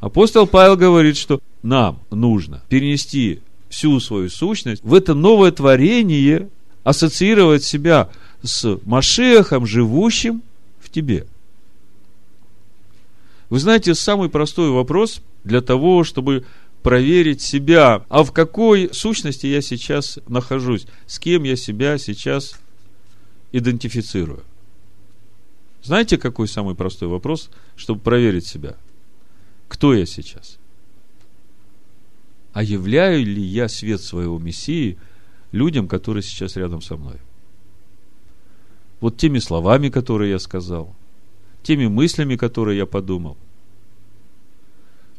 Апостол 0.00 0.46
Павел 0.46 0.76
говорит, 0.76 1.16
что 1.16 1.40
нам 1.62 2.00
нужно 2.10 2.62
перенести 2.68 3.40
всю 3.68 4.00
свою 4.00 4.28
сущность 4.28 4.82
в 4.82 4.94
это 4.94 5.14
новое 5.14 5.52
творение, 5.52 6.48
ассоциировать 6.82 7.62
себя 7.62 8.10
с 8.42 8.78
Машехом, 8.84 9.66
живущим 9.66 10.42
в 10.80 10.90
тебе. 10.90 11.26
Вы 13.48 13.60
знаете, 13.60 13.94
самый 13.94 14.28
простой 14.28 14.70
вопрос 14.70 15.22
для 15.44 15.60
того, 15.60 16.04
чтобы 16.04 16.44
проверить 16.82 17.40
себя, 17.40 18.04
а 18.08 18.24
в 18.24 18.32
какой 18.32 18.90
сущности 18.92 19.46
я 19.46 19.62
сейчас 19.62 20.18
нахожусь, 20.26 20.86
с 21.06 21.18
кем 21.18 21.44
я 21.44 21.54
себя 21.54 21.98
сейчас 21.98 22.58
идентифицирую. 23.52 24.42
Знаете, 25.82 26.16
какой 26.16 26.46
самый 26.46 26.74
простой 26.74 27.08
вопрос, 27.08 27.50
чтобы 27.76 28.00
проверить 28.00 28.46
себя? 28.46 28.76
Кто 29.68 29.94
я 29.94 30.06
сейчас? 30.06 30.58
А 32.52 32.62
являю 32.62 33.24
ли 33.24 33.42
я 33.42 33.68
свет 33.68 34.00
своего 34.00 34.38
Мессии 34.38 34.98
людям, 35.50 35.88
которые 35.88 36.22
сейчас 36.22 36.56
рядом 36.56 36.82
со 36.82 36.96
мной? 36.96 37.16
Вот 39.00 39.16
теми 39.16 39.40
словами, 39.40 39.88
которые 39.88 40.30
я 40.30 40.38
сказал, 40.38 40.94
теми 41.62 41.86
мыслями, 41.86 42.36
которые 42.36 42.78
я 42.78 42.86
подумал. 42.86 43.36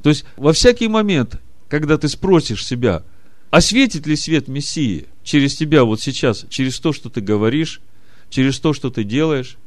То 0.02 0.10
есть, 0.10 0.26
во 0.38 0.54
всякий 0.54 0.88
момент, 0.88 1.42
когда 1.68 1.98
ты 1.98 2.08
спросишь 2.08 2.66
себя, 2.66 3.04
осветит 3.52 4.06
ли 4.06 4.16
свет 4.16 4.48
Мессии 4.48 5.08
через 5.24 5.56
тебя 5.56 5.84
вот 5.84 6.00
сейчас, 6.00 6.46
через 6.50 6.80
то, 6.80 6.94
что 6.94 7.10
ты 7.10 7.20
говоришь, 7.20 7.82
через 8.30 8.60
то, 8.60 8.74
что 8.74 8.90
ты 8.90 9.04
делаешь, 9.04 9.58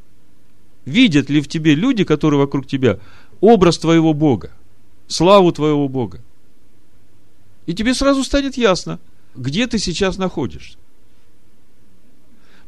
Видят 0.86 1.28
ли 1.28 1.40
в 1.40 1.48
тебе 1.48 1.74
люди, 1.74 2.04
которые 2.04 2.40
вокруг 2.40 2.66
тебя, 2.66 2.98
образ 3.40 3.76
твоего 3.76 4.14
Бога, 4.14 4.52
славу 5.08 5.52
твоего 5.52 5.88
Бога? 5.88 6.22
И 7.66 7.74
тебе 7.74 7.92
сразу 7.92 8.22
станет 8.22 8.56
ясно, 8.56 9.00
где 9.34 9.66
ты 9.66 9.78
сейчас 9.78 10.16
находишься. 10.16 10.78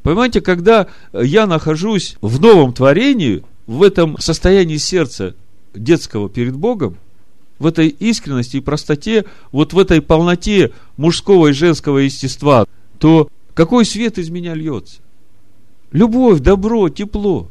Понимаете, 0.02 0.40
когда 0.40 0.88
я 1.12 1.46
нахожусь 1.46 2.16
в 2.20 2.40
новом 2.40 2.72
творении, 2.72 3.44
в 3.66 3.82
этом 3.82 4.18
состоянии 4.18 4.78
сердца 4.78 5.34
детского 5.74 6.28
перед 6.28 6.56
Богом, 6.56 6.96
в 7.58 7.66
этой 7.66 7.88
искренности 7.88 8.56
и 8.56 8.60
простоте, 8.60 9.26
вот 9.52 9.72
в 9.72 9.78
этой 9.78 10.00
полноте 10.00 10.72
мужского 10.96 11.48
и 11.48 11.52
женского 11.52 11.98
естества, 11.98 12.66
то 12.98 13.28
какой 13.54 13.84
свет 13.84 14.18
из 14.18 14.30
меня 14.30 14.54
льется? 14.54 15.00
Любовь, 15.92 16.40
добро, 16.40 16.88
тепло. 16.88 17.48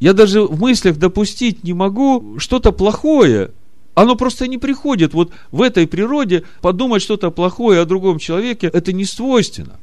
Я 0.00 0.12
даже 0.12 0.42
в 0.42 0.60
мыслях 0.60 0.96
допустить 0.96 1.64
не 1.64 1.72
могу 1.72 2.38
что-то 2.38 2.72
плохое. 2.72 3.50
Оно 3.94 4.14
просто 4.14 4.46
не 4.46 4.58
приходит. 4.58 5.12
Вот 5.12 5.32
в 5.50 5.60
этой 5.60 5.88
природе 5.88 6.44
подумать 6.60 7.02
что-то 7.02 7.30
плохое 7.30 7.80
о 7.80 7.84
другом 7.84 8.18
человеке, 8.18 8.70
это 8.72 8.92
не 8.92 9.04
свойственно. 9.04 9.78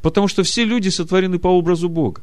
Потому 0.00 0.28
что 0.28 0.42
все 0.42 0.64
люди 0.64 0.88
сотворены 0.88 1.38
по 1.38 1.48
образу 1.48 1.90
Бога. 1.90 2.22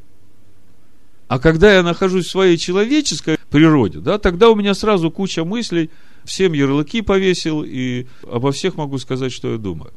А 1.27 1.39
когда 1.39 1.73
я 1.73 1.83
нахожусь 1.83 2.25
в 2.25 2.31
своей 2.31 2.57
человеческой 2.57 3.37
природе, 3.49 3.99
да, 3.99 4.17
тогда 4.17 4.49
у 4.49 4.55
меня 4.55 4.73
сразу 4.73 5.11
куча 5.11 5.43
мыслей, 5.43 5.91
всем 6.23 6.53
ярлыки 6.53 7.01
повесил 7.01 7.63
и 7.63 8.07
обо 8.23 8.51
всех 8.51 8.77
могу 8.77 8.97
сказать, 8.97 9.31
что 9.31 9.51
я 9.51 9.57
думаю. 9.57 9.91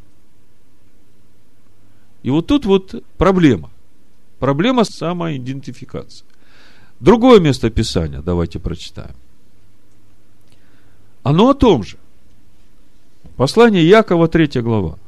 И 2.22 2.30
вот 2.30 2.48
тут 2.48 2.66
вот 2.66 3.02
проблема. 3.16 3.70
Проблема 4.40 4.84
самоидентификации. 4.84 6.24
Другое 7.00 7.40
место 7.40 7.70
Писания, 7.70 8.20
давайте 8.20 8.58
прочитаем. 8.58 9.14
Оно 11.22 11.50
о 11.50 11.54
том 11.54 11.82
же. 11.82 11.96
Послание 13.36 13.88
Якова, 13.88 14.28
3 14.28 14.60
глава. 14.60 14.98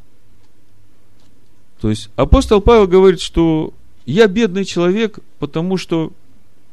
То 1.81 1.91
есть 1.91 2.09
апостол 2.17 2.63
Павел 2.63 2.87
говорит, 2.87 3.21
что 3.21 3.75
я 4.07 4.27
бедный 4.27 4.65
человек, 4.65 5.19
потому 5.39 5.77
что 5.77 6.13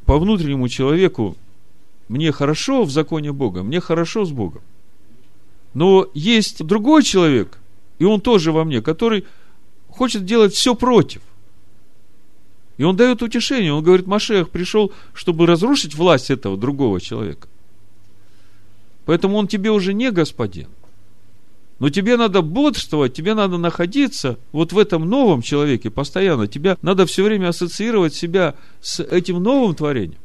по 0.06 0.18
внутреннему 0.18 0.68
человеку 0.68 1.36
мне 2.08 2.32
хорошо 2.32 2.84
в 2.84 2.90
законе 2.90 3.32
Бога, 3.32 3.62
мне 3.62 3.80
хорошо 3.80 4.24
с 4.24 4.30
Богом. 4.30 4.62
Но 5.74 6.08
есть 6.14 6.64
другой 6.64 7.02
человек, 7.02 7.58
и 7.98 8.04
он 8.04 8.20
тоже 8.20 8.52
во 8.52 8.64
мне, 8.64 8.80
который 8.80 9.24
хочет 9.88 10.24
делать 10.24 10.54
все 10.54 10.74
против. 10.74 11.22
И 12.80 12.82
он 12.82 12.96
дает 12.96 13.20
утешение. 13.20 13.74
Он 13.74 13.84
говорит, 13.84 14.06
Машех 14.06 14.48
пришел, 14.48 14.90
чтобы 15.12 15.44
разрушить 15.44 15.94
власть 15.94 16.30
этого 16.30 16.56
другого 16.56 16.98
человека. 16.98 17.46
Поэтому 19.04 19.36
он 19.36 19.48
тебе 19.48 19.70
уже 19.70 19.92
не 19.92 20.10
господин. 20.10 20.68
Но 21.78 21.90
тебе 21.90 22.16
надо 22.16 22.40
бодрствовать, 22.40 23.12
тебе 23.12 23.34
надо 23.34 23.58
находиться 23.58 24.38
вот 24.52 24.72
в 24.72 24.78
этом 24.78 25.06
новом 25.06 25.42
человеке 25.42 25.90
постоянно. 25.90 26.46
Тебе 26.46 26.78
надо 26.80 27.04
все 27.04 27.22
время 27.22 27.48
ассоциировать 27.48 28.14
себя 28.14 28.54
с 28.80 28.98
этим 29.00 29.42
новым 29.42 29.74
творением. 29.74 30.20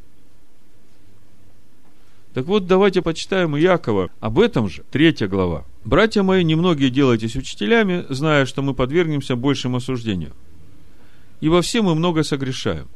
Так 2.33 2.45
вот, 2.45 2.67
давайте 2.67 3.01
почитаем 3.01 3.57
Иакова 3.57 4.11
об 4.21 4.39
этом 4.39 4.69
же, 4.69 4.83
третья 4.91 5.27
глава. 5.27 5.65
«Братья 5.83 6.23
мои, 6.23 6.41
немногие 6.41 6.89
делайтесь 6.89 7.35
учителями, 7.35 8.05
зная, 8.07 8.45
что 8.45 8.61
мы 8.61 8.73
подвергнемся 8.73 9.35
большему 9.35 9.77
осуждению. 9.77 10.31
Ибо 11.41 11.61
все 11.61 11.81
мы 11.81 11.95
много 11.95 12.23
согрешаем. 12.23 12.87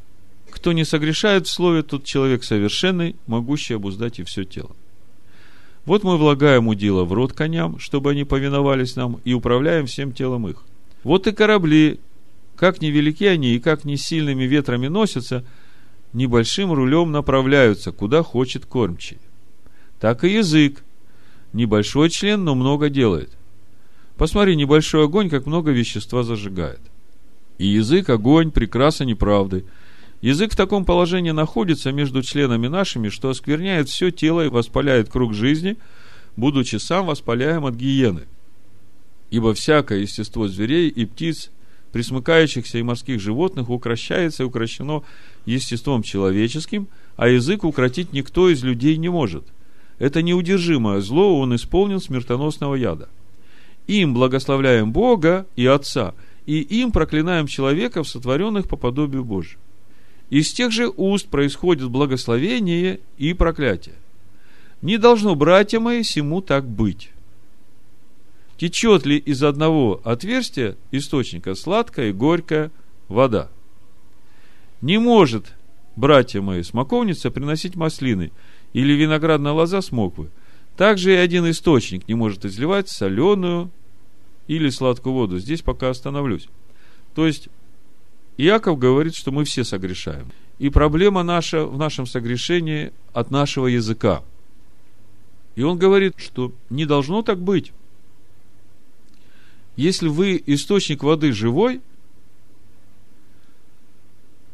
Кто 0.50 0.72
не 0.72 0.86
согрешает 0.86 1.48
в 1.48 1.52
слове, 1.52 1.84
тот 1.84 2.06
человек 2.06 2.44
совершенный, 2.44 3.16
могущий 3.28 3.76
обуздать 3.76 4.20
и 4.20 4.24
все 4.24 4.44
тело. 4.44 4.76
Вот 5.86 6.04
мы 6.04 6.18
влагаем 6.18 6.68
удила 6.68 7.04
в 7.04 7.14
рот 7.14 7.34
коням, 7.34 7.80
чтобы 7.80 8.12
они 8.12 8.24
повиновались 8.24 8.96
нам, 8.96 9.20
и 9.24 9.34
управляем 9.34 9.86
всем 9.86 10.12
телом 10.12 10.48
их. 10.48 10.64
Вот 11.04 11.28
и 11.28 11.32
корабли, 11.32 12.00
как 12.56 12.82
невелики 12.82 13.26
они 13.26 13.56
и 13.56 13.60
как 13.60 13.86
не 13.86 13.98
сильными 13.98 14.44
ветрами 14.44 14.88
носятся, 14.88 15.46
небольшим 16.14 16.74
рулем 16.74 17.12
направляются, 17.12 17.92
куда 17.92 18.24
хочет 18.24 18.66
кормчий. 18.66 19.18
Так 20.00 20.24
и 20.24 20.34
язык. 20.34 20.84
Небольшой 21.54 22.10
член, 22.10 22.44
но 22.44 22.54
много 22.54 22.90
делает. 22.90 23.32
Посмотри, 24.18 24.56
небольшой 24.56 25.06
огонь, 25.06 25.30
как 25.30 25.46
много 25.46 25.72
вещества 25.72 26.24
зажигает. 26.24 26.82
И 27.60 27.68
язык– 27.68 28.10
огонь, 28.10 28.50
прекраса 28.52 29.06
неправды– 29.06 29.66
Язык 30.22 30.52
в 30.52 30.58
таком 30.58 30.84
положении 30.84 31.32
находится 31.32 31.92
между 31.92 32.22
членами 32.22 32.68
нашими, 32.68 33.08
что 33.08 33.30
оскверняет 33.30 33.88
все 33.88 34.12
тело 34.12 34.46
и 34.46 34.50
воспаляет 34.50 35.10
круг 35.10 35.34
жизни, 35.34 35.78
будучи 36.36 36.76
сам 36.76 37.06
воспаляем 37.06 37.66
от 37.66 37.76
гиены. 37.76 38.24
Ибо 39.32 39.54
всякое 39.54 40.00
естество 40.00 40.50
зверей 40.50 40.90
и 40.90 41.06
птиц, 41.06 41.52
присмыкающихся 41.94 42.80
и 42.80 42.84
морских 42.84 43.22
животных, 43.22 43.70
укращается 43.70 44.44
и 44.44 44.46
укращено 44.46 45.04
естеством 45.46 46.04
человеческим, 46.04 46.90
а 47.16 47.30
язык 47.30 47.64
укротить 47.64 48.12
никто 48.12 48.50
из 48.50 48.62
людей 48.62 48.98
не 48.98 49.10
может. 49.10 49.46
Это 50.00 50.22
неудержимое 50.22 51.00
зло, 51.00 51.40
он 51.40 51.56
исполнен 51.56 52.02
смертоносного 52.02 52.76
яда. 52.76 53.08
Им 53.88 54.14
благословляем 54.14 54.92
Бога 54.92 55.48
и 55.56 55.66
Отца, 55.66 56.14
и 56.50 56.62
им 56.62 56.92
проклинаем 56.92 57.46
человеков, 57.46 58.10
сотворенных 58.10 58.68
по 58.68 58.76
подобию 58.76 59.24
Божию. 59.24 59.60
Из 60.32 60.52
тех 60.52 60.72
же 60.72 60.90
уст 60.90 61.28
происходит 61.28 61.92
благословение 61.92 63.02
и 63.20 63.34
проклятие. 63.34 63.94
Не 64.82 64.98
должно, 64.98 65.36
братья 65.36 65.80
мои, 65.80 66.02
всему 66.02 66.42
так 66.42 66.68
быть. 66.68 67.12
Течет 68.58 69.06
ли 69.06 69.18
из 69.18 69.44
одного 69.44 70.02
отверстия 70.04 70.76
источника 70.90 71.54
сладкая 71.54 72.10
и 72.10 72.14
горькая 72.14 72.72
вода? 73.10 73.52
Не 74.82 74.98
может, 74.98 75.54
братья 75.96 76.42
мои, 76.42 76.64
смоковница 76.64 77.30
приносить 77.30 77.76
маслины 77.76 78.32
или 78.74 78.94
виноградная 78.94 79.52
лоза 79.52 79.84
смоквы. 79.84 80.32
Также 80.76 81.14
и 81.14 81.18
один 81.18 81.48
источник 81.48 82.08
не 82.08 82.16
может 82.16 82.44
изливать 82.44 82.90
соленую 82.90 83.70
или 84.50 84.70
сладкую 84.70 85.14
воду. 85.14 85.38
Здесь 85.38 85.62
пока 85.62 85.92
остановлюсь. 85.92 86.50
То 87.14 87.28
есть, 87.28 87.50
Иаков 88.38 88.80
говорит, 88.80 89.14
что 89.14 89.32
мы 89.32 89.44
все 89.44 89.64
согрешаем. 89.64 90.32
И 90.58 90.70
проблема 90.70 91.22
наша 91.22 91.66
в 91.66 91.78
нашем 91.78 92.08
согрешении 92.08 92.92
от 93.14 93.30
нашего 93.30 93.68
языка. 93.68 94.24
И 95.56 95.62
он 95.62 95.78
говорит, 95.78 96.16
что 96.18 96.52
не 96.72 96.88
должно 96.88 97.22
так 97.22 97.40
быть. 97.40 97.74
Если 99.76 100.08
вы 100.08 100.42
источник 100.48 101.04
воды 101.04 101.32
живой, 101.32 101.80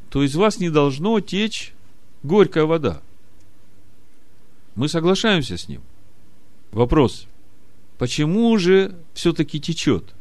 то 0.09 0.23
из 0.23 0.35
вас 0.35 0.59
не 0.59 0.69
должно 0.69 1.21
течь 1.21 1.73
горькая 2.21 2.65
вода. 2.65 3.01
Мы 4.75 4.89
соглашаемся 4.89 5.57
с 5.57 5.69
ним. 5.69 5.81
Вопрос. 6.73 7.27
Почему 7.97 8.57
же 8.57 8.95
все-таки 9.13 9.59
течет? 9.59 10.13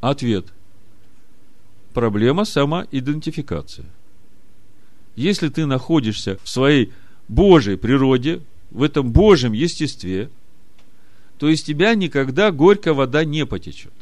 Ответ– 0.00 0.46
проблема 1.94 2.44
самоидентификации. 2.44 3.84
Если 5.16 5.48
ты 5.48 5.66
находишься 5.66 6.38
в 6.42 6.48
своей 6.48 6.92
Божьей 7.28 7.76
природе, 7.76 8.40
в 8.70 8.82
этом 8.82 9.12
Божьем 9.12 9.52
естестве, 9.52 10.30
то 11.38 11.48
из 11.48 11.62
тебя 11.62 11.94
никогда 11.94 12.50
горькая 12.52 12.94
вода 12.94 13.24
не 13.24 13.44
потечет. 13.46 13.92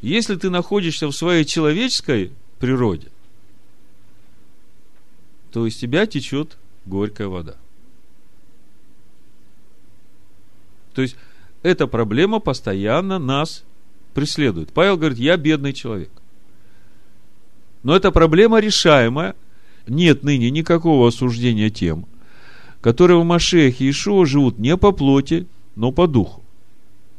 Если 0.00 0.36
ты 0.36 0.50
находишься 0.50 1.08
в 1.08 1.12
своей 1.12 1.44
человеческой 1.44 2.32
природе, 2.58 3.08
то 5.50 5.66
из 5.66 5.76
тебя 5.76 6.06
течет 6.06 6.56
горькая 6.84 7.28
вода. 7.28 7.56
То 10.96 11.02
есть, 11.02 11.14
эта 11.62 11.86
проблема 11.86 12.40
постоянно 12.40 13.18
нас 13.18 13.64
преследует. 14.14 14.72
Павел 14.72 14.96
говорит, 14.96 15.18
я 15.18 15.36
бедный 15.36 15.74
человек. 15.74 16.10
Но 17.82 17.94
эта 17.94 18.10
проблема 18.10 18.60
решаемая. 18.60 19.34
Нет 19.86 20.24
ныне 20.24 20.50
никакого 20.50 21.06
осуждения 21.06 21.68
тем, 21.68 22.06
которые 22.80 23.20
в 23.20 23.24
Машехе 23.24 23.84
и 23.84 23.90
Ишуа 23.90 24.24
живут 24.24 24.58
не 24.58 24.76
по 24.78 24.90
плоти, 24.90 25.46
но 25.76 25.92
по 25.92 26.06
духу. 26.06 26.42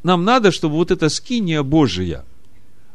Нам 0.01 0.25
надо, 0.25 0.51
чтобы 0.51 0.73
вот 0.73 0.89
эта 0.89 1.07
скиния 1.07 1.61
Божия, 1.61 2.25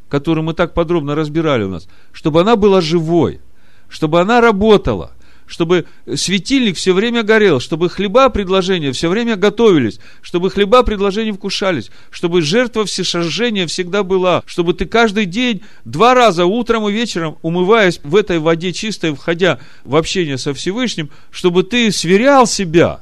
которую 0.09 0.45
мы 0.45 0.53
так 0.53 0.75
подробно 0.75 1.15
разбирали 1.15 1.63
у 1.63 1.71
нас, 1.71 1.89
чтобы 2.11 2.41
она 2.41 2.57
была 2.57 2.81
живой, 2.81 3.41
чтобы 3.89 4.21
она 4.21 4.41
работала– 4.41 5.13
чтобы 5.47 5.87
светильник 6.15 6.77
все 6.77 6.93
время 6.93 7.23
горел, 7.23 7.61
чтобы 7.61 7.91
хлеба 7.91 8.29
предложения 8.29 8.93
все 8.93 9.09
время 9.09 9.37
готовились, 9.37 10.01
чтобы 10.21 10.51
хлеба 10.51 10.83
предложения 10.83 11.33
вкушались, 11.33 11.91
чтобы 12.11 12.43
жертва 12.43 12.85
всесожжения 12.85 13.67
всегда 13.67 14.03
была, 14.03 14.43
чтобы 14.47 14.75
ты 14.75 14.87
каждый 14.87 15.27
день 15.27 15.63
два 15.85 16.15
раза 16.15 16.47
утром 16.47 16.89
и 16.89 16.93
вечером, 16.93 17.39
умываясь 17.43 18.01
в 18.03 18.17
этой 18.17 18.39
воде 18.39 18.73
чистой, 18.73 19.15
входя 19.15 19.59
в 19.85 19.97
общение 19.97 20.39
со 20.39 20.55
Всевышним, 20.55 21.11
чтобы 21.31 21.63
ты 21.63 21.91
сверял 21.93 22.47
себя. 22.47 23.01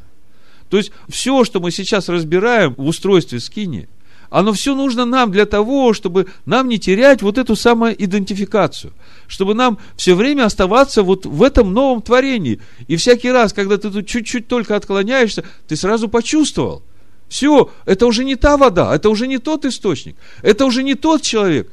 То 0.68 0.76
есть 0.76 0.92
все, 1.08 1.44
что 1.44 1.60
мы 1.60 1.70
сейчас 1.70 2.08
разбираем 2.08 2.74
в 2.76 2.86
устройстве 2.86 3.40
скини, 3.40 3.88
оно 4.30 4.52
все 4.52 4.74
нужно 4.74 5.04
нам 5.04 5.30
для 5.30 5.44
того, 5.44 5.92
чтобы 5.92 6.26
нам 6.46 6.68
не 6.68 6.78
терять 6.78 7.22
вот 7.22 7.36
эту 7.36 7.56
самую 7.56 8.02
идентификацию– 8.02 8.92
чтобы 9.30 9.54
нам 9.54 9.78
все 9.96 10.14
время 10.14 10.44
оставаться 10.44 11.04
вот 11.04 11.24
в 11.24 11.42
этом 11.44 11.72
новом 11.72 12.02
творении. 12.02 12.60
И 12.88 12.96
всякий 12.96 13.30
раз, 13.30 13.52
когда 13.52 13.78
ты 13.78 13.88
тут 13.88 14.06
чуть-чуть 14.06 14.48
только 14.48 14.74
отклоняешься, 14.74 15.44
ты 15.68 15.76
сразу 15.76 16.08
почувствовал. 16.08 16.82
Все, 17.28 17.70
это 17.86 18.06
уже 18.06 18.24
не 18.24 18.34
та 18.34 18.56
вода, 18.56 18.92
это 18.92 19.08
уже 19.08 19.28
не 19.28 19.38
тот 19.38 19.64
источник, 19.64 20.16
это 20.42 20.66
уже 20.66 20.82
не 20.82 20.96
тот 20.96 21.22
человек. 21.22 21.70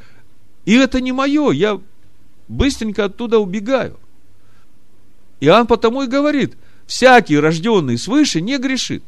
И 0.65 0.75
это 0.75 1.01
не 1.01 1.11
мое, 1.11 1.49
я 1.49 1.81
быстренько 2.47 3.05
оттуда 3.05 3.39
убегаю. 3.39 3.97
Иоанн 5.39 5.65
потому 5.65 6.03
и 6.03 6.07
говорит, 6.07 6.55
всякий 6.85 7.39
рожденный 7.39 7.97
свыше 7.97 8.39
не 8.39 8.59
грешит. 8.59 9.03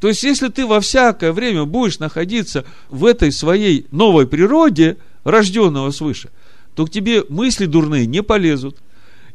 То 0.00 0.08
есть, 0.08 0.22
если 0.22 0.48
ты 0.48 0.66
во 0.66 0.80
всякое 0.80 1.32
время 1.32 1.64
будешь 1.64 1.98
находиться 1.98 2.64
в 2.88 3.04
этой 3.04 3.32
своей 3.32 3.86
новой 3.90 4.26
природе, 4.26 4.96
рожденного 5.24 5.90
свыше, 5.90 6.30
то 6.74 6.86
к 6.86 6.90
тебе 6.90 7.24
мысли 7.28 7.66
дурные 7.66 8.06
не 8.06 8.22
полезут, 8.22 8.78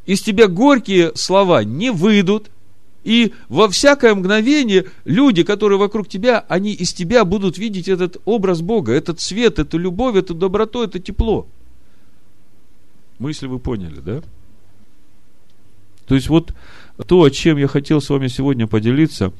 из 0.05 0.21
тебя 0.21 0.47
горькие 0.47 1.11
слова 1.15 1.63
не 1.63 1.91
выйдут, 1.91 2.49
и 3.03 3.33
во 3.49 3.67
всякое 3.67 4.15
мгновение 4.15 4.85
люди, 5.03 5.43
которые 5.43 5.77
вокруг 5.77 6.07
тебя, 6.07 6.45
они 6.47 6.71
из 6.71 6.93
тебя 6.93 7.25
будут 7.25 7.57
видеть 7.57 7.89
этот 7.89 8.17
образ 8.23 8.61
Бога, 8.61 8.93
этот 8.93 9.19
свет, 9.19 9.59
эту 9.59 9.77
любовь, 9.77 10.15
эту 10.15 10.33
доброту, 10.33 10.83
это 10.83 10.99
тепло. 10.99 11.47
Мысли 13.19 13.47
вы 13.47 13.59
поняли, 13.59 13.99
да? 13.99 14.21
То 16.05 16.15
есть 16.15 16.29
вот 16.29 16.53
то, 17.07 17.23
о 17.23 17.29
чем 17.29 17.57
я 17.57 17.67
хотел 17.67 18.01
с 18.01 18.09
вами 18.09 18.27
сегодня 18.27 18.67
поделиться, 18.67 19.33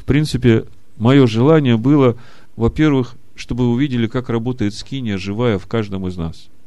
в 0.00 0.04
принципе, 0.04 0.64
мое 0.96 1.26
желание 1.26 1.76
было, 1.76 2.16
во-первых, 2.56 3.16
чтобы 3.36 3.64
вы 3.64 3.72
увидели, 3.72 4.06
как 4.06 4.28
работает 4.28 4.74
скиния 4.74 5.18
живая 5.18 5.58
в 5.58 5.66
каждом 5.66 6.06
из 6.06 6.16
нас– 6.16 6.48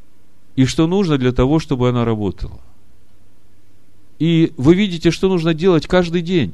и 0.55 0.65
что 0.65 0.87
нужно 0.87 1.17
для 1.17 1.31
того, 1.31 1.59
чтобы 1.59 1.89
она 1.89 2.05
работала. 2.05 2.59
И 4.19 4.53
вы 4.57 4.75
видите, 4.75 5.11
что 5.11 5.27
нужно 5.27 5.53
делать 5.53 5.87
каждый 5.87 6.21
день. 6.21 6.53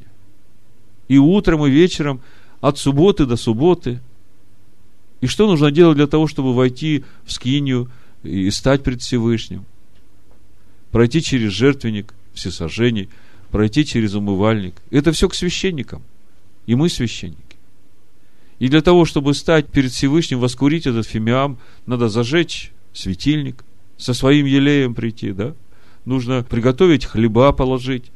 И 1.08 1.18
утром, 1.18 1.66
и 1.66 1.70
вечером, 1.70 2.20
от 2.60 2.78
субботы 2.78 3.26
до 3.26 3.36
субботы. 3.36 4.00
И 5.20 5.26
что 5.26 5.46
нужно 5.46 5.70
делать 5.70 5.96
для 5.96 6.06
того, 6.06 6.26
чтобы 6.26 6.54
войти 6.54 7.04
в 7.24 7.32
скинию 7.32 7.90
и 8.22 8.50
стать 8.50 8.82
пред 8.82 9.02
Всевышним. 9.02 9.66
Пройти 10.92 11.22
через 11.22 11.52
жертвенник 11.52 12.14
всесожжений, 12.32 13.10
пройти 13.50 13.84
через 13.84 14.14
умывальник. 14.14 14.74
Это 14.90 15.12
все 15.12 15.28
к 15.28 15.34
священникам. 15.34 16.02
И 16.70 16.76
мы 16.76 16.88
священники. 16.88 17.56
И 18.60 18.68
для 18.68 18.80
того, 18.80 19.04
чтобы 19.04 19.34
стать 19.34 19.66
перед 19.66 19.90
Всевышним, 19.90 20.38
воскурить 20.38 20.86
этот 20.86 21.04
фимиам, 21.04 21.58
надо 21.84 22.08
зажечь 22.08 22.70
светильник, 22.92 23.64
со 23.96 24.14
своим 24.14 24.46
елеем 24.46 24.94
прийти, 24.94 25.32
да? 25.32 25.56
Нужно 26.04 26.46
приготовить 26.48 27.06
хлеба 27.06 27.50
положить. 27.50 28.12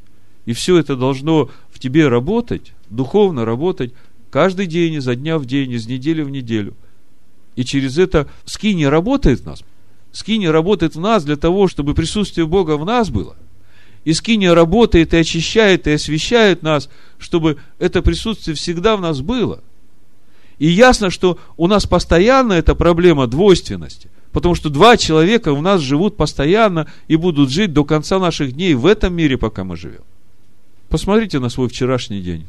И 0.46 0.52
все 0.52 0.78
это 0.78 0.94
должно 0.94 1.50
в 1.72 1.80
тебе 1.80 2.06
работать, 2.06 2.74
духовно 2.90 3.44
работать, 3.44 3.92
каждый 4.30 4.66
день, 4.66 4.94
изо 4.94 5.16
дня 5.16 5.38
в 5.38 5.46
день, 5.46 5.72
из 5.72 5.88
недели 5.88 6.22
в 6.22 6.30
неделю. 6.30 6.74
И 7.56 7.64
через 7.64 7.98
это 7.98 8.28
скини 8.44 8.84
работает 8.84 9.40
в 9.40 9.46
нас. 9.46 9.64
Скини 10.12 10.46
работает 10.46 10.94
в 10.94 11.00
нас 11.00 11.24
для 11.24 11.36
того, 11.36 11.66
чтобы 11.66 11.92
присутствие 11.92 12.46
Бога 12.46 12.76
в 12.76 12.84
нас 12.84 13.10
было. 13.10 13.34
И 14.04 14.12
скиния 14.12 14.54
работает 14.54 15.14
и 15.14 15.16
очищает, 15.16 15.86
и 15.86 15.92
освещает 15.92 16.62
нас, 16.62 16.90
чтобы 17.18 17.58
это 17.78 18.02
присутствие 18.02 18.54
всегда 18.54 18.96
в 18.96 19.00
нас 19.00 19.20
было. 19.20 19.62
И 20.58 20.68
ясно, 20.68 21.10
что 21.10 21.38
у 21.56 21.66
нас 21.66 21.86
постоянно 21.86 22.52
эта 22.52 22.74
проблема 22.74 23.26
двойственности. 23.26 24.08
Потому 24.30 24.54
что 24.54 24.68
два 24.68 24.96
человека 24.96 25.52
у 25.52 25.60
нас 25.60 25.80
живут 25.80 26.16
постоянно 26.16 26.88
и 27.08 27.16
будут 27.16 27.50
жить 27.50 27.72
до 27.72 27.84
конца 27.84 28.18
наших 28.18 28.52
дней 28.52 28.74
в 28.74 28.84
этом 28.84 29.14
мире, 29.14 29.38
пока 29.38 29.64
мы 29.64 29.76
живем. 29.76 30.02
Посмотрите 30.88 31.38
на 31.38 31.48
свой 31.48 31.68
вчерашний 31.68 32.20
день. 32.20 32.46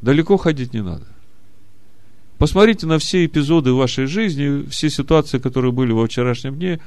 Далеко 0.00 0.36
ходить 0.36 0.74
не 0.74 0.82
надо. 0.82 1.06
Посмотрите 2.38 2.86
на 2.86 2.98
все 2.98 3.24
эпизоды 3.24 3.72
вашей 3.72 4.06
жизни, 4.06 4.66
все 4.68 4.90
ситуации, 4.90 5.38
которые 5.38 5.72
были 5.72 5.92
во 5.92 6.06
вчерашнем 6.06 6.56
дне, 6.56 6.80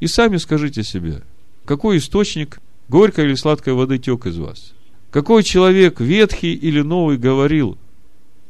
и 0.00 0.06
сами 0.06 0.36
скажите 0.38 0.82
себе, 0.82 1.22
какой 1.64 1.98
источник 1.98 2.60
горькой 2.88 3.26
или 3.26 3.34
сладкой 3.34 3.74
воды 3.74 3.98
тек 3.98 4.26
из 4.26 4.38
вас. 4.38 4.72
Какой 5.10 5.42
человек, 5.42 6.00
ветхий 6.00 6.54
или 6.54 6.80
новый, 6.80 7.16
говорил. 7.16 7.78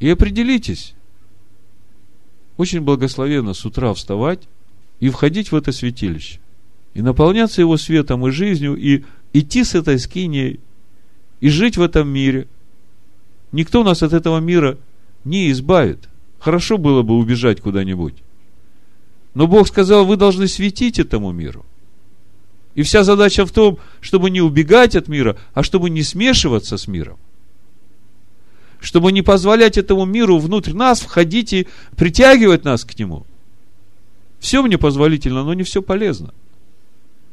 И 0.01 0.09
определитесь. 0.09 0.95
Очень 2.57 2.81
благословенно 2.81 3.55
с 3.55 3.65
утра 3.65 3.93
вставать 3.95 4.43
и 5.01 5.09
входить 5.09 5.53
в 5.53 5.57
это 5.57 5.73
святилище. 5.73 6.41
И 6.95 7.03
наполняться 7.03 7.61
его 7.61 7.77
светом 7.77 8.27
и 8.27 8.31
жизнью, 8.31 8.77
и 8.77 9.05
идти 9.33 9.65
с 9.65 9.75
этой 9.75 9.99
скиней, 9.99 10.61
и 11.41 11.49
жить 11.51 11.77
в 11.77 11.83
этом 11.83 12.09
мире. 12.09 12.49
Никто 13.53 13.85
нас 13.85 14.03
от 14.03 14.13
этого 14.13 14.41
мира 14.41 14.79
не 15.25 15.51
избавит. 15.51 16.09
Хорошо 16.39 16.79
было 16.79 17.03
бы 17.03 17.17
убежать 17.17 17.61
куда-нибудь. 17.61 18.15
Но 19.35 19.47
Бог 19.47 19.69
сказал, 19.69 20.07
вы 20.07 20.17
должны 20.17 20.49
светить 20.49 20.99
этому 20.99 21.33
миру– 21.33 21.65
и 22.77 22.83
вся 22.83 23.03
задача 23.03 23.45
в 23.47 23.51
том, 23.51 23.79
чтобы 24.01 24.31
не 24.31 24.43
убегать 24.43 24.95
от 24.95 25.09
мира, 25.09 25.37
а 25.55 25.63
чтобы 25.63 25.91
не 25.91 26.03
смешиваться 26.03 26.77
с 26.77 26.87
миром. 26.87 27.19
Чтобы 28.81 29.13
не 29.13 29.23
позволять 29.23 29.79
этому 29.79 30.05
миру 30.05 30.39
внутрь 30.39 30.75
нас 30.75 31.01
входить 31.01 31.55
и 31.55 31.67
притягивать 31.97 32.65
нас 32.65 32.85
к 32.85 32.97
нему. 32.99 33.27
Все 34.39 34.63
мне 34.63 34.77
позволительно, 34.77 35.43
но 35.43 35.55
не 35.55 35.63
все 35.63 35.81
полезно. 35.81 36.35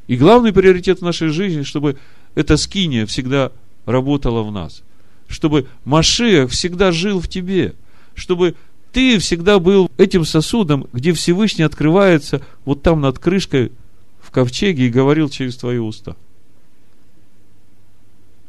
И 0.08 0.16
главный 0.16 0.54
приоритет 0.54 1.00
в 1.00 1.04
нашей 1.04 1.28
жизни, 1.28 1.64
чтобы 1.64 1.98
эта 2.36 2.56
скиния 2.56 3.06
всегда 3.06 3.52
работала 3.86 4.44
в 4.44 4.52
нас. 4.52 4.82
Чтобы 5.28 5.68
Машех 5.84 6.52
всегда 6.52 6.94
жил 6.94 7.20
в 7.20 7.28
тебе. 7.28 7.76
Чтобы 8.16 8.56
ты 8.94 9.20
всегда 9.20 9.60
был 9.60 9.92
этим 9.98 10.24
сосудом, 10.24 10.88
где 10.94 11.12
Всевышний 11.12 11.66
открывается 11.66 12.42
вот 12.64 12.82
там 12.82 13.02
над 13.02 13.20
крышкой 13.20 13.74
ковчеге 14.34 14.88
и 14.88 14.92
говорил 14.92 15.30
через 15.30 15.56
твои 15.56 15.78
уста. 15.78 16.18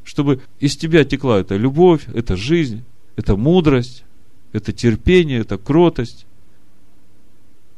Чтобы 0.02 0.40
из 0.58 0.76
тебя 0.76 1.04
текла 1.04 1.40
эта 1.40 1.56
любовь, 1.56 2.06
эта 2.12 2.36
жизнь, 2.36 2.82
эта 3.16 3.36
мудрость, 3.36 4.04
это 4.52 4.72
терпение, 4.72 5.40
это 5.40 5.58
кротость. 5.58 6.26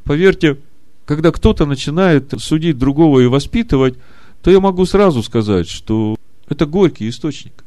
Поверьте, 0.04 0.58
когда 1.04 1.30
кто-то 1.30 1.66
начинает 1.66 2.32
судить 2.38 2.78
другого 2.78 3.20
и 3.20 3.26
воспитывать, 3.26 3.96
то 4.42 4.50
я 4.50 4.60
могу 4.60 4.86
сразу 4.86 5.22
сказать, 5.22 5.68
что 5.68 6.16
это 6.48 6.66
горький 6.66 7.08
источник. 7.08 7.64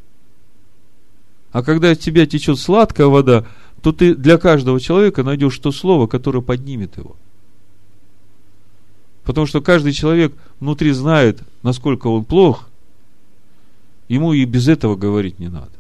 А 1.52 1.64
когда 1.64 1.92
от 1.92 2.00
тебя 2.00 2.26
течет 2.26 2.60
сладкая 2.60 3.08
вода, 3.08 3.46
то 3.82 3.92
ты 3.92 4.14
для 4.14 4.38
каждого 4.38 4.80
человека 4.80 5.24
найдешь 5.24 5.58
то 5.58 5.72
слово, 5.72 6.08
которое 6.08 6.42
поднимет 6.42 6.98
его– 6.98 7.16
Потому 9.24 9.46
что 9.46 9.62
каждый 9.62 9.94
человек 9.94 10.34
внутри 10.60 10.92
знает, 10.92 11.42
насколько 11.62 12.08
он 12.08 12.26
плох, 12.26 12.68
ему 14.08 14.34
и 14.34 14.44
без 14.46 14.68
этого 14.68 14.96
говорить 14.96 15.40
не 15.40 15.50
надо. 15.50 15.72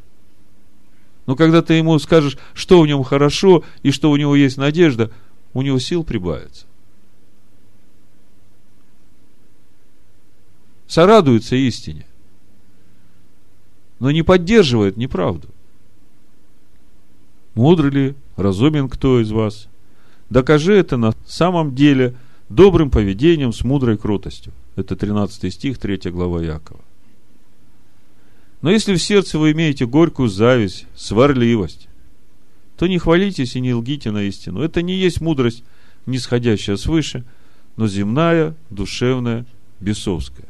Но 1.26 1.36
когда 1.36 1.62
ты 1.62 1.76
ему 1.76 1.98
скажешь, 2.00 2.38
что 2.54 2.82
в 2.82 2.88
нем 2.88 3.04
хорошо 3.04 3.64
и 3.84 3.92
что 3.92 4.12
у 4.12 4.18
него 4.18 4.36
есть 4.36 4.58
надежда, 4.58 5.12
у 5.54 5.62
него 5.62 5.80
сил 5.80 6.04
прибавится. 6.04 6.66
Сорадуется 10.88 11.56
истине, 11.56 12.08
но 14.00 14.10
не 14.10 14.24
поддерживает 14.24 14.98
неправду. 14.98 15.50
Мудрый 17.54 17.92
ли, 17.92 18.16
разумен 18.38 18.90
кто 18.90 19.22
из 19.22 19.32
вас? 19.32 19.68
Докажи 20.30 20.74
это 20.74 20.98
на 20.98 21.14
самом 21.26 21.74
деле– 21.76 22.16
добрым 22.50 22.90
поведением, 22.90 23.54
с 23.54 23.64
мудрой 23.64 23.98
кротостью. 23.98 24.54
Это 24.76 24.96
13 24.96 25.54
стих, 25.54 25.78
3 25.78 26.12
глава 26.12 26.42
Якова. 26.42 26.82
Но 28.62 28.72
если 28.72 28.96
в 28.96 29.02
сердце 29.02 29.40
вы 29.40 29.52
имеете 29.52 29.86
горькую 29.86 30.28
зависть, 30.28 30.86
сварливость, 30.96 31.88
то 32.78 32.88
не 32.88 32.98
хвалитесь 32.98 33.56
и 33.56 33.62
не 33.62 33.74
лгите 33.74 34.12
на 34.12 34.24
истину. 34.24 34.62
Это 34.62 34.82
не 34.82 34.96
есть 34.96 35.22
мудрость, 35.22 35.64
нисходящая 36.06 36.78
свыше, 36.78 37.24
но 37.78 37.88
земная, 37.88 38.56
душевная, 38.70 39.46
бесовская. 39.80 40.48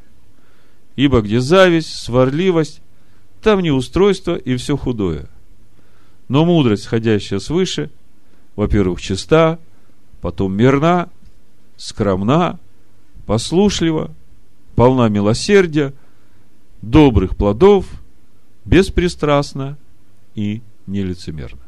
Ибо 0.96 1.22
где 1.22 1.40
зависть, 1.40 1.94
сварливость, 1.94 2.82
там 3.42 3.62
неустройство 3.62 4.36
и 4.36 4.56
все 4.56 4.76
худое. 4.76 5.30
Но 6.28 6.46
мудрость, 6.46 6.84
сходящая 6.84 7.40
свыше, 7.40 7.90
во-первых, 8.56 9.02
чиста, 9.02 9.60
потом 10.22 10.56
мирна, 10.56 11.10
скромна, 11.80 12.60
послушлива, 13.26 14.14
полна 14.76 15.08
милосердия, 15.10 15.94
добрых 16.82 17.36
плодов, 17.36 17.88
беспристрастна 18.66 19.78
и 20.36 20.62
нелицемерна. 20.86 21.62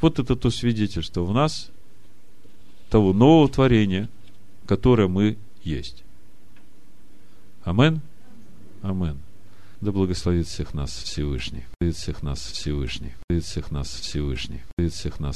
Вот 0.00 0.18
это 0.18 0.34
то 0.34 0.50
свидетельство 0.50 1.22
в 1.22 1.32
нас 1.34 1.70
того 2.88 3.12
нового 3.12 3.48
творения, 3.48 4.08
которое 4.66 5.08
мы 5.08 5.36
есть. 5.62 6.02
Амен. 7.64 8.00
Амен. 8.82 9.18
Да 9.82 9.92
благословит 9.92 10.46
всех 10.46 10.74
нас 10.74 10.90
Всевышний. 10.90 11.64
Благословит 11.80 11.96
всех 11.96 12.22
нас 12.22 12.40
Всевышний. 12.40 13.12
Благословит 13.28 13.44
всех 13.44 13.70
нас 13.70 13.88
Всевышний. 13.88 14.60
Благословит 14.76 14.94
всех 14.94 15.20
нас 15.20 15.28